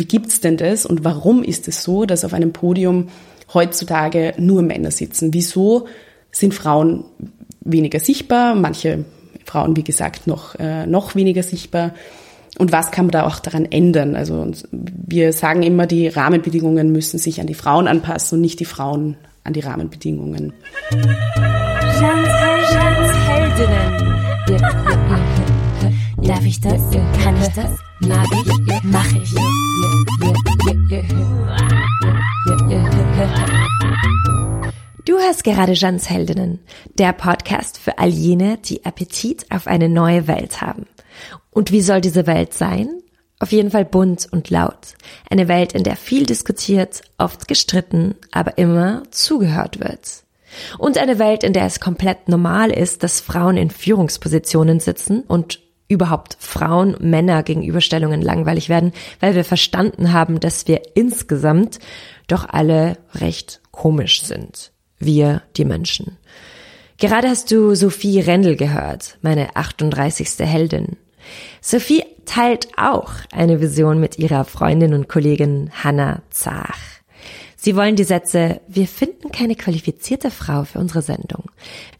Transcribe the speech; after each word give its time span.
wie 0.00 0.06
gibt's 0.06 0.40
denn 0.40 0.56
das 0.56 0.86
und 0.86 1.04
warum 1.04 1.44
ist 1.44 1.68
es 1.68 1.84
so, 1.84 2.06
dass 2.06 2.24
auf 2.24 2.32
einem 2.32 2.52
Podium 2.52 3.08
heutzutage 3.52 4.32
nur 4.38 4.62
Männer 4.62 4.90
sitzen? 4.90 5.34
Wieso 5.34 5.86
sind 6.32 6.54
Frauen 6.54 7.04
weniger 7.60 8.00
sichtbar? 8.00 8.54
Manche 8.54 9.04
Frauen, 9.44 9.76
wie 9.76 9.84
gesagt, 9.84 10.26
noch, 10.26 10.54
äh, 10.58 10.86
noch 10.86 11.14
weniger 11.14 11.42
sichtbar. 11.42 11.92
Und 12.58 12.72
was 12.72 12.90
kann 12.90 13.06
man 13.06 13.12
da 13.12 13.26
auch 13.26 13.40
daran 13.40 13.66
ändern? 13.66 14.16
Also 14.16 14.50
wir 14.72 15.34
sagen 15.34 15.62
immer, 15.62 15.86
die 15.86 16.08
Rahmenbedingungen 16.08 16.90
müssen 16.92 17.18
sich 17.18 17.40
an 17.40 17.46
die 17.46 17.54
Frauen 17.54 17.86
anpassen 17.86 18.36
und 18.36 18.40
nicht 18.40 18.58
die 18.58 18.64
Frauen 18.64 19.18
an 19.44 19.52
die 19.52 19.60
Rahmenbedingungen. 19.60 20.54
Heldinnen. 23.28 24.16
Darf 26.26 26.44
ich 26.44 26.60
das? 26.60 26.80
Kann 27.22 27.36
ich 27.40 27.48
das? 27.48 27.89
Mag 28.00 28.26
ich? 28.32 28.82
Mach 28.84 29.12
ich? 29.12 29.34
Du 35.04 35.18
hörst 35.18 35.44
gerade 35.44 35.74
Jeans 35.74 36.08
Heldinnen, 36.08 36.60
der 36.98 37.12
Podcast 37.12 37.78
für 37.78 37.98
all 37.98 38.08
jene, 38.08 38.56
die 38.58 38.86
Appetit 38.86 39.46
auf 39.50 39.66
eine 39.66 39.88
neue 39.88 40.26
Welt 40.26 40.62
haben. 40.62 40.86
Und 41.50 41.72
wie 41.72 41.82
soll 41.82 42.00
diese 42.00 42.26
Welt 42.26 42.54
sein? 42.54 42.88
Auf 43.38 43.52
jeden 43.52 43.70
Fall 43.70 43.84
bunt 43.84 44.28
und 44.30 44.48
laut. 44.48 44.94
Eine 45.28 45.48
Welt, 45.48 45.72
in 45.74 45.82
der 45.82 45.96
viel 45.96 46.24
diskutiert, 46.24 47.02
oft 47.18 47.48
gestritten, 47.48 48.14
aber 48.30 48.56
immer 48.56 49.02
zugehört 49.10 49.80
wird. 49.80 50.24
Und 50.78 50.98
eine 50.98 51.18
Welt, 51.18 51.44
in 51.44 51.52
der 51.52 51.66
es 51.66 51.80
komplett 51.80 52.28
normal 52.28 52.70
ist, 52.70 53.02
dass 53.02 53.20
Frauen 53.20 53.56
in 53.56 53.70
Führungspositionen 53.70 54.80
sitzen 54.80 55.22
und 55.22 55.60
überhaupt 55.90 56.36
Frauen-Männer-Gegenüberstellungen 56.38 58.22
langweilig 58.22 58.68
werden, 58.70 58.92
weil 59.20 59.34
wir 59.34 59.44
verstanden 59.44 60.12
haben, 60.12 60.40
dass 60.40 60.66
wir 60.68 60.80
insgesamt 60.94 61.78
doch 62.28 62.48
alle 62.48 62.96
recht 63.14 63.60
komisch 63.70 64.22
sind 64.22 64.72
wir 65.00 65.42
die 65.56 65.64
Menschen. 65.64 66.18
Gerade 66.98 67.28
hast 67.28 67.50
du 67.50 67.74
Sophie 67.74 68.20
Rendel 68.20 68.56
gehört, 68.56 69.18
meine 69.22 69.56
38. 69.56 70.38
Heldin. 70.40 70.96
Sophie 71.60 72.04
teilt 72.26 72.68
auch 72.76 73.12
eine 73.32 73.60
Vision 73.60 73.98
mit 73.98 74.18
ihrer 74.18 74.44
Freundin 74.44 74.94
und 74.94 75.08
Kollegin 75.08 75.70
Hannah 75.82 76.22
Zach. 76.30 76.99
Sie 77.62 77.76
wollen 77.76 77.94
die 77.94 78.04
Sätze, 78.04 78.62
wir 78.68 78.86
finden 78.86 79.30
keine 79.32 79.54
qualifizierte 79.54 80.30
Frau 80.30 80.64
für 80.64 80.78
unsere 80.78 81.02
Sendung. 81.02 81.50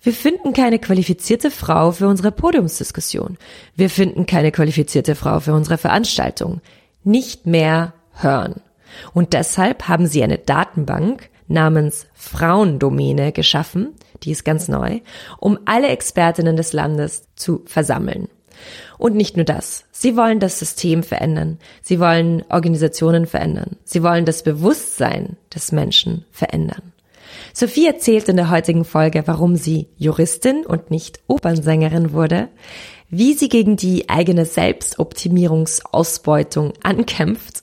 Wir 0.00 0.14
finden 0.14 0.54
keine 0.54 0.78
qualifizierte 0.78 1.50
Frau 1.50 1.92
für 1.92 2.08
unsere 2.08 2.32
Podiumsdiskussion. 2.32 3.36
Wir 3.76 3.90
finden 3.90 4.24
keine 4.24 4.52
qualifizierte 4.52 5.14
Frau 5.14 5.38
für 5.38 5.52
unsere 5.52 5.76
Veranstaltung. 5.76 6.62
Nicht 7.04 7.44
mehr 7.44 7.92
hören. 8.14 8.62
Und 9.12 9.34
deshalb 9.34 9.86
haben 9.86 10.06
sie 10.06 10.24
eine 10.24 10.38
Datenbank, 10.38 11.28
namens 11.46 12.06
Frauendomäne 12.14 13.32
geschaffen, 13.32 13.94
die 14.22 14.30
ist 14.30 14.46
ganz 14.46 14.68
neu, 14.68 15.00
um 15.40 15.58
alle 15.66 15.88
Expertinnen 15.88 16.56
des 16.56 16.72
Landes 16.72 17.24
zu 17.34 17.64
versammeln. 17.66 18.28
Und 19.00 19.16
nicht 19.16 19.34
nur 19.34 19.46
das. 19.46 19.86
Sie 19.92 20.14
wollen 20.14 20.40
das 20.40 20.58
System 20.58 21.02
verändern. 21.02 21.56
Sie 21.80 22.00
wollen 22.00 22.44
Organisationen 22.50 23.24
verändern. 23.24 23.76
Sie 23.82 24.02
wollen 24.02 24.26
das 24.26 24.42
Bewusstsein 24.42 25.38
des 25.54 25.72
Menschen 25.72 26.26
verändern. 26.30 26.92
Sophie 27.54 27.86
erzählt 27.86 28.28
in 28.28 28.36
der 28.36 28.50
heutigen 28.50 28.84
Folge, 28.84 29.22
warum 29.24 29.56
sie 29.56 29.88
Juristin 29.96 30.66
und 30.66 30.90
nicht 30.90 31.20
Opernsängerin 31.28 32.12
wurde, 32.12 32.48
wie 33.08 33.32
sie 33.32 33.48
gegen 33.48 33.76
die 33.76 34.10
eigene 34.10 34.44
Selbstoptimierungsausbeutung 34.44 36.74
ankämpft, 36.82 37.62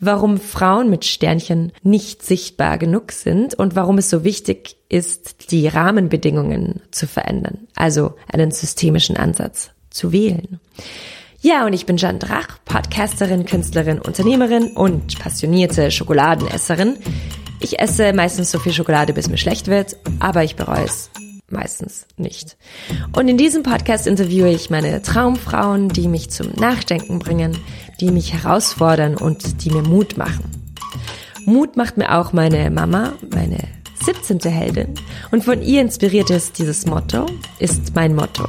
warum 0.00 0.38
Frauen 0.38 0.90
mit 0.90 1.06
Sternchen 1.06 1.72
nicht 1.82 2.22
sichtbar 2.22 2.76
genug 2.76 3.12
sind 3.12 3.54
und 3.54 3.74
warum 3.74 3.96
es 3.96 4.10
so 4.10 4.22
wichtig 4.22 4.76
ist, 4.90 5.50
die 5.50 5.66
Rahmenbedingungen 5.66 6.82
zu 6.90 7.06
verändern, 7.06 7.68
also 7.74 8.12
einen 8.30 8.50
systemischen 8.50 9.16
Ansatz 9.16 9.70
zu 9.94 10.12
wählen. 10.12 10.60
Ja, 11.40 11.66
und 11.66 11.72
ich 11.72 11.86
bin 11.86 11.98
Jeanne 11.98 12.18
Drach, 12.18 12.58
Podcasterin, 12.64 13.44
Künstlerin, 13.44 14.00
Unternehmerin 14.00 14.68
und 14.68 15.18
passionierte 15.18 15.90
Schokoladenesserin. 15.90 16.96
Ich 17.60 17.78
esse 17.80 18.12
meistens 18.12 18.50
so 18.50 18.58
viel 18.58 18.72
Schokolade, 18.72 19.12
bis 19.12 19.28
mir 19.28 19.36
schlecht 19.36 19.68
wird, 19.68 19.96
aber 20.20 20.42
ich 20.42 20.56
bereue 20.56 20.84
es 20.84 21.10
meistens 21.50 22.06
nicht. 22.16 22.56
Und 23.14 23.28
in 23.28 23.36
diesem 23.36 23.62
Podcast 23.62 24.06
interviewe 24.06 24.50
ich 24.50 24.70
meine 24.70 25.02
Traumfrauen, 25.02 25.90
die 25.90 26.08
mich 26.08 26.30
zum 26.30 26.52
Nachdenken 26.54 27.18
bringen, 27.18 27.56
die 28.00 28.10
mich 28.10 28.32
herausfordern 28.32 29.16
und 29.16 29.64
die 29.64 29.70
mir 29.70 29.82
Mut 29.82 30.16
machen. 30.16 30.50
Mut 31.44 31.76
macht 31.76 31.98
mir 31.98 32.18
auch 32.18 32.32
meine 32.32 32.70
Mama, 32.70 33.12
meine 33.32 33.58
17. 34.02 34.40
Heldin. 34.50 34.94
Und 35.30 35.44
von 35.44 35.62
ihr 35.62 35.82
inspiriert 35.82 36.30
ist 36.30 36.58
dieses 36.58 36.86
Motto, 36.86 37.26
ist 37.58 37.94
mein 37.94 38.14
Motto. 38.14 38.44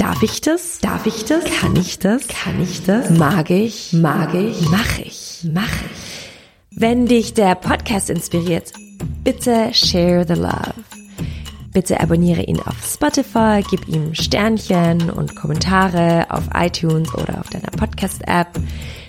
Darf 0.00 0.22
ich 0.22 0.40
das? 0.40 0.78
Darf 0.78 1.04
ich 1.04 1.26
das? 1.26 1.44
Kann 1.44 1.76
ich 1.76 1.98
das? 1.98 2.26
Kann 2.26 2.58
ich 2.62 2.82
das? 2.84 3.10
Mag 3.10 3.50
ich? 3.50 3.92
Mag 3.92 4.32
ich? 4.32 4.58
Mach 4.70 4.98
ich? 4.98 5.44
Mach 5.52 5.62
ich? 5.92 6.30
Wenn 6.70 7.04
dich 7.04 7.34
der 7.34 7.54
Podcast 7.54 8.08
inspiriert, 8.08 8.72
bitte 9.24 9.68
share 9.74 10.24
the 10.26 10.40
love. 10.40 10.72
Bitte 11.74 12.00
abonniere 12.00 12.44
ihn 12.44 12.60
auf 12.60 12.82
Spotify, 12.82 13.62
gib 13.68 13.86
ihm 13.88 14.14
Sternchen 14.14 15.10
und 15.10 15.36
Kommentare 15.36 16.24
auf 16.30 16.44
iTunes 16.54 17.12
oder 17.12 17.38
auf 17.38 17.50
deiner 17.50 17.70
Podcast-App. 17.70 18.58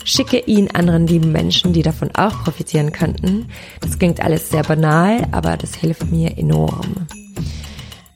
Schicke 0.03 0.39
ihn 0.39 0.71
anderen 0.71 1.07
lieben 1.07 1.31
Menschen, 1.31 1.71
die 1.71 1.83
davon 1.83 2.13
auch 2.15 2.43
profitieren 2.43 2.91
könnten. 2.91 3.47
Das 3.79 3.97
klingt 3.97 4.19
alles 4.19 4.49
sehr 4.49 4.63
banal, 4.63 5.25
aber 5.31 5.55
das 5.55 5.73
hilft 5.73 6.11
mir 6.11 6.37
enorm. 6.37 7.07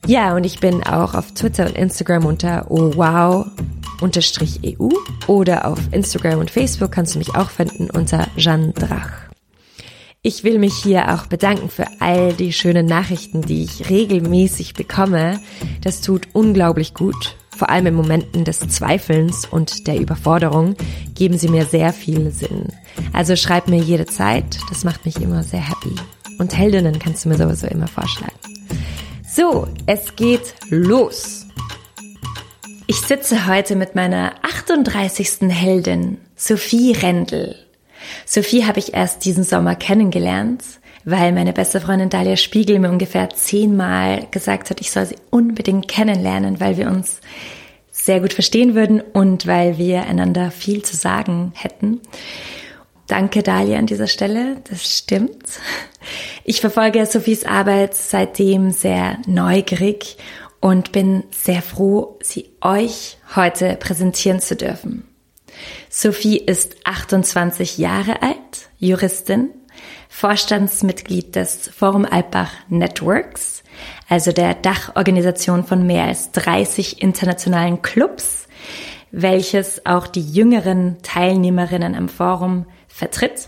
Ja, 0.06 0.36
und 0.36 0.44
ich 0.44 0.60
bin 0.60 0.84
auch 0.84 1.14
auf 1.14 1.32
Twitter 1.32 1.66
und 1.66 1.76
Instagram 1.76 2.26
unter 2.26 2.70
ohwow 2.70 3.46
EU 4.00 4.88
oder 5.26 5.66
auf 5.66 5.78
Instagram 5.90 6.38
und 6.38 6.50
Facebook 6.50 6.92
kannst 6.92 7.14
du 7.14 7.18
mich 7.18 7.34
auch 7.34 7.50
finden 7.50 7.90
unter 7.90 8.28
Jeanne 8.36 8.72
Drach. 8.72 9.10
Ich 10.22 10.44
will 10.44 10.58
mich 10.58 10.74
hier 10.74 11.14
auch 11.14 11.26
bedanken 11.26 11.68
für 11.68 11.86
all 12.00 12.32
die 12.32 12.52
schönen 12.52 12.86
Nachrichten, 12.86 13.42
die 13.42 13.64
ich 13.64 13.90
regelmäßig 13.90 14.74
bekomme. 14.74 15.40
Das 15.82 16.02
tut 16.02 16.28
unglaublich 16.32 16.94
gut. 16.94 17.36
Vor 17.56 17.70
allem 17.70 17.86
in 17.86 17.94
Momenten 17.94 18.44
des 18.44 18.60
Zweifelns 18.60 19.46
und 19.46 19.86
der 19.86 19.98
Überforderung 19.98 20.76
geben 21.14 21.38
sie 21.38 21.48
mir 21.48 21.64
sehr 21.64 21.92
viel 21.92 22.30
Sinn. 22.30 22.68
Also 23.12 23.34
schreib 23.34 23.66
mir 23.66 23.80
jede 23.80 24.06
Zeit, 24.06 24.58
das 24.68 24.84
macht 24.84 25.04
mich 25.04 25.20
immer 25.20 25.42
sehr 25.42 25.66
happy. 25.66 25.94
Und 26.38 26.56
Heldinnen 26.56 26.98
kannst 26.98 27.24
du 27.24 27.30
mir 27.30 27.38
sowieso 27.38 27.66
immer 27.66 27.88
vorschlagen. 27.88 28.34
So, 29.36 29.68
es 29.84 30.16
geht 30.16 30.54
los. 30.70 31.46
Ich 32.86 32.96
sitze 32.96 33.46
heute 33.46 33.76
mit 33.76 33.94
meiner 33.94 34.32
38. 34.40 35.50
Heldin, 35.50 36.16
Sophie 36.36 36.92
Rendel. 36.92 37.54
Sophie 38.24 38.64
habe 38.64 38.78
ich 38.78 38.94
erst 38.94 39.26
diesen 39.26 39.44
Sommer 39.44 39.74
kennengelernt, 39.74 40.64
weil 41.04 41.32
meine 41.32 41.52
beste 41.52 41.82
Freundin 41.82 42.08
Dalia 42.08 42.38
Spiegel 42.38 42.78
mir 42.78 42.88
ungefähr 42.88 43.28
zehnmal 43.28 44.26
gesagt 44.30 44.70
hat, 44.70 44.80
ich 44.80 44.90
soll 44.90 45.04
sie 45.04 45.16
unbedingt 45.28 45.86
kennenlernen, 45.86 46.58
weil 46.58 46.78
wir 46.78 46.86
uns 46.88 47.20
sehr 47.90 48.20
gut 48.20 48.32
verstehen 48.32 48.74
würden 48.74 49.02
und 49.02 49.46
weil 49.46 49.76
wir 49.76 50.06
einander 50.06 50.50
viel 50.50 50.82
zu 50.82 50.96
sagen 50.96 51.52
hätten. 51.54 52.00
Danke, 53.06 53.42
Dalia, 53.42 53.78
an 53.78 53.86
dieser 53.86 54.08
Stelle. 54.08 54.56
Das 54.68 54.98
stimmt. 54.98 55.46
Ich 56.44 56.60
verfolge 56.60 57.06
Sophies 57.06 57.44
Arbeit 57.44 57.94
seitdem 57.94 58.70
sehr 58.70 59.18
neugierig 59.26 60.16
und 60.60 60.92
bin 60.92 61.24
sehr 61.30 61.62
froh, 61.62 62.18
sie 62.22 62.50
euch 62.60 63.18
heute 63.36 63.76
präsentieren 63.76 64.40
zu 64.40 64.56
dürfen. 64.56 65.06
Sophie 65.88 66.38
ist 66.38 66.76
28 66.84 67.78
Jahre 67.78 68.22
alt, 68.22 68.68
Juristin, 68.78 69.50
Vorstandsmitglied 70.08 71.36
des 71.36 71.68
Forum 71.68 72.04
Alpbach 72.04 72.52
Networks, 72.68 73.62
also 74.08 74.32
der 74.32 74.54
Dachorganisation 74.54 75.64
von 75.64 75.86
mehr 75.86 76.04
als 76.04 76.32
30 76.32 77.02
internationalen 77.02 77.82
Clubs, 77.82 78.48
welches 79.12 79.86
auch 79.86 80.06
die 80.06 80.28
jüngeren 80.28 80.96
Teilnehmerinnen 81.02 81.94
am 81.94 82.08
Forum 82.08 82.66
vertritt. 82.96 83.46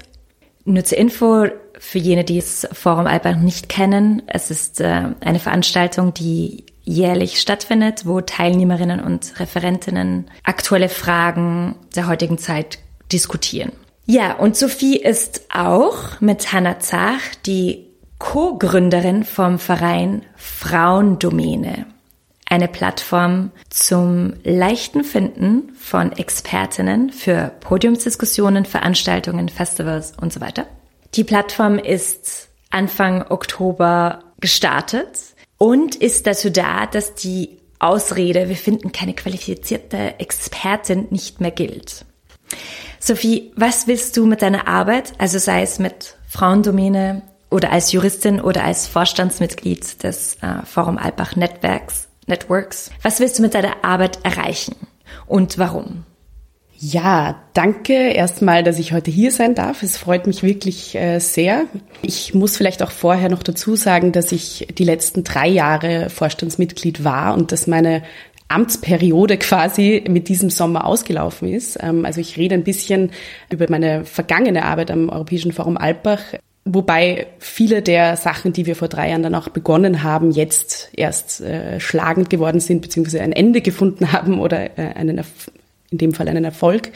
Nur 0.65 0.85
zur 0.85 0.99
Info 0.99 1.47
für 1.79 1.99
jene, 1.99 2.25
die 2.25 2.37
das 2.37 2.69
Forum 2.73 3.07
Alpbach 3.07 3.37
nicht 3.37 3.71
kennen, 3.71 4.23
es 4.27 4.51
ist 4.51 4.81
äh, 4.81 5.05
eine 5.21 5.39
Veranstaltung, 5.39 6.13
die 6.13 6.67
jährlich 6.85 7.41
stattfindet, 7.41 8.05
wo 8.05 8.21
Teilnehmerinnen 8.21 9.01
und 9.01 9.41
Referentinnen 9.41 10.31
aktuelle 10.45 10.89
Fragen 10.89 11.77
der 11.97 12.07
heutigen 12.07 12.37
Zeit 12.37 12.79
diskutieren. 13.11 13.73
Ja, 14.05 14.35
und 14.35 14.57
Sophie 14.57 14.97
ist 14.97 15.43
auch 15.55 16.21
mit 16.21 16.53
Hannah 16.53 16.81
Zach 16.81 17.21
die 17.47 17.87
Co-Gründerin 18.19 19.25
vom 19.25 19.59
Verein 19.59 20.25
Frauendomäne. 20.37 21.87
Eine 22.49 22.69
Plattform 22.69 23.51
zum 23.69 24.35
leichten 24.43 25.05
Finden 25.05 25.75
von 25.79 26.13
Expertinnen 26.13 27.13
für 27.13 27.53
Podiumsdiskussionen, 27.61 28.65
Veranstaltungen, 28.65 29.49
Festivals 29.49 30.15
und 30.19 30.33
so 30.33 30.41
weiter. 30.41 30.67
Die 31.15 31.25
Plattform 31.25 31.79
ist 31.79 32.49
Anfang 32.71 33.27
Oktober 33.29 34.25
gestartet 34.41 35.19
und 35.59 35.97
ist 35.97 36.27
dazu 36.27 36.51
da, 36.51 36.87
dass 36.87 37.15
die 37.15 37.59
Ausrede, 37.81 38.49
wir 38.49 38.57
finden 38.57 38.93
keine 38.93 39.15
qualifizierte 39.15 40.19
Expertin, 40.19 41.07
nicht 41.11 41.41
mehr 41.41 41.51
gilt. 41.51 42.05
Sophie, 42.99 43.53
was 43.57 43.87
willst 43.87 44.17
du 44.17 44.27
mit 44.27 44.43
deiner 44.43 44.67
Arbeit, 44.67 45.13
also 45.19 45.39
sei 45.39 45.63
es 45.63 45.79
mit 45.79 46.17
Frauendomäne 46.29 47.23
oder 47.51 47.71
als 47.73 47.93
Juristin 47.93 48.41
oder 48.41 48.65
als 48.65 48.87
Vorstandsmitglied 48.87 50.03
des 50.03 50.37
äh, 50.43 50.65
Forum 50.67 50.99
Alpbach 50.99 51.37
Netzwerks, 51.37 52.08
Networks, 52.29 52.91
was 53.03 53.21
willst 53.21 53.39
du 53.39 53.43
mit 53.43 53.55
deiner 53.55 53.85
Arbeit 53.85 54.19
erreichen 54.25 54.77
und 55.27 55.59
warum? 55.59 56.05
Ja, 56.81 57.43
danke 57.55 57.93
erstmal, 57.93 58.63
dass 58.63 58.79
ich 58.79 58.93
heute 58.93 59.11
hier 59.11 59.33
sein 59.33 59.57
darf. 59.57 59.83
Es 59.83 59.97
freut 59.97 60.29
mich 60.29 60.45
wirklich 60.45 60.95
äh, 60.95 61.19
sehr. 61.19 61.65
Ich 62.03 62.35
muss 62.35 62.57
vielleicht 62.57 62.85
auch 62.85 62.93
vorher 62.93 63.29
noch 63.31 63.43
dazu 63.43 63.75
sagen, 63.75 64.13
dass 64.13 64.31
ich 64.31 64.69
die 64.79 64.85
letzten 64.85 65.25
drei 65.25 65.49
Jahre 65.49 66.09
Vorstandsmitglied 66.09 67.03
war 67.03 67.35
und 67.35 67.51
dass 67.51 67.67
meine 67.67 68.05
Amtsperiode 68.47 69.39
quasi 69.39 70.05
mit 70.09 70.29
diesem 70.29 70.51
Sommer 70.51 70.85
ausgelaufen 70.87 71.49
ist. 71.49 71.79
Ähm, 71.83 72.05
also 72.05 72.21
ich 72.21 72.37
rede 72.37 72.55
ein 72.55 72.63
bisschen 72.63 73.11
über 73.51 73.67
meine 73.69 74.05
vergangene 74.05 74.65
Arbeit 74.65 74.93
am 74.93 75.09
Europäischen 75.09 75.51
Forum 75.51 75.77
Alpbach, 75.77 76.21
wobei 76.75 77.27
viele 77.39 77.83
der 77.83 78.17
Sachen, 78.17 78.53
die 78.53 78.67
wir 78.67 78.77
vor 78.77 78.89
drei 78.89 79.11
Jahren 79.11 79.23
dann 79.23 79.35
auch 79.35 79.49
begonnen 79.49 80.03
haben, 80.03 80.31
jetzt 80.31 80.91
erst 80.97 81.41
äh, 81.41 81.81
schlagend 81.81 82.31
geworden 82.31 82.61
sind, 82.61 82.83
beziehungsweise 82.83 83.23
ein 83.23 83.33
Ende 83.33 83.61
gefunden 83.61 84.13
haben 84.13 84.41
oder 84.41 84.79
äh, 84.79 84.95
einen 84.95 85.23
in 85.91 85.99
dem 85.99 86.13
Fall 86.13 86.29
einen 86.29 86.45
Erfolg. 86.45 86.93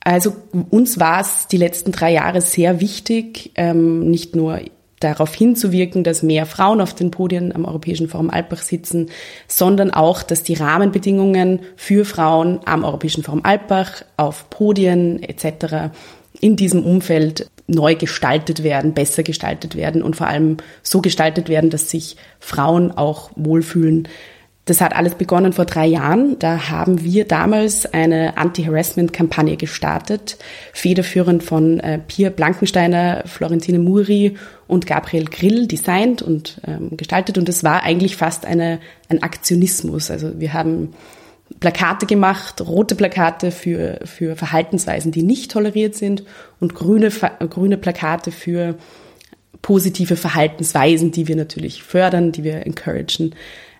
Also 0.00 0.34
uns 0.70 0.98
war 0.98 1.20
es 1.20 1.48
die 1.48 1.56
letzten 1.56 1.92
drei 1.92 2.12
Jahre 2.12 2.40
sehr 2.40 2.80
wichtig, 2.80 3.50
ähm, 3.56 4.10
nicht 4.10 4.36
nur 4.36 4.60
darauf 5.00 5.34
hinzuwirken, 5.34 6.04
dass 6.04 6.22
mehr 6.22 6.46
Frauen 6.46 6.80
auf 6.80 6.94
den 6.94 7.10
Podien 7.10 7.54
am 7.54 7.64
Europäischen 7.64 8.08
Forum 8.08 8.30
Alpbach 8.30 8.62
sitzen, 8.62 9.10
sondern 9.46 9.90
auch, 9.90 10.22
dass 10.22 10.42
die 10.42 10.54
Rahmenbedingungen 10.54 11.60
für 11.76 12.04
Frauen 12.04 12.60
am 12.64 12.84
Europäischen 12.84 13.22
Forum 13.22 13.42
Alpbach 13.44 14.04
auf 14.16 14.48
Podien 14.48 15.22
etc. 15.22 15.92
in 16.40 16.56
diesem 16.56 16.84
Umfeld 16.84 17.50
neu 17.66 17.94
gestaltet 17.94 18.62
werden, 18.62 18.94
besser 18.94 19.22
gestaltet 19.22 19.76
werden 19.76 20.02
und 20.02 20.16
vor 20.16 20.28
allem 20.28 20.58
so 20.82 21.00
gestaltet 21.00 21.48
werden, 21.48 21.70
dass 21.70 21.90
sich 21.90 22.16
Frauen 22.38 22.92
auch 22.92 23.30
wohlfühlen 23.34 24.08
das 24.66 24.80
hat 24.80 24.96
alles 24.96 25.14
begonnen 25.14 25.52
vor 25.52 25.64
drei 25.64 25.86
Jahren. 25.86 26.40
Da 26.40 26.68
haben 26.68 27.04
wir 27.04 27.24
damals 27.24 27.86
eine 27.86 28.36
Anti-Harassment-Kampagne 28.36 29.56
gestartet, 29.56 30.38
federführend 30.72 31.44
von 31.44 31.78
äh, 31.78 32.00
Pia 32.00 32.30
Blankensteiner, 32.30 33.22
Florentine 33.26 33.78
Muri 33.78 34.36
und 34.66 34.88
Gabriel 34.88 35.26
Grill 35.26 35.68
designt 35.68 36.20
und 36.20 36.60
ähm, 36.66 36.96
gestaltet. 36.96 37.38
Und 37.38 37.48
es 37.48 37.62
war 37.62 37.84
eigentlich 37.84 38.16
fast 38.16 38.44
eine, 38.44 38.80
ein 39.08 39.22
Aktionismus. 39.22 40.10
Also 40.10 40.40
wir 40.40 40.52
haben 40.52 40.94
Plakate 41.60 42.06
gemacht, 42.06 42.60
rote 42.60 42.94
Plakate 42.94 43.50
für, 43.50 44.00
für 44.04 44.36
Verhaltensweisen, 44.36 45.12
die 45.12 45.22
nicht 45.22 45.52
toleriert 45.52 45.94
sind 45.94 46.24
und 46.60 46.74
grüne, 46.74 47.10
grüne 47.10 47.76
Plakate 47.76 48.32
für 48.32 48.76
positive 49.62 50.16
Verhaltensweisen, 50.16 51.12
die 51.12 51.28
wir 51.28 51.36
natürlich 51.36 51.82
fördern, 51.82 52.32
die 52.32 52.44
wir 52.44 52.66
encouragen. 52.66 53.34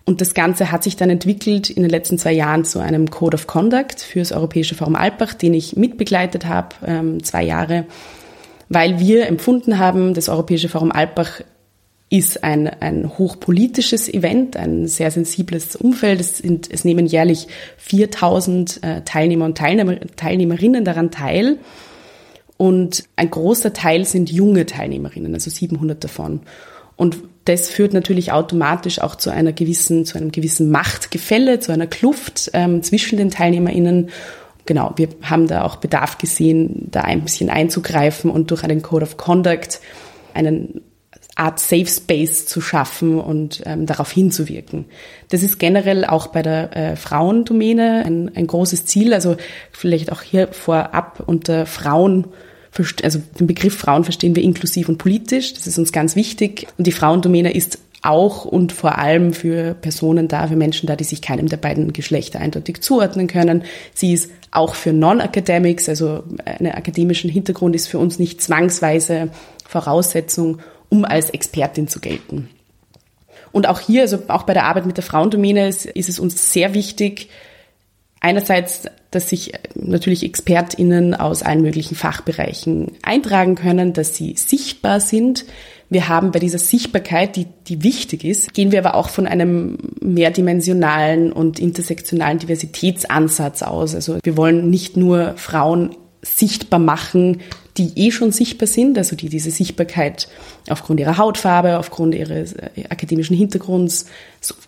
Und 0.05 0.21
das 0.21 0.33
Ganze 0.33 0.71
hat 0.71 0.83
sich 0.83 0.95
dann 0.95 1.09
entwickelt 1.09 1.69
in 1.69 1.83
den 1.83 1.91
letzten 1.91 2.17
zwei 2.17 2.31
Jahren 2.31 2.63
zu 2.63 2.79
einem 2.79 3.09
Code 3.11 3.35
of 3.35 3.45
Conduct 3.45 3.99
für 3.99 4.19
das 4.19 4.31
Europäische 4.31 4.73
Forum 4.73 4.95
Alpbach, 4.95 5.33
den 5.33 5.53
ich 5.53 5.75
mitbegleitet 5.75 6.45
habe, 6.45 6.75
ähm, 6.85 7.23
zwei 7.23 7.43
Jahre, 7.43 7.85
weil 8.69 8.99
wir 8.99 9.27
empfunden 9.27 9.77
haben, 9.77 10.13
das 10.13 10.29
Europäische 10.29 10.69
Forum 10.69 10.93
Alpbach 10.93 11.41
ist 12.09 12.43
ein, 12.43 12.67
ein 12.67 13.17
hochpolitisches 13.17 14.07
Event, 14.07 14.55
ein 14.55 14.87
sehr 14.87 15.11
sensibles 15.11 15.75
Umfeld. 15.75 16.21
Es, 16.21 16.37
sind, 16.37 16.71
es 16.71 16.85
nehmen 16.85 17.05
jährlich 17.05 17.47
4000 17.77 18.83
äh, 18.83 19.01
Teilnehmer 19.01 19.45
und 19.45 19.57
Teilnehmer, 19.57 19.99
Teilnehmerinnen 20.15 20.85
daran 20.85 21.11
teil. 21.11 21.57
Und 22.55 23.03
ein 23.17 23.29
großer 23.29 23.73
Teil 23.73 24.05
sind 24.05 24.31
junge 24.31 24.65
Teilnehmerinnen, 24.65 25.33
also 25.33 25.49
700 25.49 26.03
davon. 26.03 26.41
Und 26.95 27.17
das 27.45 27.69
führt 27.69 27.93
natürlich 27.93 28.31
automatisch 28.31 28.99
auch 28.99 29.15
zu 29.15 29.29
einer 29.29 29.51
gewissen, 29.51 30.05
zu 30.05 30.17
einem 30.17 30.31
gewissen 30.31 30.71
Machtgefälle, 30.71 31.59
zu 31.59 31.71
einer 31.71 31.87
Kluft 31.87 32.49
ähm, 32.53 32.81
zwischen 32.83 33.17
den 33.17 33.29
TeilnehmerInnen. 33.29 34.09
Genau, 34.65 34.93
wir 34.95 35.09
haben 35.21 35.47
da 35.47 35.63
auch 35.63 35.75
Bedarf 35.75 36.17
gesehen, 36.17 36.87
da 36.89 37.01
ein 37.01 37.21
bisschen 37.21 37.49
einzugreifen 37.49 38.31
und 38.31 38.49
durch 38.49 38.63
einen 38.63 38.81
Code 38.81 39.03
of 39.03 39.17
Conduct 39.17 39.79
einen 40.33 40.81
Art 41.37 41.59
Safe 41.59 41.85
Space 41.85 42.45
zu 42.45 42.61
schaffen 42.61 43.19
und 43.19 43.61
ähm, 43.65 43.85
darauf 43.85 44.11
hinzuwirken. 44.11 44.85
Das 45.29 45.43
ist 45.43 45.59
generell 45.59 46.05
auch 46.05 46.27
bei 46.27 46.41
der 46.41 46.75
äh, 46.75 46.95
Frauendomäne 46.95 48.03
ein, 48.05 48.31
ein 48.35 48.47
großes 48.47 48.85
Ziel. 48.85 49.13
Also 49.13 49.37
vielleicht 49.71 50.11
auch 50.11 50.21
hier 50.21 50.47
vorab 50.49 51.23
unter 51.25 51.65
Frauen 51.65 52.27
also 53.03 53.19
den 53.39 53.47
Begriff 53.47 53.75
Frauen 53.75 54.03
verstehen 54.03 54.35
wir 54.35 54.43
inklusiv 54.43 54.87
und 54.87 54.99
politisch. 54.99 55.53
Das 55.55 55.65
ist 55.65 55.79
uns 55.79 55.91
ganz 55.91 56.15
wichtig. 56.15 56.67
Und 56.77 56.85
die 56.85 56.91
Frauendomäne 56.91 57.51
ist 57.51 57.79
auch 58.03 58.45
und 58.45 58.71
vor 58.71 58.97
allem 58.97 59.33
für 59.33 59.73
Personen 59.73 60.27
da, 60.27 60.47
für 60.47 60.55
Menschen 60.55 60.85
da, 60.85 60.95
die 60.95 61.03
sich 61.03 61.21
keinem 61.21 61.47
der 61.47 61.57
beiden 61.57 61.91
Geschlechter 61.93 62.39
eindeutig 62.39 62.81
zuordnen 62.81 63.27
können. 63.27 63.63
Sie 63.93 64.13
ist 64.13 64.31
auch 64.51 64.75
für 64.75 64.93
Non-Academics, 64.93 65.89
also 65.89 66.23
einen 66.45 66.71
akademischen 66.71 67.29
Hintergrund 67.29 67.75
ist 67.75 67.87
für 67.87 67.97
uns 67.97 68.19
nicht 68.19 68.41
zwangsweise 68.41 69.29
Voraussetzung, 69.67 70.59
um 70.89 71.05
als 71.05 71.29
Expertin 71.29 71.87
zu 71.87 71.99
gelten. 71.99 72.49
Und 73.51 73.67
auch 73.67 73.79
hier, 73.79 74.01
also 74.01 74.19
auch 74.27 74.43
bei 74.43 74.53
der 74.53 74.65
Arbeit 74.65 74.85
mit 74.85 74.97
der 74.97 75.03
Frauendomäne 75.03 75.67
ist, 75.67 75.85
ist 75.85 76.09
es 76.09 76.19
uns 76.19 76.51
sehr 76.51 76.73
wichtig, 76.73 77.29
einerseits, 78.19 78.83
dass 79.11 79.29
sich 79.29 79.53
äh, 79.53 79.59
natürlich 79.75 80.23
ExpertInnen 80.23 81.15
aus 81.15 81.43
allen 81.43 81.61
möglichen 81.61 81.95
Fachbereichen 81.95 82.91
eintragen 83.03 83.55
können, 83.55 83.93
dass 83.93 84.15
sie 84.15 84.35
sichtbar 84.35 84.99
sind. 84.99 85.45
Wir 85.89 86.09
haben 86.09 86.31
bei 86.31 86.39
dieser 86.39 86.57
Sichtbarkeit, 86.57 87.37
die, 87.37 87.47
die 87.67 87.83
wichtig 87.83 88.25
ist, 88.25 88.53
gehen 88.53 88.71
wir 88.71 88.79
aber 88.79 88.95
auch 88.95 89.09
von 89.09 89.25
einem 89.25 89.77
mehrdimensionalen 90.01 91.31
und 91.31 91.59
intersektionalen 91.59 92.39
Diversitätsansatz 92.39 93.61
aus. 93.61 93.95
Also 93.95 94.17
wir 94.21 94.35
wollen 94.35 94.69
nicht 94.69 94.97
nur 94.97 95.33
Frauen 95.37 95.95
sichtbar 96.21 96.79
machen, 96.79 97.39
die 97.77 97.91
eh 97.95 98.11
schon 98.11 98.31
sichtbar 98.31 98.67
sind, 98.67 98.97
also 98.97 99.15
die 99.15 99.29
diese 99.29 99.51
Sichtbarkeit 99.51 100.27
aufgrund 100.69 100.99
ihrer 100.99 101.17
Hautfarbe, 101.17 101.77
aufgrund 101.77 102.15
ihres 102.15 102.53
äh, 102.53 102.69
akademischen 102.89 103.35
Hintergrunds 103.35 104.07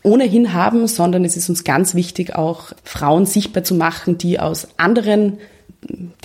ohnehin 0.03 0.53
haben, 0.53 0.87
sondern 0.87 1.25
es 1.25 1.37
ist 1.37 1.49
uns 1.49 1.63
ganz 1.63 1.95
wichtig, 1.95 2.35
auch 2.35 2.71
Frauen 2.83 3.25
sichtbar 3.25 3.63
zu 3.63 3.75
machen, 3.75 4.17
die 4.17 4.39
aus 4.39 4.67
anderen 4.77 5.37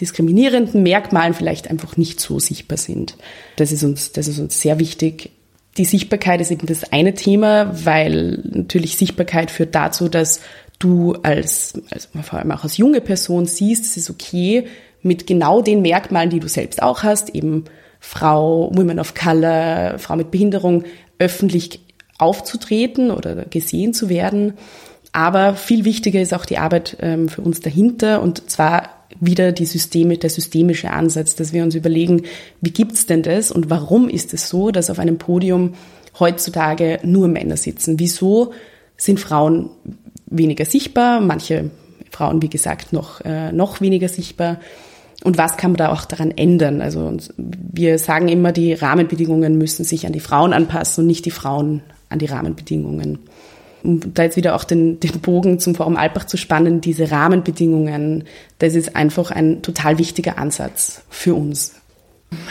diskriminierenden 0.00 0.82
Merkmalen 0.82 1.34
vielleicht 1.34 1.70
einfach 1.70 1.96
nicht 1.96 2.20
so 2.20 2.40
sichtbar 2.40 2.78
sind. 2.78 3.16
Das 3.56 3.72
ist 3.72 3.84
uns, 3.84 4.12
das 4.12 4.28
ist 4.28 4.38
uns 4.38 4.60
sehr 4.60 4.78
wichtig. 4.78 5.30
Die 5.76 5.84
Sichtbarkeit 5.84 6.40
ist 6.40 6.50
eben 6.50 6.66
das 6.66 6.92
eine 6.92 7.14
Thema, 7.14 7.70
weil 7.84 8.42
natürlich 8.44 8.96
Sichtbarkeit 8.96 9.50
führt 9.50 9.74
dazu, 9.74 10.08
dass 10.08 10.40
du 10.78 11.14
als, 11.22 11.74
also 11.90 12.08
vor 12.22 12.38
allem 12.38 12.50
auch 12.50 12.64
als 12.64 12.76
junge 12.76 13.00
Person 13.00 13.46
siehst, 13.46 13.84
es 13.84 13.96
ist 13.96 14.10
okay, 14.10 14.66
mit 15.04 15.28
genau 15.28 15.62
den 15.62 15.82
Merkmalen, 15.82 16.30
die 16.30 16.40
du 16.40 16.48
selbst 16.48 16.82
auch 16.82 17.04
hast, 17.04 17.34
eben 17.34 17.64
Frau, 18.00 18.72
Women 18.74 18.98
of 18.98 19.14
Color, 19.14 19.98
Frau 19.98 20.16
mit 20.16 20.30
Behinderung, 20.30 20.84
öffentlich 21.18 21.80
aufzutreten 22.18 23.10
oder 23.10 23.44
gesehen 23.44 23.94
zu 23.94 24.08
werden. 24.08 24.54
Aber 25.12 25.54
viel 25.54 25.84
wichtiger 25.84 26.20
ist 26.20 26.34
auch 26.34 26.46
die 26.46 26.58
Arbeit 26.58 26.96
ähm, 27.00 27.28
für 27.28 27.42
uns 27.42 27.60
dahinter 27.60 28.20
und 28.20 28.50
zwar 28.50 28.88
wieder 29.20 29.52
die 29.52 29.66
Systeme, 29.66 30.16
der 30.16 30.30
systemische 30.30 30.90
Ansatz, 30.90 31.36
dass 31.36 31.52
wir 31.52 31.62
uns 31.62 31.74
überlegen, 31.74 32.22
wie 32.60 32.72
gibt's 32.72 33.06
denn 33.06 33.22
das 33.22 33.52
und 33.52 33.70
warum 33.70 34.08
ist 34.08 34.34
es 34.34 34.48
so, 34.48 34.70
dass 34.70 34.90
auf 34.90 34.98
einem 34.98 35.18
Podium 35.18 35.74
heutzutage 36.18 36.98
nur 37.04 37.28
Männer 37.28 37.56
sitzen? 37.56 37.98
Wieso 37.98 38.52
sind 38.96 39.20
Frauen 39.20 39.70
weniger 40.26 40.64
sichtbar? 40.64 41.20
Manche 41.20 41.70
Frauen, 42.10 42.42
wie 42.42 42.50
gesagt, 42.50 42.92
noch, 42.92 43.20
äh, 43.20 43.52
noch 43.52 43.80
weniger 43.80 44.08
sichtbar. 44.08 44.58
Und 45.22 45.38
was 45.38 45.56
kann 45.56 45.72
man 45.72 45.76
da 45.76 45.92
auch 45.92 46.04
daran 46.04 46.30
ändern? 46.32 46.82
Also 46.82 47.16
wir 47.36 47.98
sagen 47.98 48.28
immer, 48.28 48.52
die 48.52 48.74
Rahmenbedingungen 48.74 49.56
müssen 49.56 49.84
sich 49.84 50.06
an 50.06 50.12
die 50.12 50.20
Frauen 50.20 50.52
anpassen 50.52 51.02
und 51.02 51.06
nicht 51.06 51.24
die 51.24 51.30
Frauen 51.30 51.82
an 52.08 52.18
die 52.18 52.26
Rahmenbedingungen. 52.26 53.20
Um 53.82 54.14
da 54.14 54.24
jetzt 54.24 54.36
wieder 54.36 54.54
auch 54.54 54.64
den, 54.64 54.98
den 55.00 55.20
Bogen 55.20 55.58
zum 55.58 55.74
Forum 55.74 55.96
Alpbach 55.96 56.24
zu 56.24 56.36
spannen, 56.36 56.80
diese 56.80 57.10
Rahmenbedingungen, 57.10 58.24
das 58.58 58.74
ist 58.74 58.96
einfach 58.96 59.30
ein 59.30 59.62
total 59.62 59.98
wichtiger 59.98 60.38
Ansatz 60.38 61.02
für 61.10 61.34
uns. 61.34 61.74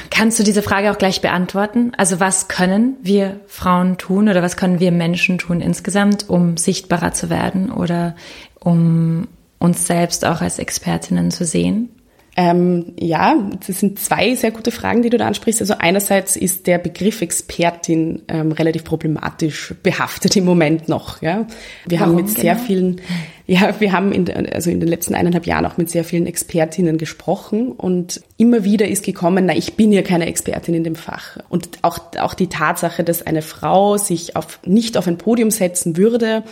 Kannst 0.10 0.39
du 0.39 0.43
diese 0.43 0.62
Frage 0.62 0.91
auch 0.91 0.98
gleich 0.98 1.22
beantworten? 1.22 1.91
Also 1.98 2.20
was 2.20 2.48
können 2.48 2.96
wir 3.01 3.39
Frauen 3.48 3.98
tun 3.98 4.29
oder 4.29 4.41
was 4.41 4.58
können 4.58 4.79
wir 4.79 4.91
Menschen 4.91 5.38
tun 5.38 5.62
insgesamt, 5.62 6.29
um 6.29 6.58
sichtbarer 6.58 7.13
zu 7.13 7.29
werden 7.29 7.72
oder 7.72 8.15
um 8.60 9.27
uns 9.60 9.88
selbst 9.88 10.25
auch 10.25 10.41
als 10.41 10.60
Expertinnen 10.60 11.32
zu 11.32 11.46
sehen? 11.46 11.89
Ähm, 12.35 12.93
ja, 12.99 13.35
das 13.65 13.79
sind 13.79 13.99
zwei 13.99 14.33
sehr 14.33 14.49
gute 14.49 14.71
Fragen, 14.71 15.03
die 15.03 15.11
du 15.11 15.17
da 15.17 15.27
ansprichst. 15.27 15.61
Also 15.61 15.75
einerseits 15.77 16.35
ist 16.35 16.65
der 16.65 16.79
Begriff 16.79 17.21
Expertin 17.21 18.23
ähm, 18.27 18.51
relativ 18.51 18.83
problematisch 18.83 19.75
behaftet 19.83 20.35
im 20.35 20.45
Moment 20.45 20.89
noch. 20.89 21.21
Ja, 21.21 21.45
wir 21.85 21.99
Warum 21.99 22.13
haben 22.13 22.23
mit 22.23 22.29
sehr 22.29 22.55
genau? 22.55 22.65
vielen, 22.65 23.01
ja, 23.45 23.79
wir 23.79 23.91
haben 23.91 24.11
in, 24.11 24.27
also 24.51 24.71
in 24.71 24.79
den 24.79 24.89
letzten 24.89 25.13
eineinhalb 25.13 25.45
Jahren 25.45 25.67
auch 25.67 25.77
mit 25.77 25.91
sehr 25.91 26.03
vielen 26.03 26.25
Expertinnen 26.25 26.97
gesprochen 26.97 27.71
und 27.71 28.21
immer 28.37 28.63
wieder 28.63 28.87
ist 28.87 29.05
gekommen, 29.05 29.45
na, 29.45 29.55
ich 29.55 29.75
bin 29.75 29.91
ja 29.91 30.01
keine 30.01 30.25
Expertin 30.25 30.73
in 30.73 30.83
dem 30.83 30.95
Fach. 30.95 31.37
Und 31.49 31.69
auch 31.83 31.99
auch 32.19 32.33
die 32.33 32.47
Tatsache, 32.47 33.03
dass 33.03 33.21
eine 33.21 33.43
Frau 33.43 33.97
sich 33.97 34.35
auf 34.35 34.59
nicht 34.65 34.97
auf 34.97 35.07
ein 35.07 35.19
Podium 35.19 35.51
setzen 35.51 35.97
würde 35.97 36.43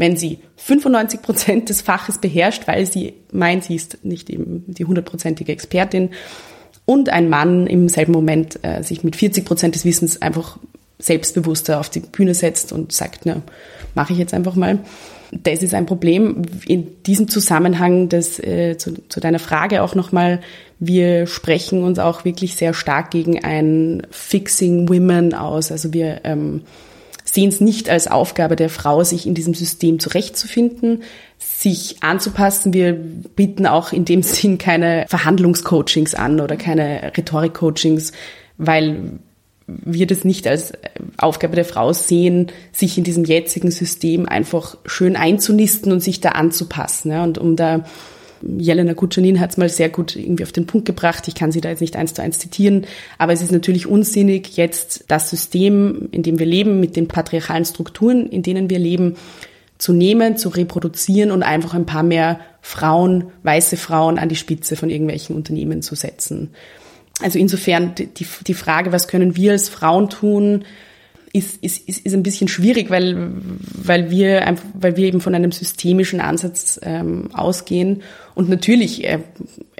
wenn 0.00 0.16
sie 0.16 0.38
95 0.56 1.20
Prozent 1.20 1.68
des 1.68 1.82
Faches 1.82 2.18
beherrscht, 2.18 2.66
weil 2.66 2.86
sie 2.86 3.12
meint, 3.32 3.64
sie 3.64 3.76
ist 3.76 4.02
nicht 4.02 4.30
eben 4.30 4.64
die 4.66 4.86
hundertprozentige 4.86 5.52
Expertin, 5.52 6.10
und 6.86 7.10
ein 7.10 7.28
Mann 7.28 7.68
im 7.68 7.88
selben 7.88 8.12
Moment 8.12 8.58
äh, 8.62 8.82
sich 8.82 9.04
mit 9.04 9.14
40 9.14 9.44
Prozent 9.44 9.74
des 9.76 9.84
Wissens 9.84 10.20
einfach 10.22 10.58
selbstbewusster 10.98 11.78
auf 11.78 11.88
die 11.88 12.00
Bühne 12.00 12.34
setzt 12.34 12.72
und 12.72 12.92
sagt, 12.92 13.20
na, 13.24 13.42
mache 13.94 14.12
ich 14.12 14.18
jetzt 14.18 14.34
einfach 14.34 14.56
mal. 14.56 14.80
Das 15.30 15.62
ist 15.62 15.74
ein 15.74 15.86
Problem. 15.86 16.42
In 16.66 17.02
diesem 17.04 17.28
Zusammenhang, 17.28 18.08
das, 18.08 18.40
äh, 18.40 18.76
zu, 18.76 18.94
zu 19.08 19.20
deiner 19.20 19.38
Frage 19.38 19.82
auch 19.82 19.94
nochmal, 19.94 20.40
wir 20.80 21.26
sprechen 21.26 21.84
uns 21.84 21.98
auch 22.00 22.24
wirklich 22.24 22.56
sehr 22.56 22.74
stark 22.74 23.10
gegen 23.10 23.44
ein 23.44 24.02
Fixing 24.10 24.88
Women 24.88 25.34
aus. 25.34 25.70
Also 25.70 25.92
wir 25.92 26.22
ähm, 26.24 26.62
sehen 27.32 27.48
es 27.48 27.60
nicht 27.60 27.88
als 27.88 28.08
Aufgabe 28.08 28.56
der 28.56 28.70
Frau, 28.70 29.04
sich 29.04 29.26
in 29.26 29.34
diesem 29.34 29.54
System 29.54 29.98
zurechtzufinden, 30.00 31.02
sich 31.38 31.96
anzupassen. 32.02 32.72
Wir 32.72 32.92
bieten 32.92 33.66
auch 33.66 33.92
in 33.92 34.04
dem 34.04 34.22
Sinn 34.24 34.58
keine 34.58 35.06
Verhandlungscoachings 35.08 36.14
an 36.14 36.40
oder 36.40 36.56
keine 36.56 37.12
Rhetorikcoachings, 37.16 38.12
weil 38.58 39.20
wir 39.66 40.06
das 40.08 40.24
nicht 40.24 40.48
als 40.48 40.72
Aufgabe 41.16 41.54
der 41.54 41.64
Frau 41.64 41.92
sehen, 41.92 42.48
sich 42.72 42.98
in 42.98 43.04
diesem 43.04 43.24
jetzigen 43.24 43.70
System 43.70 44.28
einfach 44.28 44.76
schön 44.84 45.14
einzunisten 45.14 45.92
und 45.92 46.00
sich 46.00 46.20
da 46.20 46.30
anzupassen. 46.30 47.12
Ja, 47.12 47.22
und 47.22 47.38
um 47.38 47.54
da 47.54 47.84
Jelena 48.42 48.94
Kutschenin 48.94 49.40
hat 49.40 49.50
es 49.50 49.56
mal 49.56 49.68
sehr 49.68 49.88
gut 49.88 50.16
irgendwie 50.16 50.44
auf 50.44 50.52
den 50.52 50.66
Punkt 50.66 50.86
gebracht. 50.86 51.28
Ich 51.28 51.34
kann 51.34 51.52
sie 51.52 51.60
da 51.60 51.68
jetzt 51.68 51.80
nicht 51.80 51.96
eins 51.96 52.14
zu 52.14 52.22
eins 52.22 52.38
zitieren, 52.38 52.86
aber 53.18 53.32
es 53.32 53.42
ist 53.42 53.52
natürlich 53.52 53.86
unsinnig, 53.86 54.56
jetzt 54.56 55.04
das 55.08 55.30
System, 55.30 56.08
in 56.12 56.22
dem 56.22 56.38
wir 56.38 56.46
leben, 56.46 56.80
mit 56.80 56.96
den 56.96 57.08
patriarchalen 57.08 57.64
Strukturen, 57.64 58.26
in 58.28 58.42
denen 58.42 58.70
wir 58.70 58.78
leben, 58.78 59.16
zu 59.78 59.92
nehmen, 59.92 60.36
zu 60.36 60.50
reproduzieren 60.50 61.30
und 61.30 61.42
einfach 61.42 61.74
ein 61.74 61.86
paar 61.86 62.02
mehr 62.02 62.40
Frauen, 62.60 63.32
weiße 63.42 63.76
Frauen 63.76 64.18
an 64.18 64.28
die 64.28 64.36
Spitze 64.36 64.76
von 64.76 64.90
irgendwelchen 64.90 65.34
Unternehmen 65.34 65.80
zu 65.82 65.94
setzen. 65.94 66.50
Also 67.22 67.38
insofern 67.38 67.94
die, 67.94 68.08
die 68.46 68.54
Frage, 68.54 68.92
was 68.92 69.08
können 69.08 69.36
wir 69.36 69.52
als 69.52 69.68
Frauen 69.68 70.10
tun, 70.10 70.64
ist, 71.32 71.62
ist, 71.62 71.88
ist, 71.88 72.04
ist 72.04 72.14
ein 72.14 72.22
bisschen 72.22 72.48
schwierig, 72.48 72.90
weil, 72.90 73.32
weil, 73.72 74.10
wir, 74.10 74.56
weil 74.74 74.96
wir 74.96 75.06
eben 75.06 75.20
von 75.20 75.34
einem 75.34 75.52
systemischen 75.52 76.20
Ansatz 76.20 76.80
ähm, 76.82 77.30
ausgehen. 77.32 78.02
Und 78.40 78.48
natürlich 78.48 79.04
äh, 79.04 79.18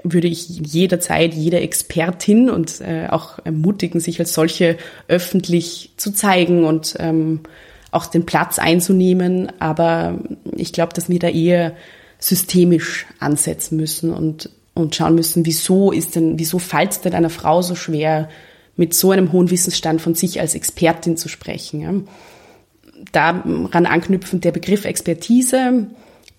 würde 0.03 0.27
ich 0.27 0.47
jederzeit 0.47 1.33
jede 1.33 1.61
Expertin 1.61 2.47
und 2.47 2.79
äh, 2.79 3.07
auch 3.09 3.39
ermutigen, 3.43 3.99
sich 3.99 4.19
als 4.19 4.35
solche 4.35 4.77
öffentlich 5.07 5.93
zu 5.97 6.11
zeigen 6.13 6.63
und 6.63 6.95
ähm, 6.99 7.39
auch 7.89 8.05
den 8.05 8.27
Platz 8.27 8.59
einzunehmen. 8.59 9.51
Aber 9.57 10.19
ich 10.55 10.73
glaube, 10.73 10.93
dass 10.93 11.09
wir 11.09 11.17
da 11.17 11.29
eher 11.29 11.73
systemisch 12.19 13.07
ansetzen 13.17 13.77
müssen 13.77 14.13
und, 14.13 14.51
und 14.75 14.95
schauen 14.95 15.15
müssen, 15.15 15.43
wieso 15.43 15.91
ist 15.91 16.15
denn, 16.15 16.37
wieso 16.37 16.59
fällt 16.59 16.91
es 16.91 17.01
denn 17.01 17.15
einer 17.15 17.31
Frau 17.31 17.63
so 17.63 17.73
schwer, 17.73 18.29
mit 18.75 18.93
so 18.93 19.09
einem 19.09 19.31
hohen 19.31 19.49
Wissensstand 19.49 20.03
von 20.03 20.13
sich 20.13 20.39
als 20.39 20.53
Expertin 20.53 21.17
zu 21.17 21.29
sprechen. 21.29 22.07
Daran 23.11 23.87
anknüpfend 23.87 24.45
der 24.45 24.51
Begriff 24.51 24.85
Expertise 24.85 25.87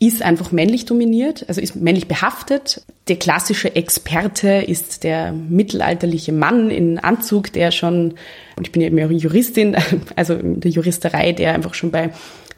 ist 0.06 0.23
einfach 0.23 0.50
männlich 0.50 0.85
dominiert, 0.85 1.44
also 1.47 1.61
ist 1.61 1.76
männlich 1.76 2.09
behaftet. 2.09 2.82
Der 3.06 3.16
klassische 3.16 3.76
Experte 3.76 4.64
ist 4.66 5.04
der 5.04 5.32
mittelalterliche 5.32 6.32
Mann 6.32 6.71
in 6.71 6.99
Anzug, 6.99 7.52
der 7.52 7.71
schon, 7.71 8.14
und 8.56 8.66
ich 8.66 8.73
bin 8.73 8.82
ja 8.82 8.88
eben 8.88 9.16
Juristin, 9.16 9.76
also 10.16 10.35
in 10.35 10.61
der 10.61 10.73
Juristerei, 10.73 11.30
der 11.30 11.54
einfach 11.54 11.75
schon 11.75 11.92
bei 11.92 12.11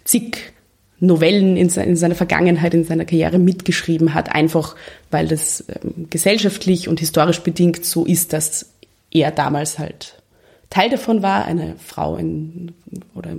zig 0.05 0.55
Novellen 1.01 1.59
in, 1.59 1.69
seiner 1.69 2.15
Vergangenheit, 2.15 2.73
in 2.73 2.85
seiner 2.85 3.05
Karriere 3.05 3.39
mitgeschrieben 3.39 4.15
hat, 4.15 4.35
einfach 4.35 4.75
weil 5.11 5.29
das 5.29 5.65
ähm, 5.69 6.07
gesellschaftlich 6.09 6.89
und 6.89 7.01
historisch 7.01 7.41
bedingt 7.41 7.85
so 7.85 8.07
ist, 8.07 8.33
dass 8.33 8.71
er 9.11 9.33
damals 9.33 9.79
halt 9.79 10.23
Teil 10.71 10.89
davon 10.89 11.23
war. 11.23 11.45
Eine 11.45 11.77
Frau 11.77 12.17
in, 12.17 12.73
oder 13.15 13.33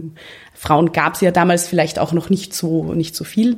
Frauen 0.54 0.92
gab 0.92 1.16
es 1.16 1.22
ja 1.22 1.32
damals 1.32 1.68
vielleicht 1.68 1.98
auch 1.98 2.14
noch 2.14 2.30
nicht 2.30 2.54
so, 2.54 2.94
nicht 2.94 3.16
so 3.16 3.24
viel. 3.24 3.58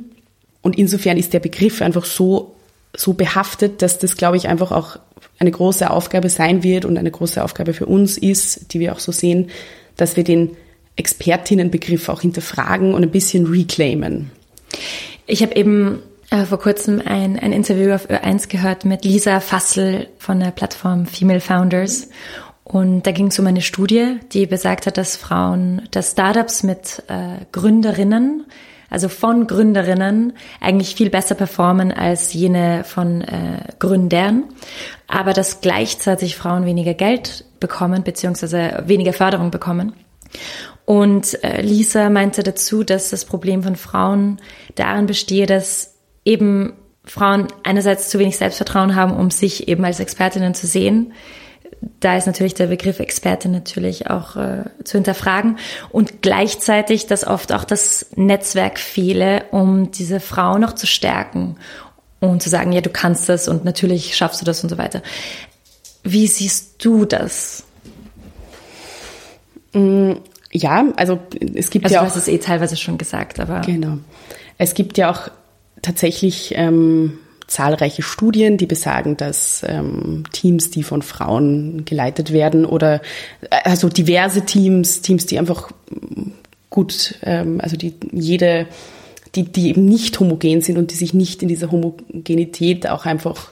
Und 0.62 0.78
insofern 0.78 1.16
ist 1.16 1.32
der 1.32 1.40
Begriff 1.40 1.82
einfach 1.82 2.04
so, 2.04 2.54
so 2.96 3.12
behaftet, 3.12 3.82
dass 3.82 3.98
das, 3.98 4.16
glaube 4.16 4.36
ich, 4.36 4.48
einfach 4.48 4.72
auch 4.72 4.98
eine 5.38 5.50
große 5.50 5.90
Aufgabe 5.90 6.28
sein 6.28 6.62
wird 6.62 6.84
und 6.84 6.98
eine 6.98 7.10
große 7.10 7.42
Aufgabe 7.42 7.72
für 7.74 7.86
uns 7.86 8.18
ist, 8.18 8.72
die 8.72 8.80
wir 8.80 8.92
auch 8.92 8.98
so 8.98 9.12
sehen, 9.12 9.50
dass 9.96 10.16
wir 10.16 10.24
den 10.24 10.56
Expertinnenbegriff 10.96 12.08
auch 12.08 12.22
hinterfragen 12.22 12.92
und 12.92 13.02
ein 13.02 13.10
bisschen 13.10 13.46
reclaimen. 13.46 14.30
Ich 15.26 15.42
habe 15.42 15.54
eben 15.54 16.02
äh, 16.30 16.44
vor 16.44 16.58
kurzem 16.58 17.00
ein, 17.04 17.38
ein 17.38 17.52
Interview 17.52 17.92
auf 17.92 18.10
Ö1 18.10 18.48
gehört 18.48 18.84
mit 18.84 19.04
Lisa 19.04 19.40
Fassel 19.40 20.08
von 20.18 20.40
der 20.40 20.50
Plattform 20.50 21.06
Female 21.06 21.40
Founders. 21.40 22.08
Und 22.64 23.06
da 23.06 23.12
ging 23.12 23.28
es 23.28 23.38
um 23.38 23.46
eine 23.46 23.62
Studie, 23.62 24.16
die 24.32 24.46
besagt 24.46 24.86
hat, 24.86 24.98
dass 24.98 25.16
Frauen, 25.16 25.82
dass 25.90 26.12
Startups 26.12 26.62
mit 26.62 27.02
äh, 27.08 27.44
Gründerinnen, 27.52 28.44
also 28.90 29.08
von 29.08 29.46
Gründerinnen, 29.46 30.32
eigentlich 30.60 30.94
viel 30.94 31.10
besser 31.10 31.34
performen 31.34 31.92
als 31.92 32.32
jene 32.32 32.84
von 32.84 33.22
äh, 33.22 33.60
Gründern, 33.78 34.44
aber 35.06 35.32
dass 35.32 35.60
gleichzeitig 35.60 36.36
Frauen 36.36 36.64
weniger 36.64 36.94
Geld 36.94 37.44
bekommen, 37.60 38.02
beziehungsweise 38.02 38.82
weniger 38.86 39.12
Förderung 39.12 39.50
bekommen. 39.50 39.92
Und 40.84 41.42
äh, 41.44 41.60
Lisa 41.60 42.08
meinte 42.08 42.42
dazu, 42.42 42.82
dass 42.82 43.10
das 43.10 43.24
Problem 43.24 43.62
von 43.62 43.76
Frauen 43.76 44.38
darin 44.74 45.06
bestehe, 45.06 45.46
dass 45.46 45.96
eben 46.24 46.72
Frauen 47.04 47.48
einerseits 47.62 48.10
zu 48.10 48.18
wenig 48.18 48.36
Selbstvertrauen 48.36 48.94
haben, 48.94 49.14
um 49.14 49.30
sich 49.30 49.68
eben 49.68 49.84
als 49.84 50.00
Expertinnen 50.00 50.54
zu 50.54 50.66
sehen. 50.66 51.12
Da 52.00 52.16
ist 52.16 52.26
natürlich 52.26 52.54
der 52.54 52.66
Begriff 52.66 52.98
Expertin 52.98 53.52
natürlich 53.52 54.10
auch 54.10 54.36
äh, 54.36 54.64
zu 54.84 54.98
hinterfragen 54.98 55.58
und 55.90 56.22
gleichzeitig, 56.22 57.06
dass 57.06 57.26
oft 57.26 57.52
auch 57.52 57.64
das 57.64 58.06
Netzwerk 58.16 58.78
fehle, 58.78 59.44
um 59.50 59.90
diese 59.90 60.20
Frau 60.20 60.58
noch 60.58 60.74
zu 60.74 60.86
stärken 60.86 61.56
und 62.20 62.42
zu 62.42 62.48
sagen, 62.48 62.72
ja, 62.72 62.80
du 62.80 62.90
kannst 62.90 63.28
das 63.28 63.48
und 63.48 63.64
natürlich 63.64 64.16
schaffst 64.16 64.40
du 64.40 64.44
das 64.44 64.62
und 64.62 64.70
so 64.70 64.78
weiter. 64.78 65.02
Wie 66.02 66.26
siehst 66.26 66.84
du 66.84 67.04
das? 67.04 67.64
Mm, 69.72 70.12
ja, 70.50 70.86
also 70.96 71.20
es 71.54 71.70
gibt 71.70 71.84
also 71.84 71.94
ja 71.94 72.00
auch. 72.00 72.06
Du 72.06 72.10
hast 72.10 72.16
es 72.16 72.28
eh 72.28 72.38
teilweise 72.38 72.76
schon 72.76 72.98
gesagt, 72.98 73.38
aber. 73.38 73.60
Genau. 73.60 73.98
Es 74.56 74.74
gibt 74.74 74.98
ja 74.98 75.10
auch 75.10 75.28
tatsächlich 75.82 76.52
ähm, 76.56 77.18
zahlreiche 77.48 78.02
Studien, 78.02 78.58
die 78.58 78.66
besagen, 78.66 79.16
dass 79.16 79.64
ähm, 79.66 80.22
Teams, 80.32 80.70
die 80.70 80.82
von 80.82 81.02
Frauen 81.02 81.84
geleitet 81.84 82.32
werden 82.32 82.64
oder 82.64 83.00
äh, 83.50 83.56
also 83.64 83.88
diverse 83.88 84.42
Teams, 84.42 85.00
Teams, 85.00 85.26
die 85.26 85.38
einfach 85.38 85.70
gut, 86.70 87.16
ähm, 87.22 87.60
also 87.60 87.76
die 87.76 87.94
jede, 88.12 88.66
die, 89.34 89.44
die 89.44 89.70
eben 89.70 89.86
nicht 89.86 90.20
homogen 90.20 90.60
sind 90.60 90.78
und 90.78 90.92
die 90.92 90.96
sich 90.96 91.14
nicht 91.14 91.42
in 91.42 91.48
dieser 91.48 91.72
Homogenität 91.72 92.88
auch 92.88 93.06
einfach 93.06 93.50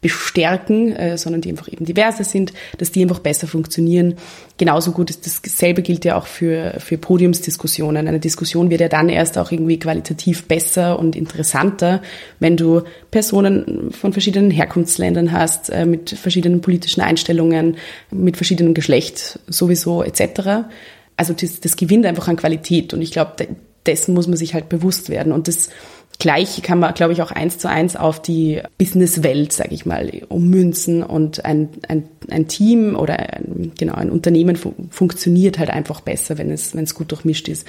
bestärken, 0.00 0.94
äh, 0.94 1.18
sondern 1.18 1.40
die 1.40 1.50
einfach 1.50 1.68
eben 1.72 1.84
diverser 1.84 2.22
sind, 2.22 2.52
dass 2.78 2.92
die 2.92 3.02
einfach 3.02 3.18
besser 3.18 3.48
funktionieren. 3.48 4.14
Genauso 4.56 4.92
gut 4.92 5.10
ist 5.10 5.26
dasselbe 5.26 5.82
gilt 5.82 6.04
ja 6.04 6.16
auch 6.16 6.26
für, 6.26 6.74
für 6.78 6.98
Podiumsdiskussionen. 6.98 8.06
Eine 8.06 8.20
Diskussion 8.20 8.70
wird 8.70 8.80
ja 8.80 8.88
dann 8.88 9.08
erst 9.08 9.38
auch 9.38 9.50
irgendwie 9.50 9.78
qualitativ 9.78 10.46
besser 10.46 10.98
und 10.98 11.16
interessanter, 11.16 12.00
wenn 12.38 12.56
du 12.56 12.82
Personen 13.10 13.90
von 13.90 14.12
verschiedenen 14.12 14.52
Herkunftsländern 14.52 15.32
hast, 15.32 15.70
äh, 15.70 15.84
mit 15.84 16.10
verschiedenen 16.10 16.60
politischen 16.60 17.00
Einstellungen, 17.00 17.76
mit 18.12 18.36
verschiedenem 18.36 18.74
Geschlecht 18.74 19.40
sowieso 19.48 20.04
etc. 20.04 20.68
Also 21.16 21.32
das, 21.32 21.58
das 21.58 21.76
gewinnt 21.76 22.06
einfach 22.06 22.28
an 22.28 22.36
Qualität 22.36 22.94
und 22.94 23.02
ich 23.02 23.10
glaube, 23.10 23.48
dessen 23.84 24.14
muss 24.14 24.28
man 24.28 24.36
sich 24.36 24.54
halt 24.54 24.68
bewusst 24.68 25.08
werden 25.08 25.32
und 25.32 25.48
das 25.48 25.70
Gleich 26.20 26.62
kann 26.62 26.80
man, 26.80 26.94
glaube 26.94 27.12
ich, 27.12 27.22
auch 27.22 27.30
eins 27.30 27.58
zu 27.58 27.68
eins 27.68 27.94
auf 27.94 28.20
die 28.20 28.60
Businesswelt, 28.76 29.52
sage 29.52 29.72
ich 29.72 29.86
mal, 29.86 30.10
ummünzen 30.28 31.04
und 31.04 31.44
ein, 31.44 31.68
ein, 31.86 32.08
ein 32.28 32.48
Team 32.48 32.96
oder 32.96 33.16
ein, 33.34 33.72
genau 33.78 33.94
ein 33.94 34.10
Unternehmen 34.10 34.56
fu 34.56 34.74
funktioniert 34.90 35.60
halt 35.60 35.70
einfach 35.70 36.00
besser, 36.00 36.36
wenn 36.36 36.50
es, 36.50 36.74
wenn 36.74 36.82
es 36.82 36.94
gut 36.94 37.12
durchmischt 37.12 37.46
ist. 37.46 37.66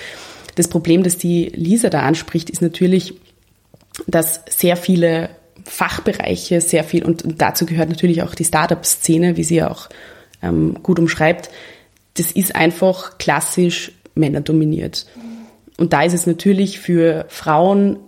Das 0.56 0.68
Problem, 0.68 1.04
das 1.04 1.18
die 1.18 1.52
Lisa 1.54 1.90
da 1.90 2.02
anspricht, 2.02 2.50
ist 2.50 2.64
natürlich, 2.64 3.14
dass 4.08 4.42
sehr 4.50 4.78
viele 4.78 5.30
Fachbereiche, 5.64 6.60
sehr 6.60 6.84
viel, 6.84 7.06
und 7.06 7.24
dazu 7.38 7.68
gehört 7.68 7.90
natürlich 7.90 8.24
auch 8.24 8.34
die 8.34 8.46
Startup-Szene, 8.46 9.38
wie 9.38 9.44
sie 9.44 9.58
ja 9.58 9.70
auch 9.70 9.90
ähm, 10.42 10.78
gut 10.82 10.98
umschreibt, 10.98 11.52
das 12.16 12.32
ist 12.32 12.56
einfach 12.56 13.20
klassisch 13.20 13.92
männerdominiert. 14.16 15.06
Und 15.78 15.94
da 15.94 16.02
ist 16.02 16.14
es 16.14 16.26
natürlich 16.26 16.80
für 16.80 17.26
Frauen 17.30 18.00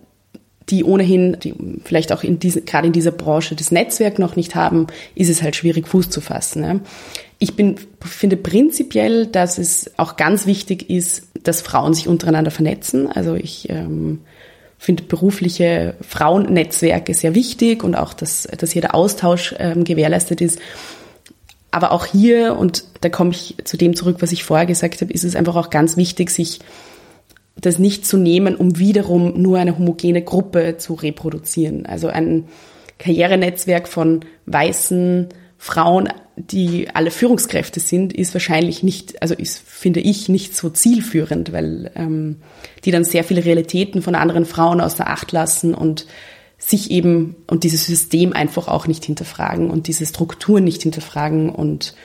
die 0.72 0.84
ohnehin, 0.84 1.38
die 1.40 1.54
vielleicht 1.84 2.12
auch 2.12 2.24
in 2.24 2.40
diese, 2.40 2.62
gerade 2.62 2.88
in 2.88 2.94
dieser 2.94 3.12
Branche 3.12 3.56
das 3.56 3.72
Netzwerk 3.72 4.18
noch 4.18 4.36
nicht 4.36 4.56
haben, 4.56 4.88
ist 5.13 5.30
es 5.30 5.44
halt 5.44 5.56
schwierig, 5.56 5.88
Fuß 5.88 6.10
zu 6.10 6.22
fassen. 6.22 6.62
Ne? 6.62 6.80
Ich 7.38 7.56
bin, 7.56 7.75
finde 8.00 8.38
prinzipiell, 8.38 9.28
dass 9.28 9.58
es 9.58 9.92
auch 9.98 10.16
ganz 10.16 10.46
wichtig 10.46 10.90
ist, 10.90 11.28
dass 11.44 11.62
Frauen 11.62 11.94
sich 11.94 12.08
untereinander 12.08 12.51
vernetzen. 12.51 13.12
Also 13.12 13.36
ich 13.36 13.70
ähm, 13.70 14.22
finde 14.78 15.04
berufliche 15.04 15.96
Frauennetzwerke 16.08 17.13
sehr 17.13 17.36
wichtig 17.36 17.84
und 17.84 17.96
auch, 17.96 18.13
dass, 18.13 18.48
dass 18.58 18.72
hier 18.72 18.82
der 18.82 18.96
Austausch 18.96 19.54
ähm, 19.60 19.84
gewährleistet 19.84 20.42
ist. 20.42 20.60
Aber 21.72 21.92
auch 21.92 22.06
hier, 22.06 22.58
und 22.58 22.84
da 23.01 23.10
komme 23.10 23.32
ich 23.32 23.56
zu 23.63 23.78
dem 23.78 23.96
zurück, 23.96 24.18
was 24.20 24.32
ich 24.32 24.44
vorher 24.44 24.66
gesagt 24.66 25.01
habe, 25.01 25.12
ist 25.12 25.24
es 25.24 25.36
einfach 25.36 25.56
auch 25.56 25.70
ganz 25.70 25.98
wichtig, 25.98 26.30
sich 26.30 26.60
das 27.60 27.79
nicht 27.79 28.05
zu 28.05 28.17
nehmen, 28.17 28.55
um 28.55 28.77
wiederum 28.77 29.41
nur 29.41 29.60
eine 29.60 29.77
homogene 29.77 30.24
Gruppe 30.24 30.77
zu 30.77 30.93
reproduzieren. 30.93 31.86
Also 31.86 32.08
ein 32.08 32.46
Karrierenetzwerk 32.98 33.88
von 33.88 34.22
weißen 34.46 35.29
Frauen, 35.58 36.10
die 36.38 36.88
alle 36.93 37.12
Führungskräfte 37.12 37.79
sind, 37.79 38.13
ist 38.13 38.34
wahrscheinlich 38.34 38.84
nicht, 38.84 39.22
also 39.22 39.36
ist, 39.36 39.60
finde 39.60 40.00
ich, 40.00 40.27
nicht 40.27 40.55
so 40.55 40.70
zielführend, 40.70 41.51
weil 41.51 41.91
ähm, 41.96 42.38
die 42.84 42.91
dann 42.91 43.03
sehr 43.03 43.24
viele 43.24 43.46
Realitäten 43.46 44.01
von 44.01 44.15
anderen 44.15 44.46
Frauen 44.46 44.81
außer 44.81 45.08
Acht 45.08 45.31
lassen 45.31 45.75
und 45.75 46.08
sich 46.58 46.91
eben 46.91 47.36
und 47.48 47.63
dieses 47.63 47.86
System 47.86 48.34
einfach 48.34 48.67
auch 48.67 48.88
nicht 48.88 49.03
hinterfragen 49.05 49.70
und 49.70 49.88
diese 49.88 50.05
Strukturen 50.05 50.63
nicht 50.63 50.84
hinterfragen 50.84 51.50
und 51.50 51.96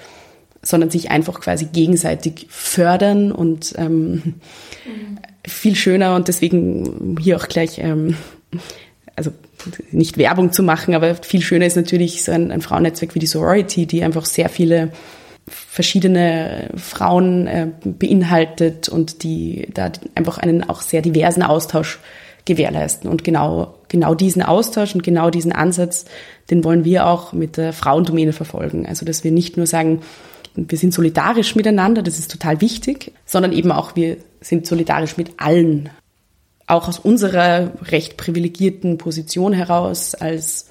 sondern 0.66 0.90
sich 0.90 1.10
einfach 1.10 1.40
quasi 1.40 1.66
gegenseitig 1.66 2.46
fördern 2.50 3.32
und 3.32 3.74
ähm, 3.78 4.22
mhm 4.22 4.34
viel 5.46 5.76
schöner 5.76 6.14
und 6.14 6.28
deswegen 6.28 7.16
hier 7.20 7.36
auch 7.36 7.48
gleich, 7.48 7.78
ähm, 7.78 8.16
also 9.14 9.30
nicht 9.90 10.18
Werbung 10.18 10.52
zu 10.52 10.62
machen, 10.62 10.94
aber 10.94 11.14
viel 11.14 11.40
schöner 11.40 11.66
ist 11.66 11.76
natürlich 11.76 12.24
so 12.24 12.32
ein, 12.32 12.50
ein 12.50 12.60
Frauennetzwerk 12.60 13.14
wie 13.14 13.20
die 13.20 13.26
Sorority, 13.26 13.86
die 13.86 14.02
einfach 14.02 14.26
sehr 14.26 14.48
viele 14.48 14.90
verschiedene 15.46 16.70
Frauen 16.76 17.46
äh, 17.46 17.68
beinhaltet 17.84 18.88
und 18.88 19.22
die 19.22 19.68
da 19.72 19.92
einfach 20.14 20.38
einen 20.38 20.68
auch 20.68 20.82
sehr 20.82 21.02
diversen 21.02 21.42
Austausch 21.42 22.00
gewährleisten. 22.44 23.08
Und 23.08 23.24
genau, 23.24 23.74
genau 23.88 24.14
diesen 24.14 24.42
Austausch 24.42 24.94
und 24.94 25.02
genau 25.02 25.30
diesen 25.30 25.52
Ansatz, 25.52 26.04
den 26.50 26.64
wollen 26.64 26.84
wir 26.84 27.06
auch 27.06 27.32
mit 27.32 27.56
der 27.56 27.72
Frauendomäne 27.72 28.32
verfolgen. 28.32 28.86
Also, 28.86 29.06
dass 29.06 29.24
wir 29.24 29.30
nicht 29.30 29.56
nur 29.56 29.66
sagen, 29.66 30.02
wir 30.56 30.78
sind 30.78 30.94
solidarisch 30.94 31.54
miteinander, 31.54 32.02
das 32.02 32.18
ist 32.18 32.30
total 32.30 32.60
wichtig, 32.60 33.12
sondern 33.24 33.52
eben 33.52 33.70
auch 33.70 33.94
wir 33.96 34.16
sind 34.40 34.66
solidarisch 34.66 35.16
mit 35.16 35.32
allen. 35.38 35.90
Auch 36.66 36.88
aus 36.88 36.98
unserer 36.98 37.72
recht 37.82 38.16
privilegierten 38.16 38.98
Position 38.98 39.52
heraus 39.52 40.14
als 40.14 40.68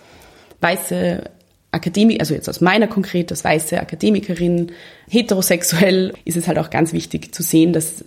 weiße 0.61 1.29
Akademik, 1.71 2.19
also 2.19 2.33
jetzt 2.33 2.49
aus 2.49 2.61
meiner 2.61 2.87
konkret, 2.87 3.31
als 3.31 3.43
weiße 3.43 3.79
Akademikerin, 3.79 4.71
heterosexuell, 5.09 6.13
ist 6.23 6.37
es 6.37 6.47
halt 6.47 6.57
auch 6.57 6.69
ganz 6.69 6.93
wichtig 6.93 7.35
zu 7.35 7.43
sehen, 7.43 7.73
dass, 7.73 8.05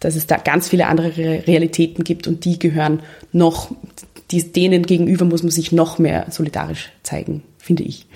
dass 0.00 0.16
es 0.16 0.26
da 0.26 0.38
ganz 0.38 0.68
viele 0.68 0.86
andere 0.86 1.46
Realitäten 1.46 2.04
gibt 2.04 2.26
und 2.26 2.44
die 2.44 2.58
gehören 2.58 3.02
noch, 3.32 3.70
die, 4.30 4.42
denen 4.52 4.84
gegenüber 4.84 5.24
muss 5.24 5.42
man 5.42 5.52
sich 5.52 5.72
noch 5.72 5.98
mehr 5.98 6.26
solidarisch 6.30 6.90
zeigen, 7.02 7.42
finde 7.58 7.82
ich. 7.82 8.06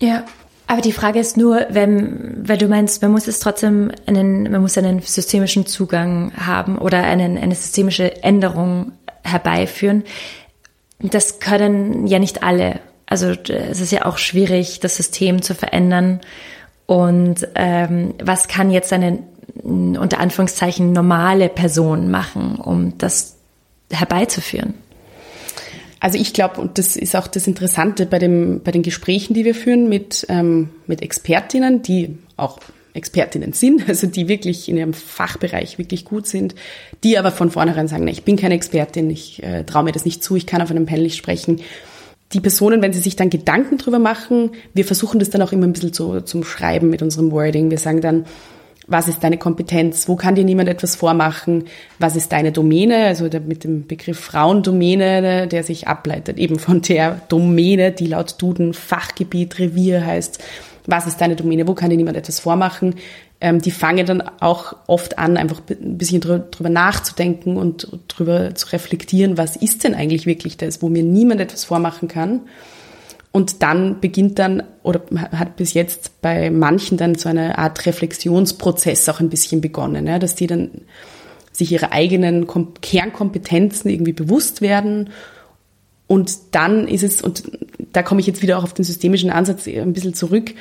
Ja, 0.00 0.24
aber 0.70 0.82
die 0.82 0.92
Frage 0.92 1.18
ist 1.18 1.36
nur, 1.36 1.66
wenn, 1.70 2.46
weil 2.46 2.56
du 2.56 2.68
meinst, 2.68 3.02
man 3.02 3.10
muss 3.10 3.26
es 3.26 3.40
trotzdem 3.40 3.90
einen, 4.06 4.44
man 4.52 4.60
muss 4.60 4.78
einen 4.78 5.00
systemischen 5.00 5.66
Zugang 5.66 6.30
haben 6.36 6.78
oder 6.78 7.02
einen, 7.02 7.36
eine 7.36 7.56
systemische 7.56 8.22
Änderung 8.22 8.92
herbeiführen. 9.24 10.04
Das 11.00 11.40
können 11.40 12.06
ja 12.06 12.20
nicht 12.20 12.44
alle. 12.44 12.78
Also 13.06 13.30
es 13.30 13.80
ist 13.80 13.90
ja 13.90 14.04
auch 14.06 14.16
schwierig, 14.16 14.78
das 14.78 14.94
System 14.94 15.42
zu 15.42 15.56
verändern. 15.56 16.20
Und 16.86 17.48
ähm, 17.56 18.14
was 18.22 18.46
kann 18.46 18.70
jetzt 18.70 18.92
eine 18.92 19.24
unter 19.64 20.20
Anführungszeichen 20.20 20.92
normale 20.92 21.48
Person 21.48 22.12
machen, 22.12 22.60
um 22.60 22.96
das 22.96 23.38
herbeizuführen? 23.90 24.74
Also 26.00 26.18
ich 26.18 26.32
glaube, 26.32 26.60
und 26.60 26.78
das 26.78 26.96
ist 26.96 27.14
auch 27.14 27.26
das 27.26 27.46
Interessante 27.46 28.06
bei, 28.06 28.18
dem, 28.18 28.62
bei 28.64 28.72
den 28.72 28.82
Gesprächen, 28.82 29.34
die 29.34 29.44
wir 29.44 29.54
führen 29.54 29.88
mit, 29.88 30.26
ähm, 30.30 30.70
mit 30.86 31.02
Expertinnen, 31.02 31.82
die 31.82 32.16
auch 32.38 32.58
Expertinnen 32.94 33.52
sind, 33.52 33.86
also 33.88 34.06
die 34.06 34.26
wirklich 34.26 34.68
in 34.68 34.78
ihrem 34.78 34.94
Fachbereich 34.94 35.78
wirklich 35.78 36.06
gut 36.06 36.26
sind, 36.26 36.54
die 37.04 37.18
aber 37.18 37.30
von 37.30 37.50
vornherein 37.50 37.86
sagen, 37.86 38.08
ich 38.08 38.24
bin 38.24 38.36
keine 38.36 38.54
Expertin, 38.54 39.10
ich 39.10 39.42
äh, 39.42 39.64
traue 39.64 39.84
mir 39.84 39.92
das 39.92 40.06
nicht 40.06 40.24
zu, 40.24 40.36
ich 40.36 40.46
kann 40.46 40.62
auf 40.62 40.70
einem 40.70 40.86
Panel 40.86 41.04
nicht 41.04 41.16
sprechen. 41.16 41.60
Die 42.32 42.40
Personen, 42.40 42.80
wenn 42.80 42.92
sie 42.92 43.00
sich 43.00 43.16
dann 43.16 43.28
Gedanken 43.28 43.76
drüber 43.76 43.98
machen, 43.98 44.52
wir 44.72 44.84
versuchen 44.84 45.18
das 45.18 45.30
dann 45.30 45.42
auch 45.42 45.52
immer 45.52 45.66
ein 45.66 45.72
bisschen 45.72 45.92
zu, 45.92 46.20
zum 46.22 46.44
Schreiben 46.44 46.88
mit 46.88 47.02
unserem 47.02 47.32
Wording. 47.32 47.70
Wir 47.70 47.78
sagen 47.78 48.00
dann, 48.00 48.24
was 48.90 49.08
ist 49.08 49.22
deine 49.22 49.38
Kompetenz, 49.38 50.08
wo 50.08 50.16
kann 50.16 50.34
dir 50.34 50.44
niemand 50.44 50.68
etwas 50.68 50.96
vormachen, 50.96 51.64
was 51.98 52.16
ist 52.16 52.32
deine 52.32 52.52
Domäne, 52.52 53.06
also 53.06 53.24
mit 53.24 53.64
dem 53.64 53.86
Begriff 53.86 54.18
Frauendomäne, 54.18 55.46
der 55.46 55.62
sich 55.62 55.88
ableitet 55.88 56.38
eben 56.38 56.58
von 56.58 56.82
der 56.82 57.20
Domäne, 57.28 57.92
die 57.92 58.08
laut 58.08 58.34
Duden 58.42 58.74
Fachgebiet, 58.74 59.58
Revier 59.58 60.04
heißt, 60.04 60.42
was 60.86 61.06
ist 61.06 61.20
deine 61.20 61.36
Domäne, 61.36 61.68
wo 61.68 61.74
kann 61.74 61.90
dir 61.90 61.96
niemand 61.96 62.16
etwas 62.16 62.40
vormachen. 62.40 62.96
Ähm, 63.40 63.60
die 63.60 63.70
fangen 63.70 64.04
dann 64.04 64.22
auch 64.40 64.74
oft 64.86 65.18
an, 65.18 65.36
einfach 65.36 65.62
ein 65.70 65.96
bisschen 65.96 66.20
drüber 66.20 66.68
nachzudenken 66.68 67.56
und 67.56 67.88
drüber 68.08 68.54
zu 68.54 68.72
reflektieren, 68.72 69.38
was 69.38 69.56
ist 69.56 69.84
denn 69.84 69.94
eigentlich 69.94 70.26
wirklich 70.26 70.56
das, 70.56 70.82
wo 70.82 70.88
mir 70.88 71.04
niemand 71.04 71.40
etwas 71.40 71.64
vormachen 71.64 72.08
kann. 72.08 72.40
Und 73.32 73.62
dann 73.62 74.00
beginnt 74.00 74.38
dann, 74.38 74.64
oder 74.82 75.02
hat 75.32 75.56
bis 75.56 75.74
jetzt 75.74 76.20
bei 76.20 76.50
manchen 76.50 76.98
dann 76.98 77.14
so 77.14 77.28
eine 77.28 77.58
Art 77.58 77.86
Reflexionsprozess 77.86 79.08
auch 79.08 79.20
ein 79.20 79.30
bisschen 79.30 79.60
begonnen, 79.60 80.06
ja, 80.06 80.18
dass 80.18 80.34
die 80.34 80.48
dann 80.48 80.70
sich 81.52 81.70
ihre 81.70 81.92
eigenen 81.92 82.46
Kernkompetenzen 82.80 83.90
irgendwie 83.90 84.12
bewusst 84.12 84.62
werden. 84.62 85.10
Und 86.08 86.38
dann 86.52 86.88
ist 86.88 87.04
es, 87.04 87.22
und 87.22 87.44
da 87.92 88.02
komme 88.02 88.20
ich 88.20 88.26
jetzt 88.26 88.42
wieder 88.42 88.58
auch 88.58 88.64
auf 88.64 88.74
den 88.74 88.84
systemischen 88.84 89.30
Ansatz 89.30 89.68
ein 89.68 89.92
bisschen 89.92 90.14
zurück, 90.14 90.54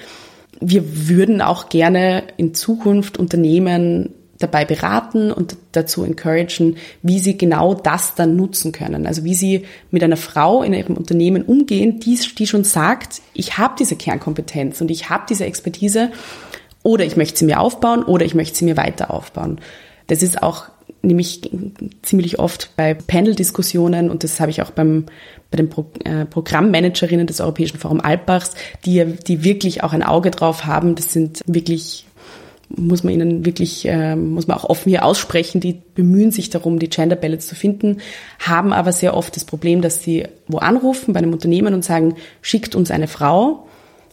wir 0.61 1.07
würden 1.07 1.41
auch 1.41 1.69
gerne 1.69 2.23
in 2.37 2.53
Zukunft 2.53 3.17
Unternehmen 3.17 4.13
dabei 4.39 4.63
beraten 4.63 5.31
und 5.31 5.57
dazu 5.73 6.03
encouragen, 6.03 6.77
wie 7.03 7.19
sie 7.19 7.37
genau 7.37 7.73
das 7.73 8.15
dann 8.15 8.35
nutzen 8.37 8.71
können. 8.71 9.05
Also 9.05 9.23
wie 9.25 9.35
sie 9.35 9.65
mit 9.91 10.01
einer 10.01 10.17
Frau 10.17 10.63
in 10.63 10.73
ihrem 10.73 10.95
Unternehmen 10.95 11.43
umgehen, 11.43 11.99
die, 11.99 12.17
die 12.37 12.47
schon 12.47 12.63
sagt, 12.63 13.21
ich 13.33 13.57
habe 13.57 13.75
diese 13.77 13.97
Kernkompetenz 13.97 14.79
und 14.81 14.89
ich 14.89 15.09
habe 15.09 15.25
diese 15.29 15.45
Expertise 15.45 16.09
oder 16.83 17.05
ich 17.05 17.17
möchte 17.17 17.39
sie 17.39 17.45
mir 17.45 17.59
aufbauen 17.59 18.03
oder 18.03 18.25
ich 18.25 18.33
möchte 18.33 18.57
sie 18.57 18.65
mir 18.65 18.77
weiter 18.77 19.13
aufbauen. 19.13 19.59
Das 20.07 20.23
ist 20.23 20.41
auch 20.41 20.69
nämlich 21.01 21.49
ziemlich 22.01 22.39
oft 22.39 22.75
bei 22.75 22.93
Panel-Diskussionen 22.93 24.09
und 24.09 24.23
das 24.23 24.39
habe 24.39 24.51
ich 24.51 24.61
auch 24.61 24.71
beim, 24.71 25.05
bei 25.51 25.57
den 25.57 25.69
Pro, 25.69 25.85
äh, 26.03 26.25
Programmmanagerinnen 26.25 27.27
des 27.27 27.39
Europäischen 27.41 27.77
Forum 27.77 28.01
Alpbachs, 28.01 28.53
die, 28.85 29.05
die 29.27 29.43
wirklich 29.43 29.83
auch 29.83 29.93
ein 29.93 30.03
Auge 30.03 30.31
drauf 30.31 30.65
haben. 30.65 30.95
Das 30.95 31.13
sind 31.13 31.41
wirklich 31.45 32.05
muss 32.75 33.03
man 33.03 33.13
ihnen 33.13 33.45
wirklich, 33.45 33.85
äh, 33.87 34.15
muss 34.15 34.47
man 34.47 34.57
auch 34.57 34.65
offen 34.65 34.89
hier 34.89 35.03
aussprechen, 35.03 35.59
die 35.59 35.81
bemühen 35.95 36.31
sich 36.31 36.49
darum, 36.49 36.79
die 36.79 36.89
Gender 36.89 37.15
Balance 37.15 37.47
zu 37.47 37.55
finden, 37.55 37.97
haben 38.39 38.73
aber 38.73 38.91
sehr 38.91 39.17
oft 39.17 39.35
das 39.35 39.43
Problem, 39.43 39.81
dass 39.81 40.03
sie 40.03 40.27
wo 40.47 40.59
anrufen 40.59 41.13
bei 41.13 41.19
einem 41.19 41.33
Unternehmen 41.33 41.73
und 41.73 41.83
sagen, 41.83 42.15
schickt 42.41 42.75
uns 42.75 42.91
eine 42.91 43.07
Frau. 43.07 43.65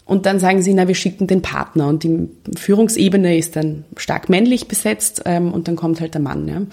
Und 0.06 0.24
dann 0.24 0.38
sagen 0.38 0.62
sie, 0.62 0.72
na, 0.72 0.86
wir 0.86 0.94
schicken 0.94 1.26
den 1.26 1.42
Partner. 1.42 1.88
Und 1.88 2.04
die 2.04 2.28
Führungsebene 2.56 3.36
ist 3.36 3.56
dann 3.56 3.84
stark 3.96 4.28
männlich 4.28 4.68
besetzt 4.68 5.22
ähm, 5.26 5.52
und 5.52 5.66
dann 5.66 5.74
kommt 5.74 6.00
halt 6.00 6.14
der 6.14 6.20
Mann. 6.20 6.46
Ja. 6.46 6.60
Mhm. 6.60 6.68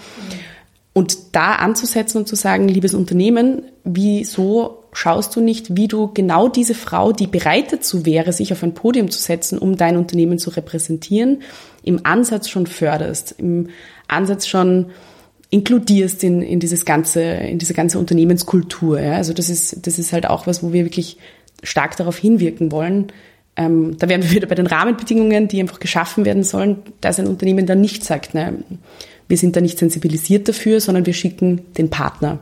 Und 0.92 1.34
da 1.34 1.56
anzusetzen 1.56 2.18
und 2.18 2.28
zu 2.28 2.36
sagen, 2.36 2.68
liebes 2.68 2.94
Unternehmen, 2.94 3.62
wieso 3.82 4.84
schaust 4.92 5.34
du 5.34 5.40
nicht, 5.40 5.76
wie 5.76 5.88
du 5.88 6.12
genau 6.14 6.48
diese 6.48 6.74
Frau, 6.74 7.10
die 7.10 7.26
bereit 7.26 7.72
dazu 7.72 8.06
wäre, 8.06 8.32
sich 8.32 8.52
auf 8.52 8.62
ein 8.62 8.74
Podium 8.74 9.10
zu 9.10 9.18
setzen, 9.18 9.58
um 9.58 9.76
dein 9.76 9.96
Unternehmen 9.96 10.38
zu 10.38 10.50
repräsentieren, 10.50 11.42
im 11.84 12.04
Ansatz 12.04 12.48
schon 12.48 12.66
förderst, 12.66 13.34
im 13.38 13.68
Ansatz 14.08 14.46
schon 14.46 14.86
inkludierst 15.50 16.24
in, 16.24 16.42
in 16.42 16.58
dieses 16.58 16.84
ganze, 16.84 17.22
in 17.22 17.58
diese 17.58 17.74
ganze 17.74 17.98
Unternehmenskultur. 17.98 19.00
Ja? 19.00 19.14
Also 19.14 19.32
das 19.32 19.48
ist, 19.48 19.86
das 19.86 19.98
ist 19.98 20.12
halt 20.12 20.26
auch 20.26 20.46
was, 20.46 20.62
wo 20.62 20.72
wir 20.72 20.84
wirklich 20.84 21.18
stark 21.62 21.96
darauf 21.96 22.18
hinwirken 22.18 22.72
wollen. 22.72 23.12
Ähm, 23.56 23.96
da 23.98 24.08
wären 24.08 24.22
wir 24.22 24.32
wieder 24.32 24.48
bei 24.48 24.56
den 24.56 24.66
Rahmenbedingungen, 24.66 25.46
die 25.46 25.60
einfach 25.60 25.78
geschaffen 25.78 26.24
werden 26.24 26.42
sollen, 26.42 26.78
dass 27.00 27.20
ein 27.20 27.28
Unternehmen 27.28 27.66
dann 27.66 27.80
nicht 27.80 28.04
sagt, 28.04 28.34
ne, 28.34 28.64
wir 29.28 29.36
sind 29.36 29.54
da 29.56 29.60
nicht 29.60 29.78
sensibilisiert 29.78 30.48
dafür, 30.48 30.80
sondern 30.80 31.06
wir 31.06 31.14
schicken 31.14 31.62
den 31.78 31.88
Partner, 31.88 32.40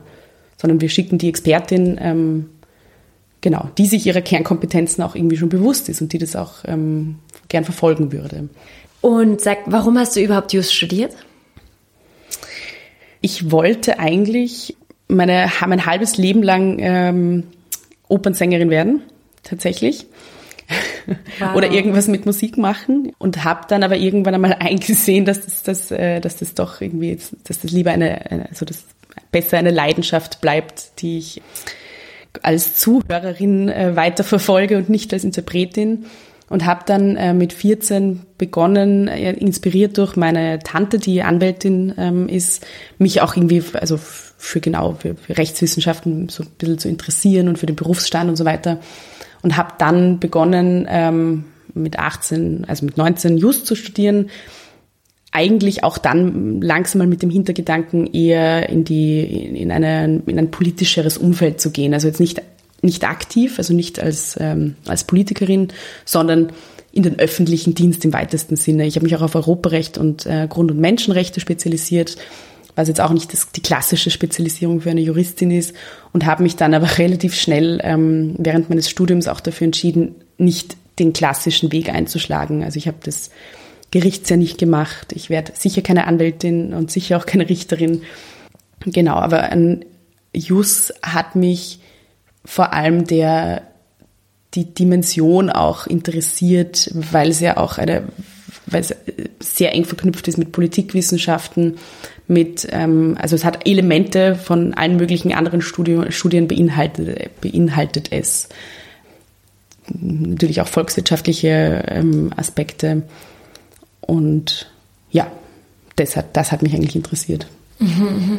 sondern 0.57 0.81
wir 0.81 0.89
schicken 0.89 1.17
die 1.17 1.29
Expertin, 1.29 1.99
ähm, 2.01 2.49
genau, 3.41 3.69
die 3.77 3.85
sich 3.85 4.07
ihrer 4.07 4.21
Kernkompetenzen 4.21 5.03
auch 5.03 5.15
irgendwie 5.15 5.37
schon 5.37 5.49
bewusst 5.49 5.87
ist 5.87 6.01
und 6.01 6.13
die 6.13 6.17
das 6.17 6.35
auch 6.35 6.63
ähm, 6.65 7.19
gern 7.47 7.63
verfolgen 7.63 8.11
würde. 8.11 8.49
Und 9.03 9.41
sag, 9.41 9.57
warum 9.65 9.99
hast 9.99 10.15
du 10.15 10.21
überhaupt 10.21 10.53
Just 10.53 10.73
studiert? 10.73 11.13
Ich 13.19 13.51
wollte 13.51 13.99
eigentlich 13.99 14.77
meine, 15.09 15.51
mein 15.67 15.85
halbes 15.85 16.15
Leben 16.15 16.41
lang 16.41 16.77
ähm, 16.79 17.43
Opernsängerin 18.07 18.69
werden, 18.69 19.01
tatsächlich. 19.43 20.05
Wow. 21.37 21.53
Oder 21.55 21.71
irgendwas 21.71 22.07
mit 22.07 22.25
Musik 22.25 22.57
machen 22.57 23.11
und 23.17 23.43
habe 23.43 23.65
dann 23.67 23.83
aber 23.83 23.97
irgendwann 23.97 24.35
einmal 24.35 24.53
eingesehen, 24.59 25.25
dass 25.25 25.41
das, 25.41 25.63
das, 25.63 25.91
äh, 25.91 26.21
dass 26.21 26.37
das 26.37 26.53
doch 26.53 26.79
irgendwie, 26.79 27.19
dass 27.43 27.59
das 27.59 27.71
lieber 27.73 27.91
eine, 27.91 28.47
also 28.49 28.63
das 28.63 28.85
besser 29.33 29.57
eine 29.57 29.71
Leidenschaft 29.71 30.39
bleibt, 30.39 31.01
die 31.01 31.17
ich 31.17 31.41
als 32.41 32.75
Zuhörerin 32.75 33.67
äh, 33.67 33.97
weiterverfolge 33.97 34.77
und 34.77 34.87
nicht 34.87 35.11
als 35.11 35.25
Interpretin 35.25 36.05
und 36.49 36.65
habe 36.65 36.81
dann 36.85 37.15
äh, 37.15 37.33
mit 37.33 37.53
14 37.53 38.21
begonnen, 38.37 39.07
äh, 39.07 39.33
inspiriert 39.33 39.97
durch 39.97 40.15
meine 40.15 40.59
Tante, 40.59 40.99
die 40.99 41.23
Anwältin 41.23 41.93
ähm, 41.97 42.27
ist, 42.27 42.65
mich 42.97 43.21
auch 43.21 43.35
irgendwie, 43.35 43.63
also 43.73 43.97
für 43.97 44.59
genau 44.59 44.95
für, 44.99 45.15
für 45.15 45.37
Rechtswissenschaften 45.37 46.29
so 46.29 46.43
ein 46.43 46.49
bisschen 46.57 46.79
zu 46.79 46.89
interessieren 46.89 47.47
und 47.47 47.57
für 47.57 47.65
den 47.65 47.75
Berufsstand 47.75 48.29
und 48.29 48.35
so 48.35 48.45
weiter. 48.45 48.79
Und 49.41 49.57
habe 49.57 49.73
dann 49.77 50.19
begonnen, 50.19 50.87
ähm, 50.89 51.45
mit 51.73 51.99
18, 51.99 52.65
also 52.67 52.85
mit 52.85 52.97
19 52.97 53.37
Just 53.37 53.65
zu 53.65 53.75
studieren. 53.75 54.29
Eigentlich 55.31 55.83
auch 55.83 55.97
dann 55.97 56.61
langsam 56.61 56.99
mal 56.99 57.07
mit 57.07 57.23
dem 57.23 57.31
Hintergedanken 57.31 58.05
eher 58.05 58.69
in 58.69 58.83
die, 58.83 59.21
in, 59.21 59.71
eine, 59.71 60.21
in 60.25 60.37
ein 60.37 60.51
politischeres 60.51 61.17
Umfeld 61.17 61.59
zu 61.59 61.71
gehen. 61.71 61.93
Also 61.93 62.07
jetzt 62.07 62.19
nicht 62.19 62.41
nicht 62.83 63.05
aktiv, 63.05 63.57
also 63.57 63.73
nicht 63.73 63.99
als, 63.99 64.37
ähm, 64.39 64.75
als 64.85 65.05
Politikerin, 65.05 65.69
sondern 66.05 66.51
in 66.91 67.03
den 67.03 67.17
öffentlichen 67.17 67.73
Dienst 67.73 68.05
im 68.05 68.13
weitesten 68.13 68.55
Sinne. 68.55 68.85
Ich 68.85 68.95
habe 68.95 69.05
mich 69.05 69.15
auch 69.15 69.21
auf 69.21 69.35
Europarecht 69.35 69.97
und 69.97 70.25
äh, 70.25 70.47
Grund- 70.47 70.71
und 70.71 70.79
Menschenrechte 70.79 71.39
spezialisiert, 71.39 72.17
was 72.75 72.87
jetzt 72.87 73.01
auch 73.01 73.11
nicht 73.11 73.33
das, 73.33 73.51
die 73.51 73.61
klassische 73.61 74.11
Spezialisierung 74.11 74.81
für 74.81 74.91
eine 74.91 75.01
Juristin 75.01 75.49
ist 75.49 75.75
und 76.11 76.25
habe 76.25 76.43
mich 76.43 76.55
dann 76.55 76.73
aber 76.73 76.87
relativ 76.99 77.35
schnell 77.35 77.79
ähm, 77.83 78.35
während 78.37 78.69
meines 78.69 78.89
Studiums 78.89 79.27
auch 79.27 79.39
dafür 79.39 79.65
entschieden, 79.65 80.15
nicht 80.37 80.77
den 80.99 81.13
klassischen 81.13 81.71
Weg 81.71 81.89
einzuschlagen. 81.89 82.63
Also 82.63 82.77
ich 82.77 82.87
habe 82.87 82.97
das 83.03 83.31
Gerichtsjahr 83.89 84.37
nicht 84.37 84.57
gemacht. 84.57 85.13
Ich 85.13 85.29
werde 85.29 85.53
sicher 85.55 85.81
keine 85.81 86.05
Anwältin 86.05 86.73
und 86.73 86.91
sicher 86.91 87.17
auch 87.17 87.25
keine 87.25 87.49
Richterin. 87.49 88.03
Genau, 88.85 89.15
aber 89.15 89.43
ein 89.43 89.85
Jus 90.33 90.93
hat 91.01 91.35
mich 91.35 91.79
vor 92.45 92.73
allem 92.73 93.05
der, 93.05 93.63
die 94.53 94.73
Dimension 94.73 95.49
auch 95.49 95.87
interessiert, 95.87 96.91
weil 96.93 97.29
es 97.29 97.39
ja 97.39 97.57
auch 97.57 97.77
eine, 97.77 98.03
weil 98.65 98.81
es 98.81 98.95
sehr 99.39 99.73
eng 99.73 99.85
verknüpft 99.85 100.27
ist 100.27 100.37
mit 100.37 100.51
Politikwissenschaften, 100.51 101.77
mit, 102.27 102.67
ähm, 102.71 103.17
also 103.19 103.35
es 103.35 103.43
hat 103.43 103.67
Elemente 103.67 104.35
von 104.35 104.73
allen 104.73 104.97
möglichen 104.97 105.33
anderen 105.33 105.61
Studien, 105.61 106.11
Studien 106.11 106.47
beinhaltet, 106.47 107.41
beinhaltet 107.41 108.11
es. 108.11 108.49
Natürlich 109.87 110.61
auch 110.61 110.67
volkswirtschaftliche 110.67 111.83
ähm, 111.89 112.31
Aspekte. 112.37 113.03
Und 113.99 114.71
ja, 115.11 115.29
das 115.97 116.15
hat, 116.15 116.35
das 116.37 116.51
hat 116.51 116.61
mich 116.61 116.73
eigentlich 116.73 116.95
interessiert. 116.95 117.47
Mhm, 117.79 117.87
mhm. 117.87 118.37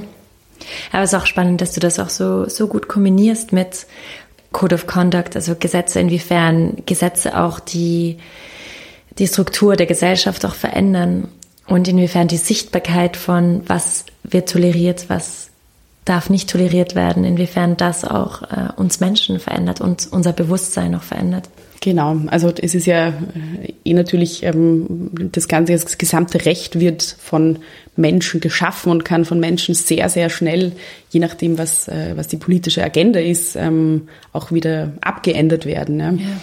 Aber 0.92 1.03
es 1.03 1.12
ist 1.12 1.18
auch 1.20 1.27
spannend, 1.27 1.61
dass 1.61 1.72
du 1.72 1.81
das 1.81 1.98
auch 1.98 2.11
so, 2.11 2.48
so 2.48 2.66
gut 2.66 2.88
kombinierst 2.88 3.53
mit 3.53 3.87
Code 4.53 4.74
of 4.74 4.87
Conduct, 4.87 5.37
also 5.37 5.55
Gesetze, 5.57 6.00
inwiefern 6.00 6.83
Gesetze 6.87 7.38
auch 7.38 7.61
die, 7.61 8.18
die 9.18 9.27
Struktur 9.27 9.77
der 9.77 9.87
Gesellschaft 9.87 10.44
auch 10.44 10.55
verändern 10.55 11.29
und 11.66 11.88
inwiefern 11.88 12.29
die 12.29 12.37
Sichtbarkeit 12.37 13.16
von 13.16 13.62
was 13.66 14.05
wird 14.22 14.50
toleriert, 14.50 15.07
was 15.09 15.50
darf 16.05 16.29
nicht 16.29 16.51
toleriert 16.51 16.95
werden, 16.95 17.25
inwiefern 17.25 17.77
das 17.77 18.05
auch 18.05 18.43
äh, 18.43 18.69
uns 18.77 19.01
Menschen 19.01 19.40
verändert 19.40 19.81
und 19.81 20.09
unser 20.11 20.33
Bewusstsein 20.33 20.95
auch 20.95 21.03
verändert. 21.03 21.49
Genau, 21.81 22.17
also 22.29 22.53
es 22.61 22.75
ist 22.75 22.87
ja 22.87 23.09
äh, 23.09 23.73
eh 23.85 23.95
natürlich, 23.95 24.43
ähm, 24.43 25.11
das 25.33 25.49
ganze, 25.49 25.73
das 25.75 25.99
gesamte 25.99 26.45
Recht 26.47 26.81
wird 26.81 27.03
von 27.03 27.59
Menschen 27.97 28.40
geschaffen 28.40 28.90
und 28.90 29.05
kann 29.05 29.25
von 29.25 29.40
Menschen 29.40 29.75
sehr, 29.75 30.09
sehr 30.09 30.31
schnell, 30.31 30.73
je 31.11 31.21
nachdem, 31.21 31.59
was, 31.59 31.88
äh, 31.88 32.12
was 32.17 32.29
die 32.29 32.37
politische 32.37 32.83
Agenda 32.83 33.21
ist, 33.21 33.57
ähm, 33.57 34.09
auch 34.33 34.53
wieder 34.53 34.93
abgeändert 35.01 35.67
werden. 35.67 36.01
Ja. 36.01 36.11
ja. 36.11 36.40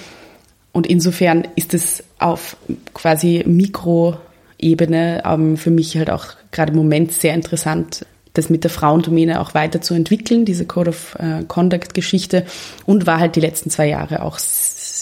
Und 0.73 0.87
insofern 0.87 1.47
ist 1.55 1.73
es 1.73 2.03
auf 2.19 2.55
quasi 2.93 3.43
Mikroebene 3.45 5.23
ähm, 5.25 5.57
für 5.57 5.71
mich 5.71 5.97
halt 5.97 6.09
auch 6.09 6.27
gerade 6.51 6.71
im 6.71 6.77
Moment 6.77 7.11
sehr 7.11 7.33
interessant, 7.33 8.05
das 8.33 8.49
mit 8.49 8.63
der 8.63 8.71
Frauendomäne 8.71 9.41
auch 9.41 9.53
weiterzuentwickeln, 9.53 10.45
diese 10.45 10.65
Code 10.65 10.91
of 10.91 11.15
äh, 11.19 11.43
Conduct 11.47 11.93
Geschichte 11.93 12.45
und 12.85 13.05
war 13.05 13.19
halt 13.19 13.35
die 13.35 13.41
letzten 13.41 13.69
zwei 13.69 13.89
Jahre 13.89 14.23
auch 14.23 14.39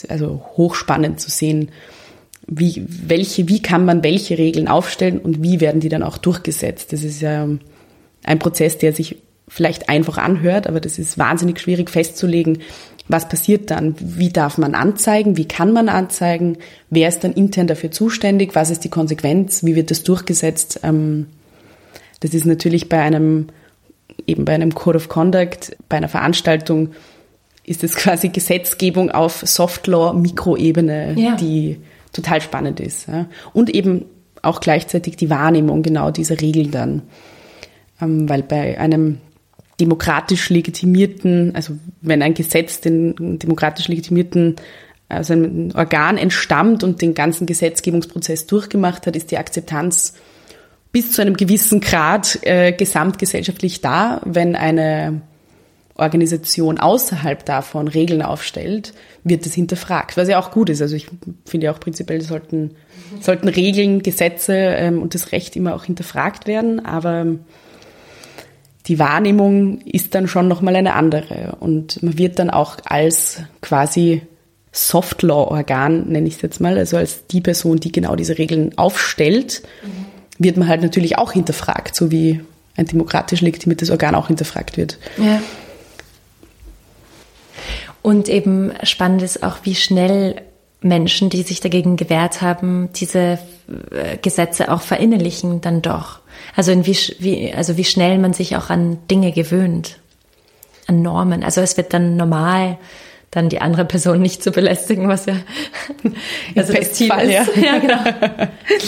also 0.07 0.41
hochspannend 0.57 1.19
zu 1.19 1.29
sehen, 1.29 1.69
wie, 2.47 2.83
welche, 2.87 3.47
wie 3.47 3.61
kann 3.61 3.85
man 3.85 4.03
welche 4.03 4.37
Regeln 4.37 4.67
aufstellen 4.67 5.19
und 5.19 5.43
wie 5.43 5.61
werden 5.61 5.81
die 5.81 5.89
dann 5.89 6.03
auch 6.03 6.17
durchgesetzt. 6.17 6.93
Das 6.93 7.03
ist 7.03 7.21
ja 7.21 7.47
ein 8.23 8.39
Prozess, 8.39 8.77
der 8.77 8.93
sich 8.93 9.17
vielleicht 9.47 9.89
einfach 9.89 10.17
anhört, 10.17 10.67
aber 10.67 10.79
das 10.79 10.97
ist 10.97 11.17
wahnsinnig 11.17 11.59
schwierig 11.59 11.89
festzulegen, 11.89 12.59
was 13.09 13.27
passiert 13.27 13.71
dann? 13.71 13.95
Wie 13.99 14.29
darf 14.29 14.59
man 14.59 14.75
anzeigen? 14.75 15.35
Wie 15.35 15.47
kann 15.47 15.73
man 15.73 15.89
anzeigen? 15.89 16.59
Wer 16.91 17.09
ist 17.09 17.23
dann 17.23 17.33
intern 17.33 17.65
dafür 17.65 17.89
zuständig? 17.89 18.53
Was 18.53 18.69
ist 18.69 18.83
die 18.83 18.89
Konsequenz? 18.89 19.65
Wie 19.65 19.75
wird 19.75 19.89
das 19.89 20.03
durchgesetzt? 20.03 20.81
Ähm, 20.83 21.25
das 22.19 22.33
ist 22.33 22.45
natürlich 22.45 22.89
bei 22.89 22.99
einem, 22.99 23.47
eben 24.27 24.45
bei 24.45 24.53
einem 24.53 24.73
Code 24.73 24.97
of 24.97 25.09
Conduct, 25.09 25.75
bei 25.87 25.97
einer 25.97 26.09
Veranstaltung 26.09 26.91
ist 27.63 27.83
es 27.83 27.95
quasi 27.95 28.29
Gesetzgebung 28.29 29.11
auf 29.11 29.41
Softlaw-Mikroebene, 29.45 31.13
ja. 31.17 31.35
die 31.35 31.77
total 32.13 32.41
spannend 32.41 32.79
ist. 32.79 33.07
Ja. 33.07 33.27
Und 33.53 33.69
eben 33.69 34.05
auch 34.41 34.61
gleichzeitig 34.61 35.17
die 35.17 35.29
Wahrnehmung 35.29 35.83
genau 35.83 36.11
dieser 36.11 36.39
Regeln 36.39 36.71
dann. 36.71 37.01
Ähm, 38.01 38.29
weil 38.29 38.43
bei 38.43 38.79
einem 38.79 39.19
demokratisch 39.79 40.49
legitimierten, 40.49 41.55
also 41.55 41.73
wenn 42.01 42.21
ein 42.21 42.33
Gesetz 42.33 42.81
den 42.81 43.39
demokratisch 43.39 43.87
legitimierten 43.87 44.55
also 45.09 45.33
ein 45.33 45.73
Organ 45.75 46.17
entstammt 46.17 46.83
und 46.83 47.01
den 47.01 47.15
ganzen 47.15 47.47
Gesetzgebungsprozess 47.47 48.45
durchgemacht 48.45 49.07
hat, 49.07 49.15
ist 49.15 49.31
die 49.31 49.37
Akzeptanz 49.37 50.13
bis 50.91 51.11
zu 51.11 51.21
einem 51.21 51.37
gewissen 51.37 51.81
Grad 51.81 52.39
äh, 52.43 52.71
gesamtgesellschaftlich 52.71 53.81
da. 53.81 54.21
Wenn 54.25 54.55
eine 54.55 55.21
Organisation 55.95 56.79
außerhalb 56.79 57.45
davon 57.45 57.87
Regeln 57.87 58.21
aufstellt, 58.21 58.93
wird 59.23 59.45
das 59.45 59.53
hinterfragt, 59.53 60.17
was 60.17 60.29
ja 60.29 60.39
auch 60.39 60.51
gut 60.51 60.69
ist. 60.69 60.81
Also 60.81 60.95
ich 60.95 61.07
finde 61.45 61.65
ja 61.65 61.73
auch 61.73 61.79
prinzipiell 61.79 62.21
sollten, 62.21 62.75
sollten 63.19 63.49
Regeln, 63.49 64.01
Gesetze 64.01 64.55
ähm, 64.55 65.01
und 65.01 65.13
das 65.13 65.31
Recht 65.31 65.55
immer 65.55 65.75
auch 65.75 65.83
hinterfragt 65.83 66.47
werden, 66.47 66.83
aber 66.85 67.25
die 68.87 68.97
Wahrnehmung 68.97 69.81
ist 69.81 70.15
dann 70.15 70.27
schon 70.27 70.47
nochmal 70.47 70.75
eine 70.75 70.93
andere 70.93 71.57
und 71.59 72.01
man 72.01 72.17
wird 72.17 72.39
dann 72.39 72.49
auch 72.49 72.77
als 72.85 73.43
quasi 73.61 74.21
Soft-Law-Organ, 74.71 76.07
nenne 76.07 76.27
ich 76.27 76.35
es 76.35 76.41
jetzt 76.41 76.61
mal, 76.61 76.77
also 76.77 76.97
als 76.97 77.27
die 77.27 77.41
Person, 77.41 77.79
die 77.79 77.91
genau 77.91 78.15
diese 78.15 78.37
Regeln 78.37 78.77
aufstellt, 78.77 79.63
mhm. 79.83 80.05
Wird 80.39 80.57
man 80.57 80.67
halt 80.67 80.81
natürlich 80.81 81.17
auch 81.17 81.33
hinterfragt, 81.33 81.95
so 81.95 82.11
wie 82.11 82.41
ein 82.75 82.85
demokratisch 82.85 83.41
legitimiertes 83.41 83.91
Organ 83.91 84.15
auch 84.15 84.27
hinterfragt 84.27 84.77
wird. 84.77 84.97
Ja. 85.17 85.41
Und 88.01 88.29
eben 88.29 88.71
spannend 88.83 89.21
ist 89.21 89.43
auch, 89.43 89.57
wie 89.63 89.75
schnell 89.75 90.41
Menschen, 90.81 91.29
die 91.29 91.43
sich 91.43 91.59
dagegen 91.59 91.97
gewehrt 91.97 92.41
haben, 92.41 92.89
diese 92.95 93.37
äh, 93.91 94.17
Gesetze 94.21 94.71
auch 94.71 94.81
verinnerlichen 94.81 95.59
dann 95.59 95.81
doch. 95.81 96.19
Also 96.55 96.71
in 96.71 96.85
wie, 96.85 96.97
wie, 97.19 97.53
also 97.53 97.75
wie 97.75 97.83
schnell 97.83 98.17
man 98.17 98.31
sich 98.31 98.55
auch 98.55 98.69
an 98.69 98.97
Dinge 99.11 99.33
gewöhnt, 99.33 99.99
an 100.87 101.01
Normen. 101.01 101.43
Also 101.43 101.59
es 101.59 101.75
wird 101.75 101.93
dann 101.93 102.15
normal, 102.15 102.77
dann 103.29 103.49
die 103.49 103.59
andere 103.59 103.83
Person 103.83 104.21
nicht 104.21 104.41
zu 104.41 104.51
belästigen, 104.51 105.09
was 105.09 105.25
ja 105.25 105.35
also 106.55 106.71
das 106.71 106.93
Ziel 106.93 107.11
ist. 107.11 107.31
Ja. 107.31 107.45
ja, 107.61 107.77
genau. 107.77 108.47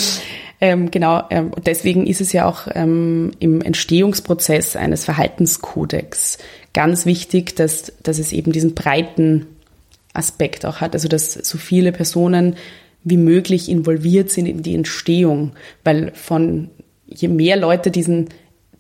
Ähm, 0.64 0.92
genau, 0.92 1.24
ähm, 1.32 1.52
deswegen 1.66 2.06
ist 2.06 2.22
es 2.22 2.32
ja 2.34 2.48
auch 2.48 2.68
ähm, 2.76 3.32
im 3.40 3.62
Entstehungsprozess 3.62 4.76
eines 4.76 5.06
Verhaltenskodex 5.06 6.38
ganz 6.74 7.08
wichtig, 7.08 7.56
dass, 7.56 7.92
dass 8.04 8.20
es 8.20 8.32
eben 8.32 8.52
diesen 8.52 8.76
breiten 8.76 9.48
Aspekt 10.14 10.66
auch 10.66 10.80
hat, 10.80 10.94
also 10.94 11.08
dass 11.08 11.34
so 11.34 11.58
viele 11.58 11.92
Personen 11.92 12.56
wie 13.04 13.18
möglich 13.18 13.70
involviert 13.70 14.30
sind 14.30 14.46
in 14.46 14.62
die 14.62 14.76
Entstehung, 14.76 15.54
weil 15.84 16.12
von 16.14 16.70
je 17.08 17.28
mehr 17.28 17.58
Leute 17.58 17.90
diesen, 17.90 18.30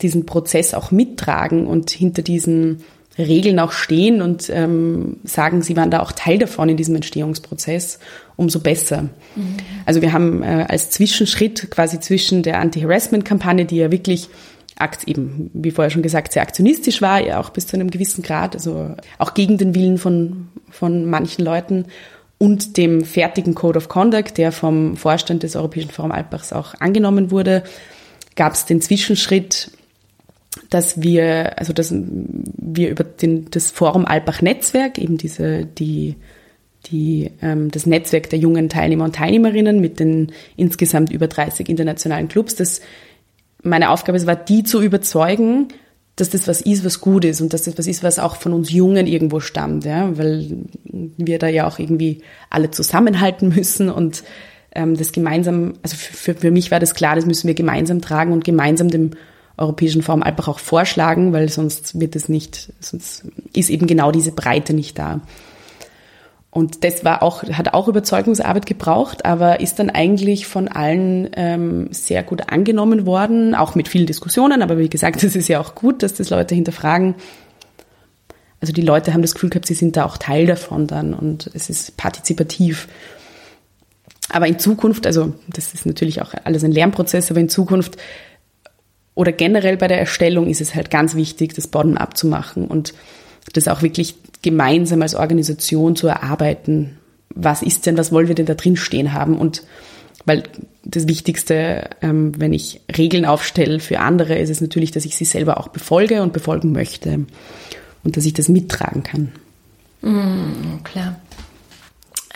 diesen 0.01 0.27
Prozess 0.27 0.75
auch 0.75 0.91
mittragen 0.91 1.65
und 1.65 1.89
hinter 1.89 2.21
diesen 2.21 2.83
Regeln 3.17 3.59
auch 3.59 3.71
stehen 3.71 4.21
und 4.21 4.49
ähm, 4.49 5.17
sagen, 5.23 5.61
sie 5.61 5.75
waren 5.75 5.91
da 5.91 5.99
auch 5.99 6.11
Teil 6.13 6.37
davon 6.37 6.69
in 6.69 6.77
diesem 6.77 6.95
Entstehungsprozess, 6.95 7.99
umso 8.37 8.59
besser. 8.59 9.03
Mhm. 9.35 9.57
Also 9.85 10.01
wir 10.01 10.13
haben 10.13 10.43
äh, 10.43 10.65
als 10.67 10.91
Zwischenschritt 10.91 11.69
quasi 11.71 11.99
zwischen 11.99 12.41
der 12.41 12.59
Anti-Harassment-Kampagne, 12.59 13.65
die 13.65 13.77
ja 13.77 13.91
wirklich 13.91 14.29
eben, 15.05 15.51
wie 15.53 15.69
vorher 15.69 15.91
schon 15.91 16.01
gesagt, 16.01 16.33
sehr 16.33 16.41
aktionistisch 16.41 17.01
war, 17.01 17.21
ja 17.23 17.39
auch 17.39 17.51
bis 17.51 17.67
zu 17.67 17.75
einem 17.75 17.91
gewissen 17.91 18.23
Grad, 18.23 18.55
also 18.55 18.95
auch 19.19 19.35
gegen 19.35 19.57
den 19.59 19.75
Willen 19.75 19.99
von, 19.99 20.47
von 20.71 21.05
manchen 21.05 21.45
Leuten 21.45 21.85
und 22.39 22.77
dem 22.77 23.05
fertigen 23.05 23.53
Code 23.53 23.77
of 23.77 23.89
Conduct, 23.89 24.39
der 24.39 24.51
vom 24.51 24.97
Vorstand 24.97 25.43
des 25.43 25.55
Europäischen 25.55 25.91
Forum 25.91 26.11
Alpbachs 26.11 26.51
auch 26.51 26.73
angenommen 26.79 27.29
wurde, 27.29 27.63
gab 28.35 28.53
es 28.53 28.65
den 28.65 28.81
Zwischenschritt, 28.81 29.71
dass 30.71 31.01
wir, 31.01 31.59
also 31.59 31.73
dass 31.73 31.93
wir 31.93 32.89
über 32.89 33.03
den, 33.03 33.51
das 33.51 33.69
Forum 33.69 34.05
Alpbach-Netzwerk, 34.05 34.97
eben 34.97 35.17
diese, 35.17 35.65
die, 35.65 36.15
die, 36.85 37.29
ähm, 37.41 37.69
das 37.69 37.85
Netzwerk 37.85 38.29
der 38.29 38.39
jungen 38.39 38.69
Teilnehmer 38.69 39.03
und 39.03 39.15
Teilnehmerinnen 39.15 39.81
mit 39.81 39.99
den 39.99 40.31
insgesamt 40.55 41.11
über 41.11 41.27
30 41.27 41.67
internationalen 41.67 42.29
Clubs, 42.29 42.55
das 42.55 42.81
meine 43.61 43.89
Aufgabe 43.89 44.25
war, 44.25 44.37
die 44.37 44.63
zu 44.63 44.81
überzeugen, 44.81 45.67
dass 46.15 46.29
das 46.29 46.47
was 46.47 46.61
ist, 46.61 46.85
was 46.85 47.01
gut 47.01 47.25
ist 47.25 47.41
und 47.41 47.53
dass 47.53 47.63
das 47.63 47.77
was 47.77 47.85
ist, 47.85 48.01
was 48.01 48.17
auch 48.17 48.37
von 48.37 48.53
uns 48.53 48.71
Jungen 48.71 49.07
irgendwo 49.07 49.41
stammt, 49.41 49.83
ja, 49.83 50.17
weil 50.17 50.57
wir 50.85 51.37
da 51.37 51.47
ja 51.47 51.67
auch 51.67 51.79
irgendwie 51.79 52.21
alle 52.49 52.71
zusammenhalten 52.71 53.49
müssen 53.55 53.89
und 53.89 54.23
ähm, 54.73 54.95
das 54.95 55.11
gemeinsam, 55.11 55.73
also 55.83 55.97
für, 55.97 56.33
für 56.33 56.51
mich 56.51 56.71
war 56.71 56.79
das 56.79 56.95
klar, 56.95 57.17
das 57.17 57.25
müssen 57.25 57.47
wir 57.47 57.55
gemeinsam 57.55 58.01
tragen 58.01 58.31
und 58.31 58.45
gemeinsam 58.45 58.87
dem 58.87 59.11
Europäischen 59.57 60.01
Forum 60.01 60.23
einfach 60.23 60.47
auch 60.47 60.59
vorschlagen, 60.59 61.33
weil 61.33 61.49
sonst 61.49 61.99
wird 61.99 62.15
es 62.15 62.29
nicht, 62.29 62.73
sonst 62.79 63.25
ist 63.53 63.69
eben 63.69 63.87
genau 63.87 64.11
diese 64.11 64.31
Breite 64.31 64.73
nicht 64.73 64.97
da. 64.97 65.21
Und 66.51 66.83
das 66.83 67.05
war 67.05 67.23
auch, 67.23 67.43
hat 67.43 67.73
auch 67.73 67.87
Überzeugungsarbeit 67.87 68.65
gebraucht, 68.65 69.25
aber 69.25 69.61
ist 69.61 69.79
dann 69.79 69.89
eigentlich 69.89 70.47
von 70.47 70.67
allen 70.67 71.29
ähm, 71.37 71.87
sehr 71.91 72.23
gut 72.23 72.51
angenommen 72.51 73.05
worden, 73.05 73.55
auch 73.55 73.73
mit 73.73 73.87
vielen 73.87 74.05
Diskussionen. 74.05 74.61
Aber 74.61 74.77
wie 74.77 74.89
gesagt, 74.89 75.23
es 75.23 75.35
ist 75.35 75.47
ja 75.47 75.61
auch 75.61 75.75
gut, 75.75 76.03
dass 76.03 76.13
das 76.13 76.29
Leute 76.29 76.53
hinterfragen. 76.53 77.15
Also 78.59 78.73
die 78.73 78.81
Leute 78.81 79.13
haben 79.13 79.21
das 79.21 79.33
Gefühl 79.33 79.49
gehabt, 79.49 79.65
sie 79.65 79.73
sind 79.73 79.95
da 79.95 80.05
auch 80.05 80.17
Teil 80.17 80.45
davon 80.45 80.87
dann 80.87 81.13
und 81.13 81.49
es 81.53 81.69
ist 81.69 81.97
partizipativ. 81.97 82.87
Aber 84.29 84.47
in 84.47 84.59
Zukunft, 84.59 85.07
also 85.07 85.33
das 85.47 85.73
ist 85.73 85.85
natürlich 85.85 86.21
auch 86.21 86.33
alles 86.43 86.63
ein 86.63 86.71
Lernprozess, 86.71 87.31
aber 87.31 87.39
in 87.39 87.49
Zukunft 87.49 87.97
oder 89.15 89.31
generell 89.31 89.77
bei 89.77 89.87
der 89.87 89.99
Erstellung 89.99 90.47
ist 90.47 90.61
es 90.61 90.75
halt 90.75 90.89
ganz 90.89 91.15
wichtig, 91.15 91.53
das 91.53 91.67
Bottom-up 91.67 92.17
zu 92.17 92.27
machen 92.27 92.65
und 92.67 92.93
das 93.53 93.67
auch 93.67 93.81
wirklich 93.81 94.15
gemeinsam 94.41 95.01
als 95.01 95.15
Organisation 95.15 95.95
zu 95.95 96.07
erarbeiten. 96.07 96.97
Was 97.29 97.61
ist 97.61 97.85
denn, 97.85 97.97
was 97.97 98.11
wollen 98.11 98.27
wir 98.27 98.35
denn 98.35 98.45
da 98.45 98.53
drin 98.53 98.75
stehen 98.75 99.13
haben? 99.13 99.37
Und 99.37 99.63
weil 100.25 100.43
das 100.83 101.07
Wichtigste, 101.07 101.89
ähm, 102.01 102.33
wenn 102.37 102.53
ich 102.53 102.81
Regeln 102.97 103.25
aufstelle 103.25 103.79
für 103.79 103.99
andere, 103.99 104.37
ist 104.37 104.49
es 104.49 104.61
natürlich, 104.61 104.91
dass 104.91 105.05
ich 105.05 105.15
sie 105.15 105.25
selber 105.25 105.59
auch 105.59 105.69
befolge 105.69 106.21
und 106.21 106.33
befolgen 106.33 106.71
möchte 106.71 107.25
und 108.03 108.17
dass 108.17 108.25
ich 108.25 108.33
das 108.33 108.49
mittragen 108.49 109.03
kann. 109.03 109.31
Mm, 110.01 110.83
klar. 110.83 111.19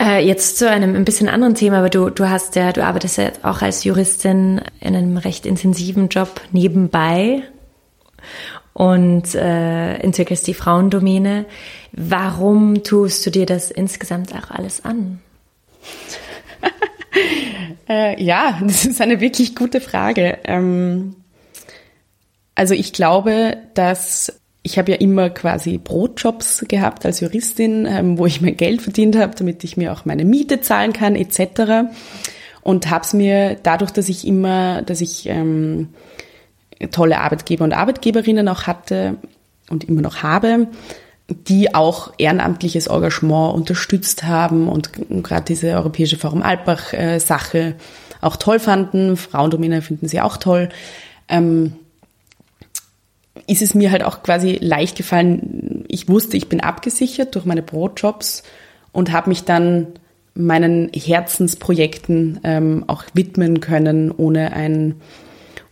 Äh, 0.06 0.24
jetzt 0.24 0.60
zu 0.60 0.70
einem 0.70 0.96
ein 0.96 1.04
bisschen 1.04 1.28
anderen 1.28 1.56
Thema, 1.56 1.80
aber 1.80 1.90
du, 1.90 2.12
du 2.12 2.30
hast 2.30 2.56
ja, 2.56 2.72
du 2.72 2.84
arbeitest 2.84 3.18
ja 3.18 3.32
auch 3.42 3.64
als 3.64 3.84
Juristin 3.84 4.62
in 4.80 4.96
einem 4.96 5.18
recht 5.18 5.48
intensiven 5.48 6.10
Job 6.10 6.42
nebenbei 6.52 7.42
und 8.74 9.34
äh, 9.34 9.96
entwickelst 9.96 10.46
die 10.46 10.54
Frauendomäne. 10.54 11.46
Warum 11.92 12.84
tust 12.84 13.26
du 13.26 13.32
dir 13.32 13.48
das 13.48 13.72
insgesamt 13.72 14.36
auch 14.36 14.52
alles 14.52 14.86
an? 14.86 15.22
äh, 17.90 18.22
ja, 18.24 18.60
das 18.62 18.86
ist 18.86 19.02
eine 19.02 19.20
wirklich 19.22 19.56
gute 19.56 19.82
Frage. 19.82 20.38
Ähm, 20.44 21.16
also 22.54 22.76
ich 22.76 22.94
glaube, 22.94 23.58
dass 23.74 24.40
ich 24.66 24.80
habe 24.80 24.92
ja 24.92 24.98
immer 24.98 25.30
quasi 25.30 25.78
Brotjobs 25.78 26.66
gehabt 26.68 27.06
als 27.06 27.20
Juristin, 27.20 27.86
ähm, 27.86 28.18
wo 28.18 28.26
ich 28.26 28.42
mein 28.42 28.58
Geld 28.58 28.82
verdient 28.82 29.16
habe, 29.16 29.36
damit 29.36 29.64
ich 29.64 29.78
mir 29.78 29.94
auch 29.94 30.06
meine 30.06 30.26
Miete 30.26 30.60
zahlen 30.60 30.92
kann 30.92 31.16
etc. 31.16 31.88
Und 32.64 32.90
habe 32.90 33.06
es 33.06 33.14
mir 33.14 33.58
dadurch, 33.62 33.92
dass 33.92 34.10
ich 34.10 34.26
immer, 34.26 34.82
dass 34.82 35.02
ich 35.02 35.30
ähm, 35.30 35.90
tolle 36.90 37.20
Arbeitgeber 37.20 37.64
und 37.64 37.74
Arbeitgeberinnen 37.74 38.48
auch 38.48 38.64
hatte 38.64 39.18
und 39.70 39.84
immer 39.84 40.02
noch 40.02 40.24
habe, 40.24 40.68
die 41.30 41.76
auch 41.76 42.14
ehrenamtliches 42.18 42.88
Engagement 42.88 43.54
unterstützt 43.54 44.24
haben 44.24 44.68
und 44.68 44.90
gerade 45.24 45.46
diese 45.46 45.74
Europäische 45.74 46.18
Forum 46.18 46.42
Alpbach-Sache 46.42 47.60
äh, 47.60 47.74
auch 48.20 48.38
toll 48.38 48.58
fanden. 48.58 49.16
Frauendomäne 49.16 49.84
finden 49.84 50.08
sie 50.08 50.22
auch 50.22 50.38
toll. 50.38 50.70
Ähm, 51.30 51.74
ist 53.48 53.62
es 53.62 53.76
mir 53.76 53.92
halt 53.92 54.04
auch 54.04 54.24
quasi 54.24 54.58
leicht 54.62 54.98
gefallen. 54.98 55.86
Ich 55.88 56.08
wusste, 56.08 56.38
ich 56.38 56.50
bin 56.50 56.62
abgesichert 56.62 57.36
durch 57.36 57.46
meine 57.46 57.62
Brotjobs 57.62 58.44
und 58.92 59.12
habe 59.12 59.30
mich 59.30 59.44
dann 59.44 59.88
meinen 60.34 60.90
Herzensprojekten 60.94 62.42
ähm, 62.44 62.84
auch 62.88 63.04
widmen 63.14 63.62
können, 63.62 64.12
ohne 64.12 64.54
ein 64.54 64.96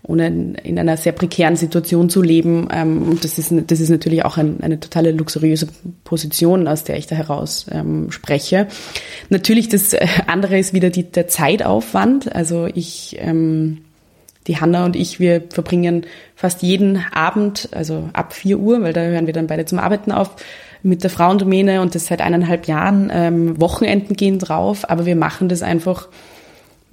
ohne 0.05 0.27
in 0.63 0.77
einer 0.77 0.97
sehr 0.97 1.13
prekären 1.13 1.55
Situation 1.55 2.09
zu 2.09 2.21
leben. 2.21 2.67
Ähm, 2.71 3.03
und 3.03 3.23
das 3.23 3.39
ist, 3.39 3.53
das 3.67 3.79
ist 3.79 3.89
natürlich 3.89 4.25
auch 4.25 4.37
ein, 4.37 4.61
eine 4.61 4.79
totale 4.79 5.11
luxuriöse 5.11 5.69
Position, 6.03 6.67
aus 6.67 6.83
der 6.83 6.97
ich 6.97 7.07
da 7.07 7.15
heraus 7.15 7.67
ähm, 7.71 8.11
spreche. 8.11 8.67
Natürlich, 9.29 9.69
das 9.69 9.93
äh, 9.93 10.05
andere 10.27 10.59
ist 10.59 10.73
wieder 10.73 10.89
die, 10.89 11.03
der 11.03 11.29
Zeitaufwand. 11.29 12.35
Also 12.35 12.67
ich, 12.67 13.15
ähm, 13.19 13.79
die 14.47 14.59
Hanna 14.59 14.85
und 14.85 14.95
ich, 14.95 15.19
wir 15.19 15.43
verbringen 15.49 16.05
fast 16.35 16.61
jeden 16.61 17.03
Abend, 17.13 17.69
also 17.71 18.09
ab 18.13 18.33
vier 18.33 18.59
Uhr, 18.59 18.81
weil 18.81 18.93
da 18.93 19.01
hören 19.01 19.25
wir 19.25 19.33
dann 19.33 19.47
beide 19.47 19.65
zum 19.65 19.79
Arbeiten 19.79 20.11
auf, 20.11 20.35
mit 20.83 21.01
der 21.03 21.09
Frauendomäne 21.09 21.81
und 21.81 21.95
das 21.95 22.07
seit 22.07 22.21
eineinhalb 22.21 22.67
Jahren. 22.67 23.09
Ähm, 23.13 23.59
Wochenenden 23.59 24.15
gehen 24.15 24.37
drauf, 24.37 24.89
aber 24.89 25.05
wir 25.05 25.15
machen 25.15 25.47
das 25.47 25.63
einfach 25.63 26.09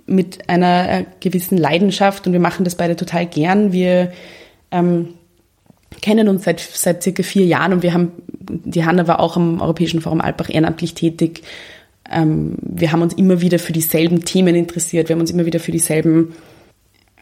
mit 0.07 0.49
einer 0.49 0.91
äh, 0.91 1.05
gewissen 1.21 1.59
Leidenschaft 1.59 2.27
und 2.27 2.33
wir 2.33 2.41
machen 2.41 2.65
das 2.65 2.77
beide 2.77 2.97
total 2.97 3.27
gern. 3.27 3.73
Wir 3.73 4.13
ähm, 4.71 5.15
kennen 6.01 6.29
uns 6.29 6.45
seit, 6.45 6.61
seit 6.61 7.03
circa 7.03 7.23
vier 7.23 7.47
Jahren 7.47 7.73
und 7.73 7.83
wir 7.83 7.93
haben, 7.93 8.13
die 8.39 8.85
Hanna 8.85 9.09
war 9.09 9.21
auch 9.21 9.37
am 9.37 9.61
Europäischen 9.61 10.01
Forum 10.01 10.21
Alpbach 10.21 10.51
ehrenamtlich 10.51 10.95
tätig. 10.95 11.43
Ähm, 12.11 12.55
wir 12.61 12.93
haben 12.93 13.03
uns 13.03 13.15
immer 13.15 13.41
wieder 13.41 13.59
für 13.59 13.73
dieselben 13.73 14.25
Themen 14.25 14.55
interessiert, 14.55 15.09
wir 15.09 15.15
haben 15.15 15.21
uns 15.21 15.31
immer 15.31 15.47
wieder 15.47 15.61
für 15.61 15.73
dieselben 15.73 16.35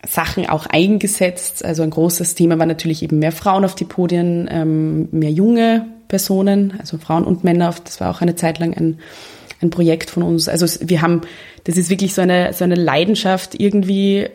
Sachen 0.06 0.48
auch 0.48 0.66
eingesetzt. 0.66 1.64
Also 1.64 1.82
ein 1.82 1.90
großes 1.90 2.34
Thema 2.34 2.58
war 2.58 2.66
natürlich 2.66 3.02
eben 3.02 3.18
mehr 3.18 3.32
Frauen 3.32 3.64
auf 3.64 3.74
die 3.74 3.84
Podien, 3.84 4.48
ähm, 4.50 5.08
mehr 5.10 5.30
junge 5.30 5.86
Personen, 6.08 6.74
also 6.78 6.98
Frauen 6.98 7.24
und 7.24 7.44
Männer. 7.44 7.74
Das 7.84 8.00
war 8.00 8.10
auch 8.10 8.20
eine 8.20 8.36
Zeit 8.36 8.58
lang 8.58 8.74
ein 8.74 8.98
ein 9.60 9.70
Projekt 9.70 10.10
von 10.10 10.22
uns. 10.22 10.48
Also 10.48 10.66
wir 10.88 11.02
haben, 11.02 11.22
das 11.64 11.76
ist 11.76 11.90
wirklich 11.90 12.14
so 12.14 12.22
eine, 12.22 12.52
so 12.52 12.64
eine 12.64 12.76
Leidenschaft, 12.76 13.58
irgendwie 13.58 14.28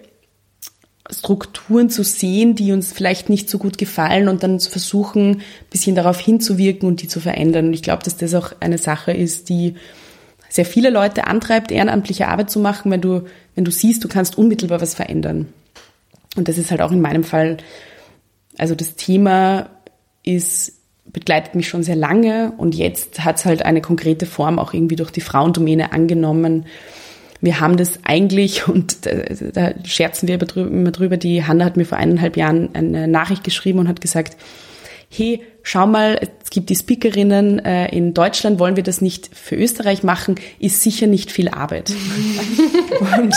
Strukturen 1.10 1.90
zu 1.90 2.04
sehen, 2.04 2.56
die 2.56 2.72
uns 2.72 2.92
vielleicht 2.92 3.30
nicht 3.30 3.50
so 3.50 3.58
gut 3.58 3.78
gefallen 3.78 4.28
und 4.28 4.44
dann 4.44 4.60
zu 4.60 4.70
versuchen, 4.70 5.38
ein 5.38 5.42
bisschen 5.70 5.96
darauf 5.96 6.20
hinzuwirken 6.20 6.88
und 6.88 7.02
die 7.02 7.08
zu 7.08 7.20
verändern. 7.20 7.68
Und 7.68 7.74
ich 7.74 7.84
glaube, 7.84 8.04
dass 8.04 8.18
das 8.18 8.34
auch 8.34 8.54
eine 8.60 8.78
Sache 8.78 9.12
ist, 9.12 9.50
die 9.50 9.76
sehr 10.54 10.66
viele 10.66 10.92
Leute 10.92 11.26
antreibt, 11.26 11.72
ehrenamtliche 11.72 12.28
Arbeit 12.28 12.52
zu 12.52 12.60
machen, 12.60 12.92
wenn 12.92 13.02
du, 13.02 13.24
wenn 13.56 13.66
du 13.66 13.72
siehst, 13.72 14.04
du 14.04 14.08
kannst 14.08 14.38
unmittelbar 14.38 14.82
was 14.82 14.94
verändern. 14.94 15.48
Und 16.36 16.48
das 16.48 16.60
ist 16.60 16.70
halt 16.70 16.84
auch 16.84 16.92
in 16.92 17.02
meinem 17.02 17.24
Fall, 17.24 17.58
also 18.60 18.76
das 18.76 18.94
Thema 18.94 19.72
ist 20.22 20.74
begleitet 21.06 21.56
mich 21.56 21.68
schon 21.68 21.82
sehr 21.82 21.96
lange 21.96 22.54
und 22.58 22.76
jetzt 22.76 23.26
hat 23.26 23.38
es 23.38 23.46
halt 23.46 23.66
eine 23.66 23.82
konkrete 23.82 24.28
Form 24.28 24.60
auch 24.60 24.76
irgendwie 24.76 24.96
durch 24.96 25.10
die 25.10 25.22
Frauendomäne 25.22 25.92
angenommen. 25.92 26.68
Wir 27.42 27.60
haben 27.60 27.76
das 27.76 28.02
eigentlich, 28.04 28.68
und 28.68 29.08
da, 29.08 29.74
scherzen 29.86 30.28
wir 30.28 30.40
immer 30.56 30.92
drüber, 30.92 31.18
die 31.18 31.44
Hanna 31.44 31.66
hat 31.66 31.78
mir 31.78 31.86
vor 31.86 31.98
eineinhalb 31.98 32.38
Jahren 32.38 32.70
eine 32.76 33.08
Nachricht 33.08 33.44
geschrieben 33.44 33.80
und 33.80 33.88
hat 33.88 34.02
gesagt, 34.02 34.38
hey, 35.16 35.42
schau 35.62 35.86
mal, 35.86 36.20
es 36.42 36.50
gibt 36.50 36.70
die 36.70 36.76
Speakerinnen, 36.76 37.60
äh, 37.60 37.96
in 37.96 38.14
Deutschland 38.14 38.60
wollen 38.60 38.76
wir 38.76 38.84
das 38.84 39.02
nicht 39.02 39.30
für 39.34 39.56
Österreich 39.56 40.04
machen, 40.04 40.36
ist 40.60 40.82
sicher 40.82 41.08
nicht 41.08 41.32
viel 41.32 41.50
Arbeit. 41.50 41.94
und 43.00 43.36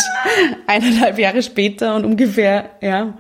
eineinhalb 0.66 1.18
Jahre 1.18 1.42
später 1.42 1.94
und 1.96 2.04
ungefähr, 2.04 2.70
ja, 2.80 3.14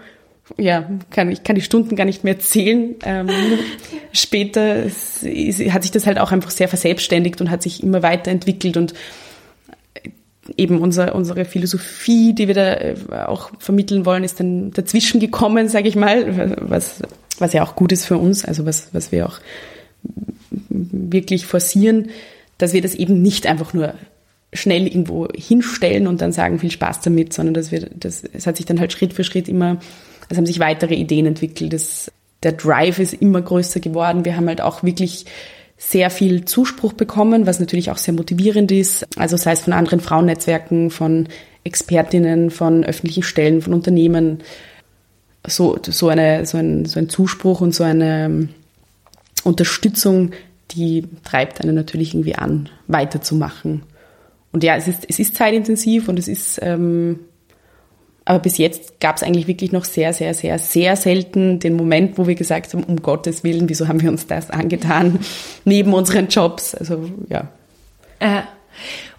ja, 0.56 0.88
kann, 1.10 1.30
ich 1.30 1.42
kann 1.42 1.56
die 1.56 1.62
Stunden 1.62 1.96
gar 1.96 2.04
nicht 2.04 2.22
mehr 2.22 2.38
zählen. 2.38 2.94
Ähm, 3.04 3.28
später 4.12 4.84
ist, 4.84 5.24
ist, 5.24 5.60
hat 5.72 5.82
sich 5.82 5.90
das 5.90 6.06
halt 6.06 6.18
auch 6.18 6.32
einfach 6.32 6.50
sehr 6.50 6.68
verselbstständigt 6.68 7.40
und 7.40 7.50
hat 7.50 7.62
sich 7.62 7.82
immer 7.82 8.02
weiterentwickelt 8.02 8.76
und 8.76 8.94
eben 10.56 10.78
unser, 10.80 11.14
unsere 11.14 11.44
Philosophie, 11.44 12.32
die 12.32 12.46
wir 12.46 12.54
da 12.54 12.74
äh, 12.74 12.96
auch 13.26 13.50
vermitteln 13.58 14.06
wollen, 14.06 14.24
ist 14.24 14.38
dann 14.38 14.70
dazwischen 14.70 15.20
gekommen, 15.20 15.68
sage 15.68 15.88
ich 15.88 15.96
mal, 15.96 16.56
was, 16.60 17.02
was 17.38 17.52
ja 17.52 17.62
auch 17.62 17.76
gut 17.76 17.92
ist 17.92 18.04
für 18.04 18.18
uns, 18.18 18.44
also 18.44 18.66
was, 18.66 18.88
was 18.92 19.12
wir 19.12 19.26
auch 19.26 19.40
wirklich 20.68 21.46
forcieren, 21.46 22.10
dass 22.58 22.72
wir 22.72 22.82
das 22.82 22.94
eben 22.94 23.22
nicht 23.22 23.46
einfach 23.46 23.74
nur 23.74 23.94
schnell 24.52 24.86
irgendwo 24.86 25.28
hinstellen 25.34 26.06
und 26.06 26.20
dann 26.20 26.32
sagen, 26.32 26.58
viel 26.58 26.70
Spaß 26.70 27.00
damit, 27.00 27.32
sondern 27.32 27.54
dass 27.54 27.72
wir, 27.72 27.88
das, 27.94 28.22
es 28.32 28.46
hat 28.46 28.56
sich 28.56 28.66
dann 28.66 28.80
halt 28.80 28.92
Schritt 28.92 29.12
für 29.12 29.24
Schritt 29.24 29.48
immer, 29.48 29.78
es 30.28 30.36
haben 30.36 30.46
sich 30.46 30.58
weitere 30.58 30.94
Ideen 30.94 31.26
entwickelt. 31.26 31.72
Das, 31.72 32.10
der 32.42 32.52
Drive 32.52 32.98
ist 32.98 33.14
immer 33.14 33.42
größer 33.42 33.80
geworden. 33.80 34.24
Wir 34.24 34.36
haben 34.36 34.48
halt 34.48 34.60
auch 34.60 34.82
wirklich 34.82 35.26
sehr 35.78 36.10
viel 36.10 36.44
Zuspruch 36.44 36.94
bekommen, 36.94 37.46
was 37.46 37.60
natürlich 37.60 37.90
auch 37.90 37.98
sehr 37.98 38.14
motivierend 38.14 38.72
ist. 38.72 39.06
Also 39.16 39.36
sei 39.36 39.52
es 39.52 39.60
von 39.60 39.72
anderen 39.72 40.00
Frauennetzwerken, 40.00 40.90
von 40.90 41.28
Expertinnen, 41.64 42.50
von 42.50 42.84
öffentlichen 42.84 43.22
Stellen, 43.22 43.60
von 43.60 43.74
Unternehmen. 43.74 44.40
So, 45.46 45.78
so, 45.86 46.08
eine, 46.08 46.44
so, 46.46 46.58
ein, 46.58 46.86
so 46.86 46.98
ein 46.98 47.08
Zuspruch 47.08 47.60
und 47.60 47.74
so 47.74 47.84
eine 47.84 48.48
Unterstützung, 49.44 50.32
die 50.72 51.06
treibt 51.24 51.60
einen 51.60 51.74
natürlich 51.74 52.14
irgendwie 52.14 52.34
an, 52.34 52.68
weiterzumachen. 52.88 53.82
Und 54.52 54.64
ja, 54.64 54.76
es 54.76 54.88
ist, 54.88 55.04
es 55.08 55.18
ist 55.18 55.36
zeitintensiv 55.36 56.08
und 56.08 56.18
es 56.18 56.28
ist, 56.28 56.58
ähm, 56.62 57.20
aber 58.24 58.40
bis 58.40 58.58
jetzt 58.58 59.00
gab 59.00 59.16
es 59.16 59.22
eigentlich 59.22 59.46
wirklich 59.46 59.70
noch 59.70 59.84
sehr, 59.84 60.12
sehr, 60.12 60.34
sehr, 60.34 60.58
sehr 60.58 60.96
selten 60.96 61.60
den 61.60 61.74
Moment, 61.76 62.18
wo 62.18 62.26
wir 62.26 62.34
gesagt 62.34 62.72
haben, 62.72 62.82
um 62.82 63.00
Gottes 63.00 63.44
Willen, 63.44 63.68
wieso 63.68 63.86
haben 63.86 64.00
wir 64.00 64.10
uns 64.10 64.26
das 64.26 64.50
angetan, 64.50 65.20
neben 65.64 65.94
unseren 65.94 66.28
Jobs. 66.28 66.74
Also 66.74 67.08
ja. 67.28 67.48
Äh, 68.18 68.42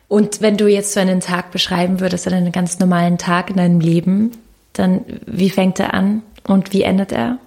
und 0.09 0.41
wenn 0.41 0.57
du 0.57 0.67
jetzt 0.67 0.93
so 0.93 0.99
einen 0.99 1.19
Tag 1.19 1.51
beschreiben 1.51 1.99
würdest, 1.99 2.27
einen 2.27 2.51
ganz 2.51 2.79
normalen 2.79 3.17
Tag 3.17 3.49
in 3.49 3.57
deinem 3.57 3.79
Leben, 3.79 4.31
dann 4.73 5.05
wie 5.25 5.49
fängt 5.49 5.79
er 5.79 5.93
an 5.93 6.23
und 6.43 6.73
wie 6.73 6.83
endet 6.83 7.11
er? 7.11 7.39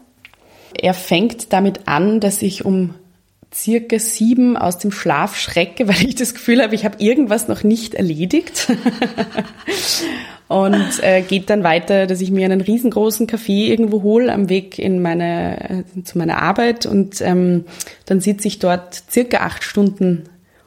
Er 0.74 0.94
fängt 0.94 1.52
damit 1.52 1.88
an, 1.88 2.20
dass 2.20 2.42
ich 2.42 2.64
um 2.64 2.94
circa 3.52 3.98
sieben 3.98 4.56
aus 4.56 4.78
dem 4.78 4.92
Schlaf 4.92 5.36
schrecke, 5.36 5.88
weil 5.88 6.06
ich 6.06 6.14
das 6.14 6.34
Gefühl 6.34 6.62
habe, 6.62 6.74
ich 6.74 6.84
habe 6.84 7.02
irgendwas 7.02 7.48
noch 7.48 7.62
nicht 7.62 7.94
erledigt. 7.94 8.68
und 10.48 11.02
äh, 11.02 11.22
geht 11.22 11.50
dann 11.50 11.62
weiter, 11.62 12.06
dass 12.06 12.20
ich 12.20 12.30
mir 12.30 12.44
einen 12.44 12.60
riesengroßen 12.60 13.26
Kaffee 13.26 13.68
irgendwo 13.68 14.02
hole 14.02 14.32
am 14.32 14.48
Weg 14.48 14.78
in 14.78 15.00
meine, 15.00 15.84
äh, 15.96 16.02
zu 16.02 16.18
meiner 16.18 16.42
Arbeit 16.42 16.86
und 16.86 17.20
ähm, 17.20 17.64
dann 18.06 18.20
sitze 18.20 18.48
ich 18.48 18.58
dort 18.58 19.02
circa 19.10 19.38
acht 19.38 19.62
Stunden 19.62 20.24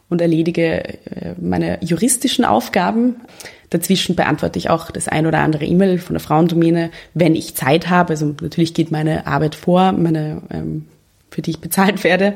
und 0.09 0.21
erledige 0.21 0.83
äh, 0.83 1.35
meine 1.39 1.79
juristischen 1.81 2.45
Aufgaben. 2.45 3.17
Dazwischen 3.73 4.15
beantworte 4.15 4.59
ich 4.59 4.69
auch 4.69 4.91
das 4.91 5.07
ein 5.07 5.25
oder 5.25 5.39
andere 5.39 5.65
E-Mail 5.65 5.97
von 5.97 6.13
der 6.13 6.19
Frauendomäne, 6.19 6.91
wenn 7.15 7.35
ich 7.35 7.55
Zeit 7.55 7.89
habe. 7.89 8.11
Also 8.11 8.35
natürlich 8.39 8.75
geht 8.75 8.91
meine 8.91 9.25
Arbeit 9.25 9.55
vor, 9.55 9.91
meine, 9.93 10.43
ähm, 10.51 10.85
für 11.31 11.41
die 11.41 11.51
ich 11.51 11.59
bezahlt 11.59 12.03
werde. 12.03 12.35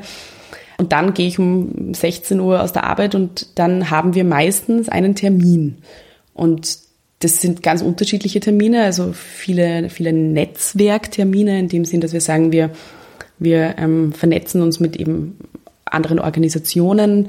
Und 0.78 0.92
dann 0.92 1.14
gehe 1.14 1.28
ich 1.28 1.38
um 1.38 1.94
16 1.94 2.40
Uhr 2.40 2.60
aus 2.60 2.72
der 2.72 2.84
Arbeit 2.84 3.14
und 3.14 3.58
dann 3.58 3.90
haben 3.90 4.14
wir 4.14 4.24
meistens 4.24 4.88
einen 4.88 5.14
Termin. 5.14 5.78
Und 6.34 6.78
das 7.20 7.40
sind 7.40 7.62
ganz 7.62 7.82
unterschiedliche 7.82 8.40
Termine, 8.40 8.82
also 8.82 9.12
viele, 9.12 9.90
viele 9.90 10.12
Netzwerktermine 10.12 11.58
in 11.58 11.68
dem 11.68 11.84
Sinn, 11.84 12.00
dass 12.00 12.12
wir 12.12 12.20
sagen, 12.20 12.50
wir, 12.50 12.70
wir 13.38 13.76
ähm, 13.78 14.12
vernetzen 14.12 14.60
uns 14.60 14.80
mit 14.80 14.96
eben 14.96 15.38
anderen 15.84 16.18
Organisationen, 16.18 17.28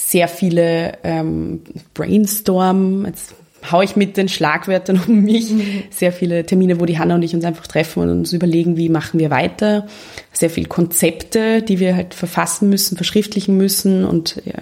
sehr 0.00 0.28
viele 0.28 0.96
ähm, 1.02 1.62
Brainstorm, 1.92 3.04
jetzt 3.04 3.34
haue 3.70 3.82
ich 3.82 3.96
mit 3.96 4.16
den 4.16 4.28
Schlagwörtern 4.28 5.00
um 5.08 5.24
mich. 5.24 5.50
Mhm. 5.50 5.82
Sehr 5.90 6.12
viele 6.12 6.46
Termine, 6.46 6.78
wo 6.78 6.86
die 6.86 7.00
Hanna 7.00 7.16
und 7.16 7.22
ich 7.22 7.34
uns 7.34 7.44
einfach 7.44 7.66
treffen 7.66 8.04
und 8.04 8.10
uns 8.10 8.32
überlegen, 8.32 8.76
wie 8.76 8.88
machen 8.88 9.18
wir 9.18 9.30
weiter. 9.30 9.88
Sehr 10.32 10.50
viele 10.50 10.68
Konzepte, 10.68 11.62
die 11.62 11.80
wir 11.80 11.96
halt 11.96 12.14
verfassen 12.14 12.68
müssen, 12.68 12.96
verschriftlichen 12.96 13.56
müssen 13.56 14.04
und 14.04 14.40
ja, 14.44 14.54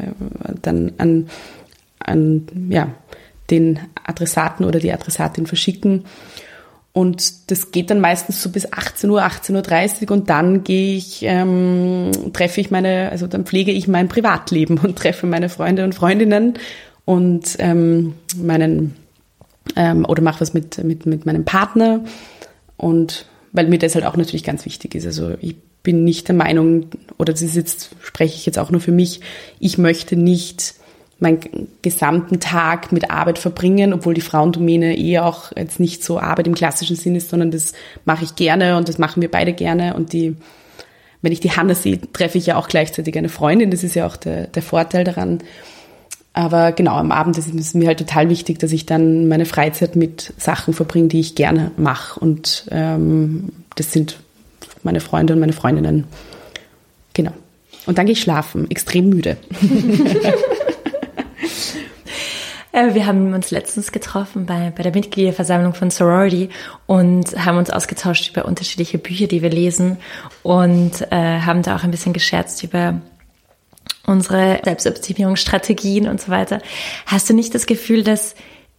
dann 0.63 0.93
an, 0.97 1.29
an 1.99 2.47
ja, 2.71 2.95
den 3.51 3.79
Adressaten 4.07 4.65
oder 4.65 4.81
die 4.81 4.93
Adressatin 4.93 5.47
verschicken. 5.47 6.05
Und 6.97 7.51
das 7.51 7.73
geht 7.73 7.91
dann 7.91 8.01
meistens 8.01 8.43
so 8.43 8.49
bis 8.49 8.73
18 8.73 9.11
Uhr, 9.11 9.21
18.30 9.23 10.05
Uhr 10.05 10.13
und 10.13 10.31
dann 10.31 10.65
gehe 10.65 10.97
ich, 10.97 11.19
ähm, 11.25 12.11
treffe 12.33 12.59
ich 12.63 12.71
meine, 12.71 13.11
also 13.11 13.27
dann 13.27 13.45
pflege 13.45 13.71
ich 13.71 13.87
mein 13.87 14.09
Privatleben 14.09 14.79
und 14.83 14.97
treffe 14.97 15.27
meine 15.27 15.51
Freunde 15.51 15.85
und 15.85 15.95
Freundinnen 15.95 16.55
und 17.05 17.57
ähm, 17.59 18.15
meinen 18.35 18.97
ähm, 19.77 20.07
oder 20.07 20.23
mache 20.23 20.41
was 20.41 20.55
mit, 20.55 20.83
mit, 20.85 21.05
mit 21.05 21.27
meinem 21.27 21.45
Partner 21.45 22.03
und 22.79 23.27
weil 23.53 23.69
mir 23.69 23.79
das 23.79 23.95
halt 23.95 24.07
auch 24.07 24.17
natürlich 24.17 24.43
ganz 24.43 24.65
wichtig 24.65 24.95
ist. 24.95 25.05
Also 25.05 25.35
ich 25.43 25.57
bin 25.83 26.03
nicht 26.03 26.29
der 26.29 26.35
Meinung, 26.35 26.87
oder 27.19 27.35
das 27.35 27.43
ist 27.43 27.57
jetzt, 27.57 27.91
spreche 28.01 28.37
ich 28.37 28.47
jetzt 28.47 28.59
auch 28.59 28.71
nur 28.71 28.81
für 28.81 28.93
mich, 28.93 29.21
ich 29.61 29.77
möchte 29.77 30.17
nicht 30.17 30.73
meinen 31.19 31.69
gesamten 31.81 32.41
Tag 32.41 32.93
mit 32.93 33.11
Arbeit 33.11 33.39
verbringen, 33.39 33.95
obwohl 33.95 34.15
die 34.15 34.21
Frauendomäne 34.21 34.97
eh 34.97 35.19
auch 35.21 35.53
jetzt 35.57 35.81
nicht 35.81 36.05
so 36.05 36.21
Arbeit 36.21 36.47
im 36.47 36.55
klassischen 36.55 36.97
Sinn 36.97 37.17
ist, 37.17 37.31
sondern 37.31 37.51
das 37.51 37.73
mache 38.05 38.25
ich 38.25 38.37
gerne 38.37 38.77
und 38.77 38.89
das 38.89 38.99
machen 38.99 39.23
wir 39.23 39.31
beide 39.31 39.55
gerne 39.55 39.95
und 39.95 40.13
die, 40.13 40.37
wenn 41.23 41.33
ich 41.33 41.41
die 41.41 41.53
Hanna 41.53 41.75
sehe, 41.75 42.01
treffe 42.13 42.37
ich 42.37 42.47
ja 42.47 42.57
auch 42.57 42.69
gleichzeitig 42.69 43.17
eine 43.17 43.31
Freundin, 43.31 43.71
das 43.71 43.83
ist 43.83 43.95
ja 43.95 44.07
auch 44.07 44.17
der, 44.17 44.47
der 44.49 44.63
Vorteil 44.63 45.05
daran. 45.05 45.41
Aber 46.35 46.73
genau, 46.73 46.97
am 46.97 47.13
Abend 47.13 47.39
ist 47.39 47.55
es 47.55 47.73
mir 47.73 47.87
halt 47.87 47.99
total 47.99 48.29
wichtig, 48.29 48.59
dass 48.59 48.71
ich 48.71 48.85
dann 48.85 49.27
meine 49.27 49.47
Freizeit 49.47 49.97
mit 49.97 50.35
Sachen 50.37 50.75
verbringe, 50.75 51.09
die 51.09 51.21
ich 51.21 51.35
gerne 51.35 51.71
mache. 51.79 52.21
Und 52.21 52.67
ähm, 52.71 53.53
das 53.75 53.91
sind 53.91 54.19
meine 54.83 55.01
Freunde 55.01 55.33
und 55.33 55.41
meine 55.41 55.55
Freundinnen. 55.55 56.05
Genau. 57.15 57.33
Und 57.87 57.97
dann 57.97 58.05
gehe 58.05 58.13
ich 58.13 58.21
schlafen, 58.21 58.71
extrem 58.71 59.09
müde. 59.09 59.39
Äh, 62.77 62.95
wir 62.95 63.07
haben 63.07 63.33
uns 63.33 63.51
letztens 63.51 63.91
getroffen 63.91 64.45
bei, 64.45 64.71
bei 64.77 64.83
der 64.83 64.93
Mitgliederversammlung 64.93 65.73
von 65.73 65.91
Sorority 65.91 66.51
und 66.87 67.33
haben 67.43 67.57
uns 67.57 67.71
ausgetauscht 67.71 68.31
über 68.31 68.45
unterschiedliche 68.45 68.99
Bücher, 68.99 69.27
die 69.27 69.41
wir 69.41 69.51
lesen 69.51 69.97
und 70.43 71.01
äh, 71.11 71.41
haben 71.41 71.63
da 71.63 71.77
auch 71.77 71.85
ein 71.85 71.91
bisschen 71.91 72.13
gescherzt 72.13 72.63
über 72.63 73.01
unsere 74.07 74.61
Selbstoptimierungsstrategien 74.63 76.07
und 76.07 76.21
so 76.21 76.31
weiter. 76.31 76.61
Hast 77.07 77.31
du 77.31 77.35
nicht 77.35 77.55
das 77.55 77.67
Gefühl, 77.67 78.05
dass 78.05 78.35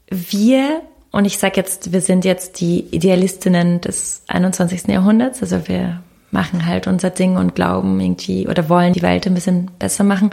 wir, 0.10 0.82
und 1.12 1.26
ich 1.26 1.40
sage 1.40 1.56
jetzt, 1.58 1.92
wir 1.92 2.02
sind 2.02 2.24
jetzt 2.24 2.60
die 2.60 2.82
Idealistinnen 2.92 3.82
des 3.82 4.22
21. 4.28 4.88
Jahrhunderts, 4.88 5.42
also 5.42 5.68
wir 5.68 6.04
machen 6.30 6.66
halt 6.68 6.88
unser 6.88 7.10
Ding 7.10 7.36
und 7.36 7.56
glauben 7.56 8.00
irgendwie 8.00 8.48
oder 8.48 8.70
wollen 8.70 8.94
die 8.94 9.02
Welt 9.02 9.26
ein 9.26 9.34
bisschen 9.34 9.72
besser 9.80 10.04
machen, 10.04 10.30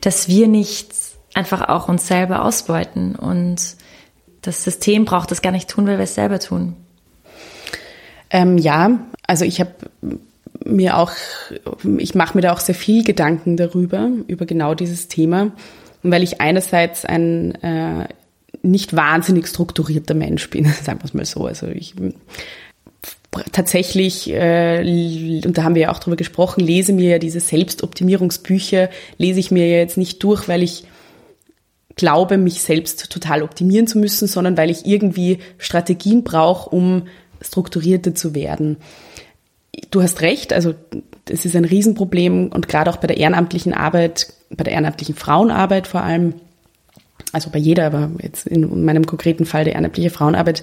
dass 0.00 0.28
wir 0.28 0.46
nicht 0.46 1.09
einfach 1.34 1.68
auch 1.68 1.88
uns 1.88 2.06
selber 2.06 2.44
ausbeuten 2.44 3.14
und 3.14 3.76
das 4.42 4.64
System 4.64 5.04
braucht 5.04 5.30
das 5.30 5.42
gar 5.42 5.52
nicht 5.52 5.68
tun, 5.68 5.86
weil 5.86 5.98
wir 5.98 6.04
es 6.04 6.14
selber 6.14 6.38
tun. 6.38 6.74
Ähm, 8.30 8.58
ja, 8.58 9.00
also 9.26 9.44
ich 9.44 9.60
habe 9.60 9.74
mir 10.64 10.96
auch, 10.96 11.12
ich 11.98 12.14
mache 12.14 12.36
mir 12.36 12.42
da 12.42 12.52
auch 12.52 12.60
sehr 12.60 12.74
viel 12.74 13.04
Gedanken 13.04 13.56
darüber, 13.56 14.08
über 14.28 14.46
genau 14.46 14.74
dieses 14.74 15.08
Thema, 15.08 15.52
weil 16.02 16.22
ich 16.22 16.40
einerseits 16.40 17.04
ein 17.04 17.54
äh, 17.62 18.08
nicht 18.62 18.94
wahnsinnig 18.94 19.46
strukturierter 19.48 20.14
Mensch 20.14 20.48
bin, 20.50 20.64
sagen 20.82 21.00
wir 21.00 21.04
es 21.04 21.14
mal 21.14 21.24
so. 21.24 21.46
Also 21.46 21.66
ich 21.68 21.94
tatsächlich, 23.52 24.30
äh, 24.30 25.42
und 25.44 25.56
da 25.56 25.62
haben 25.62 25.74
wir 25.74 25.82
ja 25.82 25.92
auch 25.92 25.98
drüber 25.98 26.16
gesprochen, 26.16 26.60
lese 26.60 26.92
mir 26.92 27.10
ja 27.10 27.18
diese 27.18 27.40
Selbstoptimierungsbücher, 27.40 28.90
lese 29.18 29.40
ich 29.40 29.50
mir 29.50 29.66
ja 29.66 29.78
jetzt 29.78 29.96
nicht 29.96 30.22
durch, 30.22 30.48
weil 30.48 30.62
ich 30.62 30.84
glaube, 32.00 32.36
mich 32.36 32.62
selbst 32.62 33.10
total 33.10 33.44
optimieren 33.44 33.86
zu 33.86 33.98
müssen, 33.98 34.26
sondern 34.26 34.56
weil 34.56 34.70
ich 34.70 34.86
irgendwie 34.86 35.38
Strategien 35.58 36.24
brauche, 36.24 36.68
um 36.70 37.04
strukturierter 37.40 38.14
zu 38.16 38.34
werden 38.34 38.78
du 39.90 40.02
hast 40.02 40.20
recht, 40.20 40.52
also 40.52 40.74
es 41.28 41.44
ist 41.44 41.56
ein 41.56 41.64
Riesenproblem 41.64 42.48
und 42.48 42.68
gerade 42.68 42.90
auch 42.90 42.96
bei 42.96 43.06
der 43.06 43.16
ehrenamtlichen 43.16 43.72
Arbeit, 43.72 44.32
bei 44.50 44.64
der 44.64 44.72
ehrenamtlichen 44.72 45.14
Frauenarbeit 45.14 45.86
vor 45.86 46.02
allem, 46.02 46.34
also 47.32 47.50
bei 47.50 47.58
jeder, 47.58 47.86
aber 47.86 48.10
jetzt 48.20 48.46
in 48.46 48.84
meinem 48.84 49.06
konkreten 49.06 49.46
Fall 49.46 49.64
der 49.64 49.74
ehrenamtliche 49.74 50.10
Frauenarbeit, 50.10 50.62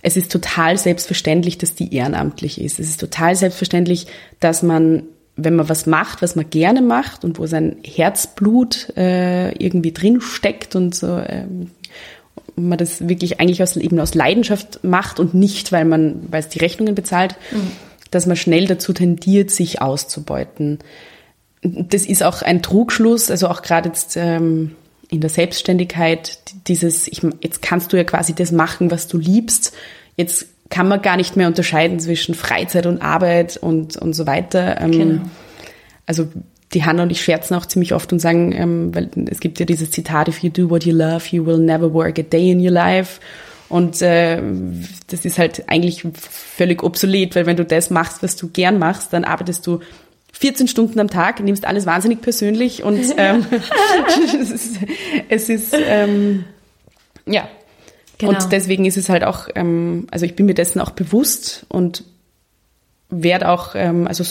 es 0.00 0.16
ist 0.16 0.30
total 0.30 0.78
selbstverständlich, 0.78 1.58
dass 1.58 1.74
die 1.74 1.92
ehrenamtlich 1.92 2.60
ist. 2.60 2.78
Es 2.78 2.88
ist 2.88 3.00
total 3.00 3.34
selbstverständlich, 3.34 4.06
dass 4.38 4.62
man 4.62 5.02
wenn 5.38 5.54
man 5.54 5.68
was 5.68 5.86
macht, 5.86 6.20
was 6.20 6.34
man 6.34 6.50
gerne 6.50 6.82
macht 6.82 7.24
und 7.24 7.38
wo 7.38 7.46
sein 7.46 7.76
Herzblut 7.84 8.92
äh, 8.96 9.52
irgendwie 9.52 9.92
drin 9.92 10.20
steckt 10.20 10.74
und 10.74 10.94
so, 10.94 11.16
ähm, 11.18 11.70
man 12.56 12.76
das 12.76 13.08
wirklich 13.08 13.40
eigentlich 13.40 13.62
aus, 13.62 13.76
eben 13.76 14.00
aus 14.00 14.14
Leidenschaft 14.14 14.82
macht 14.82 15.20
und 15.20 15.34
nicht, 15.34 15.70
weil 15.70 15.84
man, 15.84 16.26
weil 16.30 16.40
es 16.40 16.48
die 16.48 16.58
Rechnungen 16.58 16.96
bezahlt, 16.96 17.36
mhm. 17.52 17.70
dass 18.10 18.26
man 18.26 18.36
schnell 18.36 18.66
dazu 18.66 18.92
tendiert, 18.92 19.52
sich 19.52 19.80
auszubeuten. 19.80 20.80
Das 21.62 22.04
ist 22.04 22.24
auch 22.24 22.42
ein 22.42 22.60
Trugschluss, 22.60 23.30
also 23.30 23.46
auch 23.46 23.62
gerade 23.62 23.90
jetzt 23.90 24.16
ähm, 24.16 24.72
in 25.08 25.20
der 25.20 25.30
Selbstständigkeit, 25.30 26.38
dieses, 26.66 27.06
ich, 27.06 27.22
jetzt 27.40 27.62
kannst 27.62 27.92
du 27.92 27.96
ja 27.96 28.04
quasi 28.04 28.34
das 28.34 28.50
machen, 28.50 28.90
was 28.90 29.06
du 29.06 29.18
liebst. 29.18 29.72
Jetzt 30.16 30.48
kann 30.70 30.88
man 30.88 31.02
gar 31.02 31.16
nicht 31.16 31.36
mehr 31.36 31.46
unterscheiden 31.46 31.98
zwischen 32.00 32.34
Freizeit 32.34 32.86
und 32.86 33.00
Arbeit 33.00 33.56
und, 33.56 33.96
und 33.96 34.12
so 34.12 34.26
weiter. 34.26 34.80
Ähm, 34.80 34.90
genau. 34.90 35.20
Also 36.06 36.28
die 36.74 36.84
Hanna 36.84 37.04
und 37.04 37.10
ich 37.10 37.22
scherzen 37.22 37.54
auch 37.54 37.66
ziemlich 37.66 37.94
oft 37.94 38.12
und 38.12 38.18
sagen, 38.18 38.52
ähm, 38.52 38.94
weil 38.94 39.10
es 39.30 39.40
gibt 39.40 39.58
ja 39.58 39.66
dieses 39.66 39.90
Zitat, 39.90 40.28
if 40.28 40.42
you 40.42 40.50
do 40.50 40.68
what 40.68 40.84
you 40.84 40.94
love, 40.94 41.24
you 41.30 41.46
will 41.46 41.58
never 41.58 41.92
work 41.92 42.18
a 42.18 42.22
day 42.22 42.50
in 42.50 42.60
your 42.60 42.70
life. 42.70 43.20
Und 43.68 44.00
äh, 44.00 44.40
das 45.08 45.24
ist 45.24 45.38
halt 45.38 45.64
eigentlich 45.68 46.04
völlig 46.14 46.82
obsolet, 46.82 47.34
weil 47.34 47.46
wenn 47.46 47.56
du 47.56 47.64
das 47.64 47.90
machst, 47.90 48.22
was 48.22 48.36
du 48.36 48.48
gern 48.48 48.78
machst, 48.78 49.12
dann 49.12 49.24
arbeitest 49.24 49.66
du 49.66 49.80
14 50.32 50.68
Stunden 50.68 51.00
am 51.00 51.08
Tag, 51.08 51.40
nimmst 51.40 51.66
alles 51.66 51.84
wahnsinnig 51.84 52.20
persönlich 52.20 52.82
und 52.82 53.00
ähm, 53.16 53.44
es 54.40 54.50
ist, 54.50 54.76
es 55.28 55.48
ist 55.48 55.76
ähm, 55.76 56.44
ja, 57.26 57.48
Genau. 58.18 58.32
Und 58.32 58.52
deswegen 58.52 58.84
ist 58.84 58.96
es 58.96 59.08
halt 59.08 59.24
auch, 59.24 59.48
ähm, 59.54 60.06
also 60.10 60.26
ich 60.26 60.34
bin 60.34 60.46
mir 60.46 60.54
dessen 60.54 60.80
auch 60.80 60.90
bewusst 60.90 61.64
und 61.68 62.04
werde 63.10 63.48
auch, 63.48 63.74
ähm, 63.74 64.06
also 64.06 64.24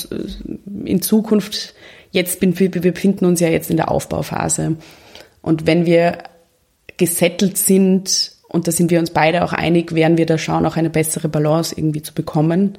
in 0.85 1.01
Zukunft, 1.01 1.73
jetzt 2.11 2.39
bin 2.39 2.59
wir, 2.59 2.69
befinden 2.69 3.25
uns 3.25 3.39
ja 3.39 3.47
jetzt 3.47 3.71
in 3.71 3.77
der 3.77 3.89
Aufbauphase. 3.89 4.75
Und 5.41 5.65
wenn 5.65 5.85
wir 5.85 6.19
gesettelt 6.97 7.57
sind, 7.57 8.33
und 8.49 8.67
da 8.67 8.71
sind 8.71 8.91
wir 8.91 8.99
uns 8.99 9.11
beide 9.11 9.43
auch 9.43 9.53
einig, 9.53 9.95
werden 9.95 10.17
wir 10.17 10.25
da 10.25 10.37
schauen, 10.37 10.65
auch 10.65 10.77
eine 10.77 10.89
bessere 10.89 11.29
Balance 11.29 11.75
irgendwie 11.77 12.01
zu 12.01 12.13
bekommen, 12.13 12.77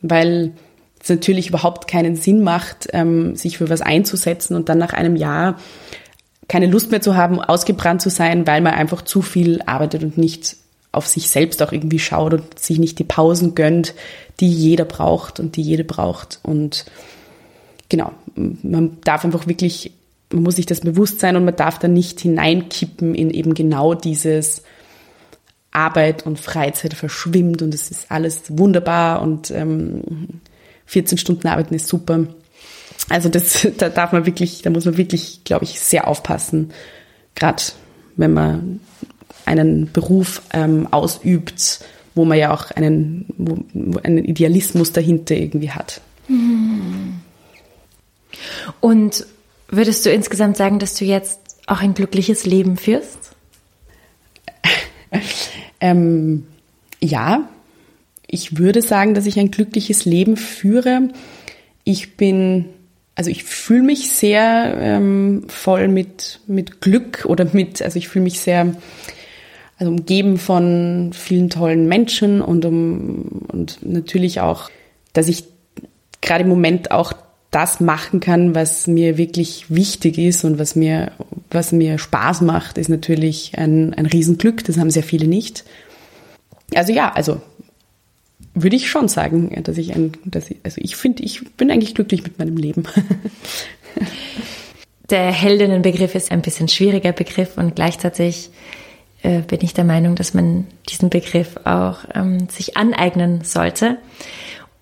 weil 0.00 0.52
es 1.00 1.08
natürlich 1.08 1.48
überhaupt 1.48 1.88
keinen 1.88 2.16
Sinn 2.16 2.42
macht, 2.42 2.88
ähm, 2.92 3.36
sich 3.36 3.58
für 3.58 3.68
was 3.68 3.80
einzusetzen 3.80 4.54
und 4.56 4.68
dann 4.68 4.78
nach 4.78 4.92
einem 4.92 5.16
Jahr 5.16 5.58
keine 6.52 6.66
Lust 6.66 6.90
mehr 6.90 7.00
zu 7.00 7.16
haben, 7.16 7.40
ausgebrannt 7.40 8.02
zu 8.02 8.10
sein, 8.10 8.46
weil 8.46 8.60
man 8.60 8.74
einfach 8.74 9.00
zu 9.00 9.22
viel 9.22 9.62
arbeitet 9.64 10.02
und 10.02 10.18
nicht 10.18 10.58
auf 10.92 11.06
sich 11.06 11.30
selbst 11.30 11.62
auch 11.62 11.72
irgendwie 11.72 11.98
schaut 11.98 12.34
und 12.34 12.58
sich 12.58 12.78
nicht 12.78 12.98
die 12.98 13.04
Pausen 13.04 13.54
gönnt, 13.54 13.94
die 14.38 14.50
jeder 14.50 14.84
braucht 14.84 15.40
und 15.40 15.56
die 15.56 15.62
jede 15.62 15.82
braucht. 15.82 16.40
Und 16.42 16.84
genau, 17.88 18.12
man 18.34 18.98
darf 19.02 19.24
einfach 19.24 19.46
wirklich, 19.46 19.92
man 20.30 20.42
muss 20.42 20.56
sich 20.56 20.66
das 20.66 20.82
bewusst 20.82 21.20
sein 21.20 21.36
und 21.36 21.46
man 21.46 21.56
darf 21.56 21.78
da 21.78 21.88
nicht 21.88 22.20
hineinkippen 22.20 23.14
in 23.14 23.30
eben 23.30 23.54
genau 23.54 23.94
dieses 23.94 24.62
Arbeit 25.70 26.26
und 26.26 26.38
Freizeit 26.38 26.92
verschwimmt 26.92 27.62
und 27.62 27.72
es 27.72 27.90
ist 27.90 28.10
alles 28.10 28.58
wunderbar 28.58 29.22
und 29.22 29.50
ähm, 29.52 30.02
14 30.84 31.16
Stunden 31.16 31.48
arbeiten 31.48 31.72
ist 31.72 31.88
super. 31.88 32.26
Also 33.08 33.28
das, 33.28 33.66
da 33.78 33.88
darf 33.88 34.12
man 34.12 34.26
wirklich, 34.26 34.62
da 34.62 34.70
muss 34.70 34.84
man 34.84 34.96
wirklich, 34.96 35.44
glaube 35.44 35.64
ich, 35.64 35.80
sehr 35.80 36.08
aufpassen, 36.08 36.72
gerade 37.34 37.62
wenn 38.16 38.32
man 38.32 38.80
einen 39.44 39.90
Beruf 39.90 40.42
ähm, 40.52 40.88
ausübt, 40.90 41.80
wo 42.14 42.24
man 42.24 42.38
ja 42.38 42.52
auch 42.52 42.70
einen, 42.70 43.26
wo, 43.36 43.58
einen 44.02 44.24
Idealismus 44.24 44.92
dahinter 44.92 45.34
irgendwie 45.34 45.70
hat. 45.70 46.00
Und 48.80 49.26
würdest 49.68 50.06
du 50.06 50.10
insgesamt 50.10 50.56
sagen, 50.56 50.78
dass 50.78 50.94
du 50.94 51.04
jetzt 51.04 51.40
auch 51.66 51.80
ein 51.80 51.94
glückliches 51.94 52.44
Leben 52.44 52.76
führst? 52.76 53.32
ähm, 55.80 56.46
ja, 57.00 57.48
ich 58.26 58.58
würde 58.58 58.82
sagen, 58.82 59.14
dass 59.14 59.26
ich 59.26 59.38
ein 59.38 59.50
glückliches 59.50 60.04
Leben 60.04 60.36
führe. 60.36 61.08
Ich 61.84 62.16
bin 62.16 62.66
also 63.22 63.30
ich 63.30 63.44
fühle 63.44 63.84
mich 63.84 64.10
sehr 64.10 64.76
ähm, 64.80 65.44
voll 65.46 65.86
mit, 65.86 66.40
mit 66.48 66.80
Glück 66.80 67.24
oder 67.24 67.46
mit, 67.52 67.80
also 67.80 67.96
ich 67.96 68.08
fühle 68.08 68.24
mich 68.24 68.40
sehr 68.40 68.74
also 69.78 69.92
umgeben 69.92 70.38
von 70.38 71.12
vielen 71.12 71.48
tollen 71.48 71.86
Menschen 71.86 72.42
und, 72.42 72.64
um, 72.64 73.46
und 73.46 73.78
natürlich 73.82 74.40
auch, 74.40 74.70
dass 75.12 75.28
ich 75.28 75.44
gerade 76.20 76.42
im 76.42 76.50
Moment 76.50 76.90
auch 76.90 77.12
das 77.52 77.78
machen 77.78 78.18
kann, 78.18 78.56
was 78.56 78.88
mir 78.88 79.18
wirklich 79.18 79.66
wichtig 79.68 80.18
ist 80.18 80.42
und 80.42 80.58
was 80.58 80.74
mir, 80.74 81.12
was 81.48 81.70
mir 81.70 81.98
Spaß 81.98 82.40
macht, 82.40 82.76
ist 82.76 82.88
natürlich 82.88 83.52
ein, 83.56 83.94
ein 83.94 84.06
Riesenglück. 84.06 84.64
Das 84.64 84.78
haben 84.78 84.90
sehr 84.90 85.04
viele 85.04 85.28
nicht. 85.28 85.62
Also 86.74 86.92
ja, 86.92 87.12
also 87.12 87.40
würde 88.54 88.76
ich 88.76 88.90
schon 88.90 89.08
sagen, 89.08 89.62
dass 89.62 89.78
ich 89.78 89.94
ein, 89.94 90.12
dass 90.24 90.50
ich, 90.50 90.58
also 90.62 90.80
ich 90.82 90.96
finde, 90.96 91.22
ich 91.22 91.56
bin 91.56 91.70
eigentlich 91.70 91.94
glücklich 91.94 92.22
mit 92.22 92.38
meinem 92.38 92.56
Leben. 92.56 92.84
Der 95.10 95.30
Heldinnenbegriff 95.30 96.14
ist 96.14 96.30
ein 96.32 96.42
bisschen 96.42 96.68
schwieriger 96.68 97.12
Begriff 97.12 97.58
und 97.58 97.76
gleichzeitig 97.76 98.50
äh, 99.22 99.40
bin 99.40 99.60
ich 99.62 99.74
der 99.74 99.84
Meinung, 99.84 100.14
dass 100.14 100.32
man 100.32 100.66
diesen 100.88 101.10
Begriff 101.10 101.56
auch 101.64 101.98
ähm, 102.14 102.48
sich 102.48 102.76
aneignen 102.76 103.44
sollte. 103.44 103.98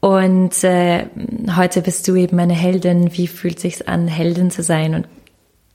Und 0.01 0.63
äh, 0.65 1.07
heute 1.57 1.83
bist 1.83 2.07
du 2.09 2.15
eben 2.15 2.39
eine 2.39 2.55
Heldin. 2.55 3.17
Wie 3.17 3.27
fühlt 3.27 3.61
sich's 3.61 3.83
an, 3.83 4.09
Heldin 4.09 4.51
zu 4.51 4.63
sein? 4.63 4.95
Und 4.95 5.09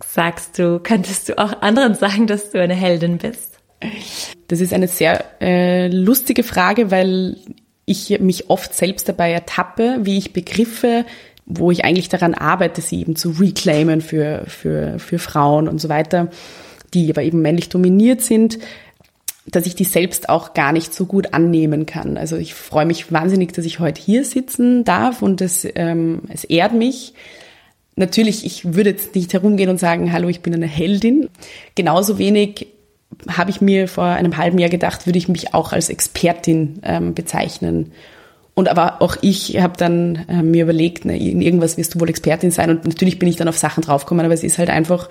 sagst 0.04 0.58
du, 0.58 0.80
könntest 0.80 1.30
du 1.30 1.38
auch 1.38 1.62
anderen 1.62 1.94
sagen, 1.94 2.26
dass 2.26 2.52
du 2.52 2.62
eine 2.62 2.76
Heldin 2.76 3.18
bist? 3.18 3.60
Das 4.48 4.62
ist 4.62 4.74
eine 4.74 4.88
sehr 4.88 5.24
äh, 5.42 5.88
lustige 5.90 6.44
Frage, 6.44 6.92
weil 6.92 7.38
ich 7.86 8.20
mich 8.20 8.50
oft 8.50 8.74
selbst 8.74 9.08
dabei 9.08 9.32
ertappe, 9.32 10.00
wie 10.02 10.18
ich 10.18 10.34
Begriffe, 10.34 11.06
wo 11.46 11.72
ich 11.72 11.86
eigentlich 11.86 12.10
daran 12.10 12.34
arbeite, 12.34 12.82
sie 12.82 13.00
eben 13.00 13.16
zu 13.16 13.30
reclaimen 13.32 14.02
für, 14.02 14.46
für, 14.48 14.98
für 14.98 15.20
Frauen 15.20 15.68
und 15.68 15.80
so 15.80 15.90
weiter, 15.90 16.30
die 16.94 17.10
aber 17.10 17.22
eben 17.22 17.42
männlich 17.42 17.70
dominiert 17.70 18.22
sind, 18.22 18.58
dass 19.46 19.68
ich 19.68 19.76
die 19.76 19.84
selbst 19.84 20.30
auch 20.30 20.56
gar 20.56 20.72
nicht 20.72 20.94
so 20.94 21.06
gut 21.06 21.34
annehmen 21.34 21.86
kann. 21.86 22.18
Also 22.18 22.36
ich 22.36 22.56
freue 22.56 22.88
mich 22.88 23.12
wahnsinnig, 23.12 23.54
dass 23.54 23.66
ich 23.66 23.80
heute 23.80 24.02
hier 24.02 24.26
sitzen 24.26 24.84
darf 24.84 25.22
und 25.22 25.40
es, 25.42 25.68
ähm, 25.76 26.24
es 26.30 26.46
ehrt 26.46 26.74
mich. 26.74 27.14
Natürlich, 27.96 28.44
ich 28.44 28.74
würde 28.74 28.90
jetzt 28.90 29.14
nicht 29.14 29.32
herumgehen 29.34 29.70
und 29.70 29.80
sagen, 29.80 30.12
hallo, 30.12 30.30
ich 30.30 30.42
bin 30.42 30.54
eine 30.54 30.66
Heldin. 30.66 31.30
Genauso 31.76 32.18
wenig 32.18 32.68
habe 33.30 33.50
ich 33.50 33.62
mir 33.62 33.88
vor 33.88 34.06
einem 34.06 34.38
halben 34.38 34.58
Jahr 34.58 34.70
gedacht, 34.70 35.06
würde 35.06 35.18
ich 35.18 35.28
mich 35.28 35.54
auch 35.54 35.74
als 35.74 35.90
Expertin 35.90 36.80
ähm, 36.84 37.14
bezeichnen. 37.14 37.92
Und 38.54 38.70
aber 38.70 39.02
auch 39.02 39.18
ich 39.22 39.60
habe 39.60 39.78
dann 39.78 40.26
äh, 40.30 40.42
mir 40.42 40.64
überlegt, 40.64 41.06
ne, 41.06 41.18
in 41.18 41.42
irgendwas 41.42 41.78
wirst 41.78 41.96
du 41.96 42.00
wohl 42.00 42.10
Expertin 42.10 42.52
sein. 42.52 42.70
Und 42.70 42.86
natürlich 42.86 43.20
bin 43.20 43.28
ich 43.28 43.36
dann 43.36 43.50
auf 43.50 43.58
Sachen 43.58 43.84
draufgekommen, 43.84 44.26
aber 44.26 44.34
es 44.34 44.44
ist 44.44 44.58
halt 44.58 44.70
einfach 44.70 45.10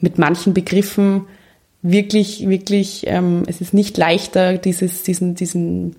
mit 0.00 0.18
manchen 0.18 0.54
Begriffen 0.54 1.26
wirklich, 1.82 2.48
wirklich, 2.48 3.04
ähm, 3.06 3.42
es 3.46 3.60
ist 3.60 3.74
nicht 3.74 3.96
leichter, 3.96 4.58
dieses, 4.58 5.02
diesen, 5.02 5.34
diesen, 5.34 5.96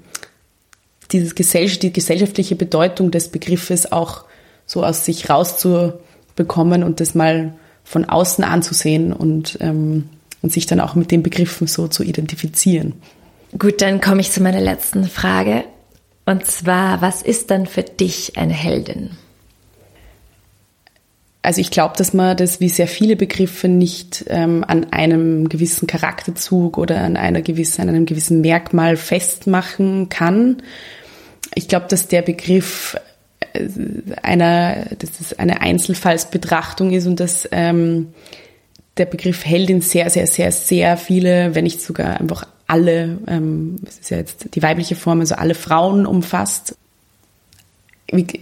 dieses 1.12 1.36
Gesell 1.36 1.68
die 1.68 1.92
gesellschaftliche 1.92 2.56
Bedeutung 2.56 3.12
des 3.12 3.30
Begriffes 3.30 3.92
auch 3.92 4.26
so 4.66 4.86
aus 4.86 5.04
sich 5.04 5.30
rauszubekommen 5.30 6.84
und 6.84 7.00
das 7.00 7.16
mal 7.16 7.54
von 7.84 8.06
außen 8.06 8.44
anzusehen 8.44 9.14
und 9.14 9.58
ähm, 9.62 10.10
und 10.42 10.52
sich 10.52 10.66
dann 10.66 10.80
auch 10.80 10.96
mit 10.96 11.12
den 11.12 11.24
Begriffen 11.24 11.68
so 11.68 11.88
zu 11.88 12.04
identifizieren. 12.04 12.94
Gut, 13.58 13.82
dann 13.82 14.00
komme 14.00 14.22
ich 14.22 14.32
zu 14.32 14.42
meiner 14.42 14.62
letzten 14.62 15.06
Frage. 15.06 15.64
Und 16.26 16.46
zwar, 16.46 17.02
was 17.02 17.22
ist 17.22 17.50
dann 17.50 17.66
für 17.66 17.84
dich 17.84 18.38
eine 18.38 18.54
Heldin? 18.54 19.12
Also 21.42 21.62
ich 21.62 21.72
glaube, 21.72 21.96
dass 21.98 22.14
man 22.14 22.36
das 22.36 22.60
wie 22.60 22.70
sehr 22.70 22.88
viele 22.88 23.16
Begriffe 23.16 23.70
nicht 23.70 24.26
ähm, 24.28 24.64
an 24.68 24.92
einem 24.92 25.48
gewissen 25.48 25.88
Charakterzug 25.88 26.78
oder 26.78 27.02
an 27.02 27.16
einer 27.16 27.42
gewissen, 27.42 27.82
an 27.82 27.90
einem 27.90 28.06
gewissen 28.06 28.42
Merkmal 28.42 28.98
festmachen 28.98 30.10
kann. 30.10 30.62
Ich 31.56 31.68
glaube, 31.70 31.88
dass 31.90 32.10
der 32.10 32.22
Begriff 32.22 32.98
äh, 33.54 33.68
einer, 34.22 34.86
dass 35.00 35.22
es 35.22 35.40
eine 35.40 35.62
Einzelfallsbetrachtung 35.62 36.92
ist 36.92 37.08
und 37.08 37.22
dass 37.22 37.48
ähm, 37.52 38.10
der 39.00 39.06
Begriff 39.06 39.45
Heldin 39.45 39.82
sehr, 39.82 40.10
sehr, 40.10 40.28
sehr, 40.28 40.52
sehr 40.52 40.97
viele, 40.97 41.56
wenn 41.56 41.64
nicht 41.64 41.82
sogar 41.82 42.20
einfach 42.20 42.45
alle, 42.68 43.18
ähm, 43.28 43.78
es 43.88 44.00
ist 44.00 44.10
ja 44.12 44.18
jetzt 44.18 44.50
die 44.54 44.62
weibliche 44.62 44.95
Form, 44.95 45.22
also 45.22 45.36
alle 45.36 45.56
Frauen 45.56 46.06
umfasst. 46.06 46.76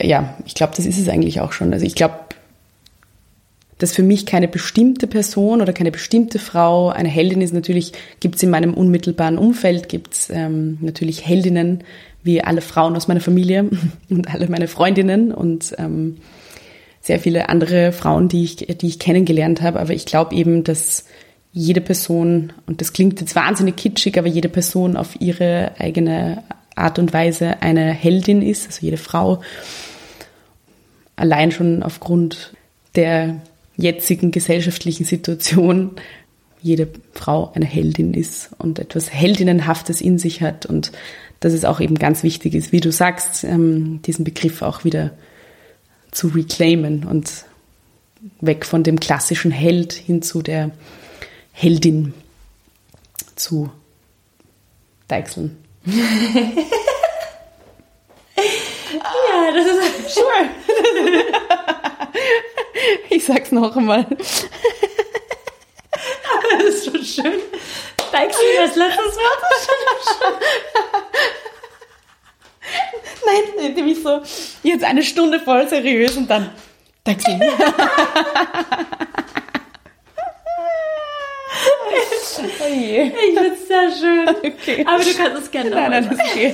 Ja, 0.01 0.37
ich 0.45 0.55
glaube, 0.55 0.73
das 0.75 0.85
ist 0.85 0.99
es 0.99 1.07
eigentlich 1.07 1.39
auch 1.39 1.53
schon. 1.53 1.71
Also 1.71 1.85
ich 1.85 1.95
glaube, 1.95 2.15
dass 3.77 3.93
für 3.93 4.03
mich 4.03 4.25
keine 4.25 4.47
bestimmte 4.47 5.07
Person 5.07 5.61
oder 5.61 5.71
keine 5.71 5.91
bestimmte 5.91 6.39
Frau 6.39 6.89
eine 6.89 7.09
Heldin 7.09 7.41
ist. 7.41 7.53
Natürlich 7.53 7.93
gibt 8.19 8.35
es 8.35 8.43
in 8.43 8.49
meinem 8.49 8.73
unmittelbaren 8.73 9.37
Umfeld 9.37 9.87
gibt's 9.87 10.29
ähm, 10.29 10.77
natürlich 10.81 11.25
Heldinnen 11.25 11.83
wie 12.23 12.43
alle 12.43 12.61
Frauen 12.61 12.95
aus 12.95 13.07
meiner 13.07 13.21
Familie 13.21 13.69
und 14.09 14.33
alle 14.33 14.49
meine 14.49 14.67
Freundinnen 14.67 15.31
und 15.31 15.75
ähm, 15.77 16.17
sehr 17.07 17.21
viele 17.21 17.47
andere 17.47 17.93
Frauen, 17.93 18.27
die 18.27 18.43
ich, 18.43 18.57
die 18.57 18.87
ich 18.87 18.99
kennengelernt 18.99 19.61
habe. 19.61 19.79
Aber 19.79 19.93
ich 19.93 20.05
glaube 20.05 20.35
eben, 20.35 20.65
dass 20.65 21.05
jede 21.53 21.79
Person, 21.79 22.51
und 22.65 22.81
das 22.81 22.91
klingt 22.91 23.21
jetzt 23.21 23.33
wahnsinnig 23.33 23.77
kitschig, 23.77 24.19
aber 24.19 24.27
jede 24.27 24.49
Person 24.49 24.97
auf 24.97 25.19
ihre 25.21 25.71
eigene 25.79 26.43
Art 26.75 26.99
und 26.99 27.13
Weise 27.13 27.61
eine 27.61 27.93
Heldin 27.93 28.41
ist, 28.41 28.67
also 28.67 28.79
jede 28.81 28.97
Frau, 28.97 29.41
allein 31.15 31.51
schon 31.51 31.81
aufgrund 31.81 32.53
der 32.97 33.41
jetzigen 33.77 34.31
gesellschaftlichen 34.31 35.05
Situation 35.05 35.91
jede 36.61 36.89
Frau 37.13 37.53
eine 37.55 37.65
Heldin 37.65 38.15
ist 38.15 38.49
und 38.57 38.79
etwas 38.79 39.13
Heldinnenhaftes 39.13 40.01
in 40.01 40.19
sich 40.19 40.41
hat 40.41 40.65
und 40.65 40.91
dass 41.39 41.53
es 41.53 41.63
auch 41.63 41.79
eben 41.79 41.95
ganz 41.95 42.23
wichtig 42.23 42.53
ist, 42.53 42.73
wie 42.73 42.81
du 42.81 42.91
sagst, 42.91 43.45
ähm, 43.45 44.01
diesen 44.01 44.25
Begriff 44.25 44.61
auch 44.61 44.83
wieder 44.83 45.11
zu 46.17 46.27
reclaimen 46.29 47.05
und 47.05 47.45
weg 48.41 48.65
von 48.65 48.81
dem 48.81 48.99
klassischen 48.99 49.51
Held 49.51 49.93
hin 49.93 50.23
zu 50.23 50.41
der 50.41 50.71
Heldin 51.51 52.15
zu 53.35 53.69
deichseln. 55.07 55.63
ja, 55.85 55.93
das 59.53 59.67
ist 59.67 60.15
sure. 60.15 60.49
ich 63.11 63.23
sag's 63.23 63.51
noch 63.51 63.75
einmal. 63.75 64.07
das 66.49 66.63
ist 66.63 66.85
schon 66.85 67.05
schön. 67.05 67.39
Deichseln 68.11 68.55
das 68.57 68.75
letztes 68.75 69.17
Wort. 69.17 69.43
Nein, 73.27 73.73
nämlich 73.75 74.01
so, 74.01 74.21
jetzt 74.63 74.83
eine 74.83 75.03
Stunde 75.03 75.39
voll 75.39 75.67
seriös 75.67 76.15
und 76.17 76.29
dann 76.29 76.49
Deichseln. 77.03 77.41
Oh 82.39 82.67
je. 82.69 83.03
Ich 83.03 83.13
finde 83.13 83.53
es 83.53 83.67
sehr 83.67 83.91
schön. 83.91 84.29
Okay. 84.29 84.85
Aber 84.87 85.03
du 85.03 85.13
kannst 85.13 85.41
es 85.43 85.51
gerne 85.51 85.69
Nein, 85.71 85.91
nein, 85.91 86.09
das 86.09 86.19
okay. 86.19 86.53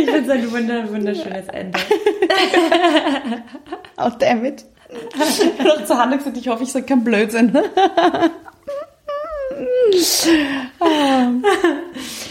ich 0.00 0.10
finde 0.10 0.20
es 0.20 0.30
ein 0.30 0.52
wunder, 0.52 0.88
wunderschönes 0.90 1.48
Ende. 1.48 1.78
Oh, 3.96 4.10
damn 4.18 4.44
it. 4.44 4.64
Ich 4.90 5.58
habe 5.58 5.68
noch 5.68 5.84
zu 5.84 5.96
Hannah 5.96 6.16
gesagt, 6.16 6.36
ich 6.36 6.48
hoffe, 6.48 6.62
ich 6.64 6.72
sage 6.72 6.86
kein 6.86 7.04
Blödsinn. 7.04 7.56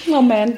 Oh 0.09 0.21
man. 0.21 0.57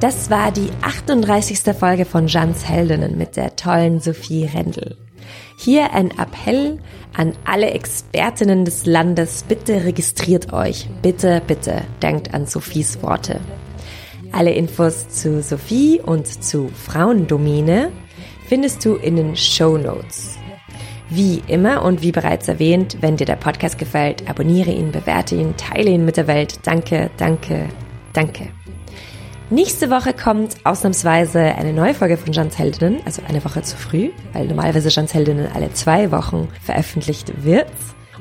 Das 0.00 0.28
war 0.28 0.52
die 0.52 0.68
38. 0.82 1.60
Folge 1.74 2.04
von 2.04 2.26
Jans 2.26 2.68
Heldinnen 2.68 3.16
mit 3.16 3.36
der 3.36 3.56
tollen 3.56 4.00
Sophie 4.00 4.44
Rendel. 4.44 4.96
Hier 5.58 5.92
ein 5.92 6.10
Appell 6.10 6.78
an 7.14 7.32
alle 7.44 7.70
Expertinnen 7.70 8.64
des 8.64 8.86
Landes. 8.86 9.44
Bitte 9.48 9.84
registriert 9.84 10.52
euch. 10.52 10.88
Bitte, 11.00 11.40
bitte 11.46 11.82
denkt 12.02 12.34
an 12.34 12.46
Sophies 12.46 13.02
Worte. 13.02 13.40
Alle 14.32 14.52
Infos 14.52 15.08
zu 15.08 15.42
Sophie 15.42 16.00
und 16.04 16.26
zu 16.26 16.68
Frauendomine 16.68 17.92
findest 18.48 18.84
du 18.84 18.96
in 18.96 19.16
den 19.16 19.36
Show 19.36 19.78
Notes. 19.78 20.33
Wie 21.14 21.44
immer 21.46 21.84
und 21.84 22.02
wie 22.02 22.10
bereits 22.10 22.48
erwähnt, 22.48 22.96
wenn 23.00 23.16
dir 23.16 23.24
der 23.24 23.36
Podcast 23.36 23.78
gefällt, 23.78 24.28
abonniere 24.28 24.72
ihn, 24.72 24.90
bewerte 24.90 25.36
ihn, 25.36 25.56
teile 25.56 25.90
ihn 25.90 26.04
mit 26.04 26.16
der 26.16 26.26
Welt. 26.26 26.58
Danke, 26.64 27.08
danke, 27.18 27.68
danke. 28.12 28.48
Nächste 29.48 29.90
Woche 29.90 30.12
kommt 30.12 30.56
ausnahmsweise 30.64 31.38
eine 31.38 31.72
neue 31.72 31.94
Folge 31.94 32.16
von 32.16 32.32
Jans 32.32 32.58
Heldinnen, 32.58 33.00
also 33.04 33.22
eine 33.28 33.44
Woche 33.44 33.62
zu 33.62 33.76
früh, 33.76 34.10
weil 34.32 34.48
normalerweise 34.48 34.88
Jans 34.88 35.14
Heldinnen 35.14 35.46
alle 35.54 35.72
zwei 35.72 36.10
Wochen 36.10 36.48
veröffentlicht 36.60 37.44
wird. 37.44 37.70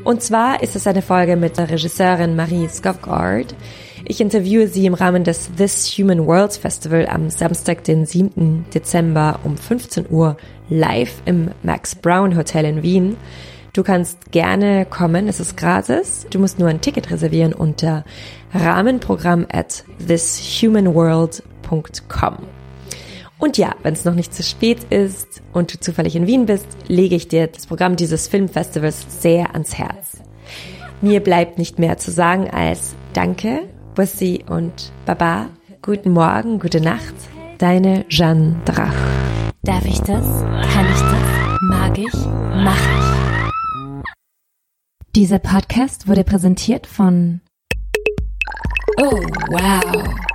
Und 0.04 0.22
zwar 0.22 0.62
ist 0.62 0.76
es 0.76 0.86
eine 0.86 1.02
Folge 1.02 1.36
mit 1.36 1.58
der 1.58 1.72
Regisseurin 1.72 2.36
Marie 2.36 2.70
Skogard. 2.70 3.56
Ich 4.06 4.20
interviewe 4.20 4.68
sie 4.68 4.86
im 4.86 4.95
Rahmen 4.95 5.24
des 5.24 5.49
This 5.56 5.97
Human 5.97 6.28
Worlds 6.28 6.58
Festival 6.58 7.08
am 7.08 7.30
Samstag, 7.30 7.86
den 7.86 8.06
7. 8.06 8.66
Dezember 8.74 9.39
um 9.45 9.56
15 9.56 10.08
Uhr 10.10 10.36
live 10.70 11.22
im 11.24 11.51
Max 11.64 11.95
Brown 11.95 12.36
Hotel 12.36 12.66
in 12.66 12.84
Wien. 12.84 13.16
Du 13.72 13.82
kannst 13.82 14.32
gerne 14.32 14.86
kommen, 14.86 15.30
es 15.30 15.39
ist 15.39 15.56
gratis. 15.56 16.28
Du 16.30 16.39
musst 16.39 16.60
nur 16.60 16.68
ein 16.68 16.82
Ticket 16.82 17.12
reservieren 17.12 17.54
unter 17.54 18.04
Rahmenprogramm 18.54 19.47
at 19.49 19.86
thishumanworld.com. 20.06 22.38
Und 23.39 23.58
ja, 23.58 23.74
wenn 23.84 23.93
es 23.93 24.04
noch 24.04 24.16
nicht 24.16 24.34
zu 24.34 24.43
spät 24.43 24.84
ist 24.89 25.41
und 25.54 25.74
du 25.74 25.80
zufällig 25.80 26.18
in 26.18 26.28
Wien 26.28 26.45
bist, 26.45 26.68
lege 26.89 27.16
ich 27.16 27.30
dir 27.30 27.47
das 27.47 27.68
Programm 27.68 27.95
dieses 27.95 28.28
Filmfestivals 28.28 29.22
sehr 29.22 29.54
ans 29.54 29.78
Herz. 29.78 30.18
Mir 31.01 31.22
bleibt 31.22 31.58
nicht 31.58 31.80
mehr 31.80 31.97
zu 31.97 32.12
sagen 32.12 32.49
als 32.49 32.95
Danke, 33.14 33.62
Bussi 33.96 34.44
und 34.50 34.91
Baba. 35.06 35.50
Guten 35.82 36.12
Morgen, 36.12 36.60
gute 36.60 36.82
Nacht. 36.82 37.14
Deine 37.60 38.06
Jeanne 38.10 38.56
Drach. 38.66 38.96
Darf 39.62 39.86
ich 39.86 40.00
das? 40.02 40.26
Kann 40.74 40.86
ich 40.86 41.00
das? 41.00 41.60
Mag 41.62 41.98
ich? 41.98 42.14
Mach 42.64 42.76
ich. 42.76 44.04
Dieser 45.16 45.39
Podcast 45.39 46.08
wurde 46.08 46.24
präsentiert 46.24 46.88
von 46.88 47.41
Oh, 49.00 49.22
wow. 49.50 50.33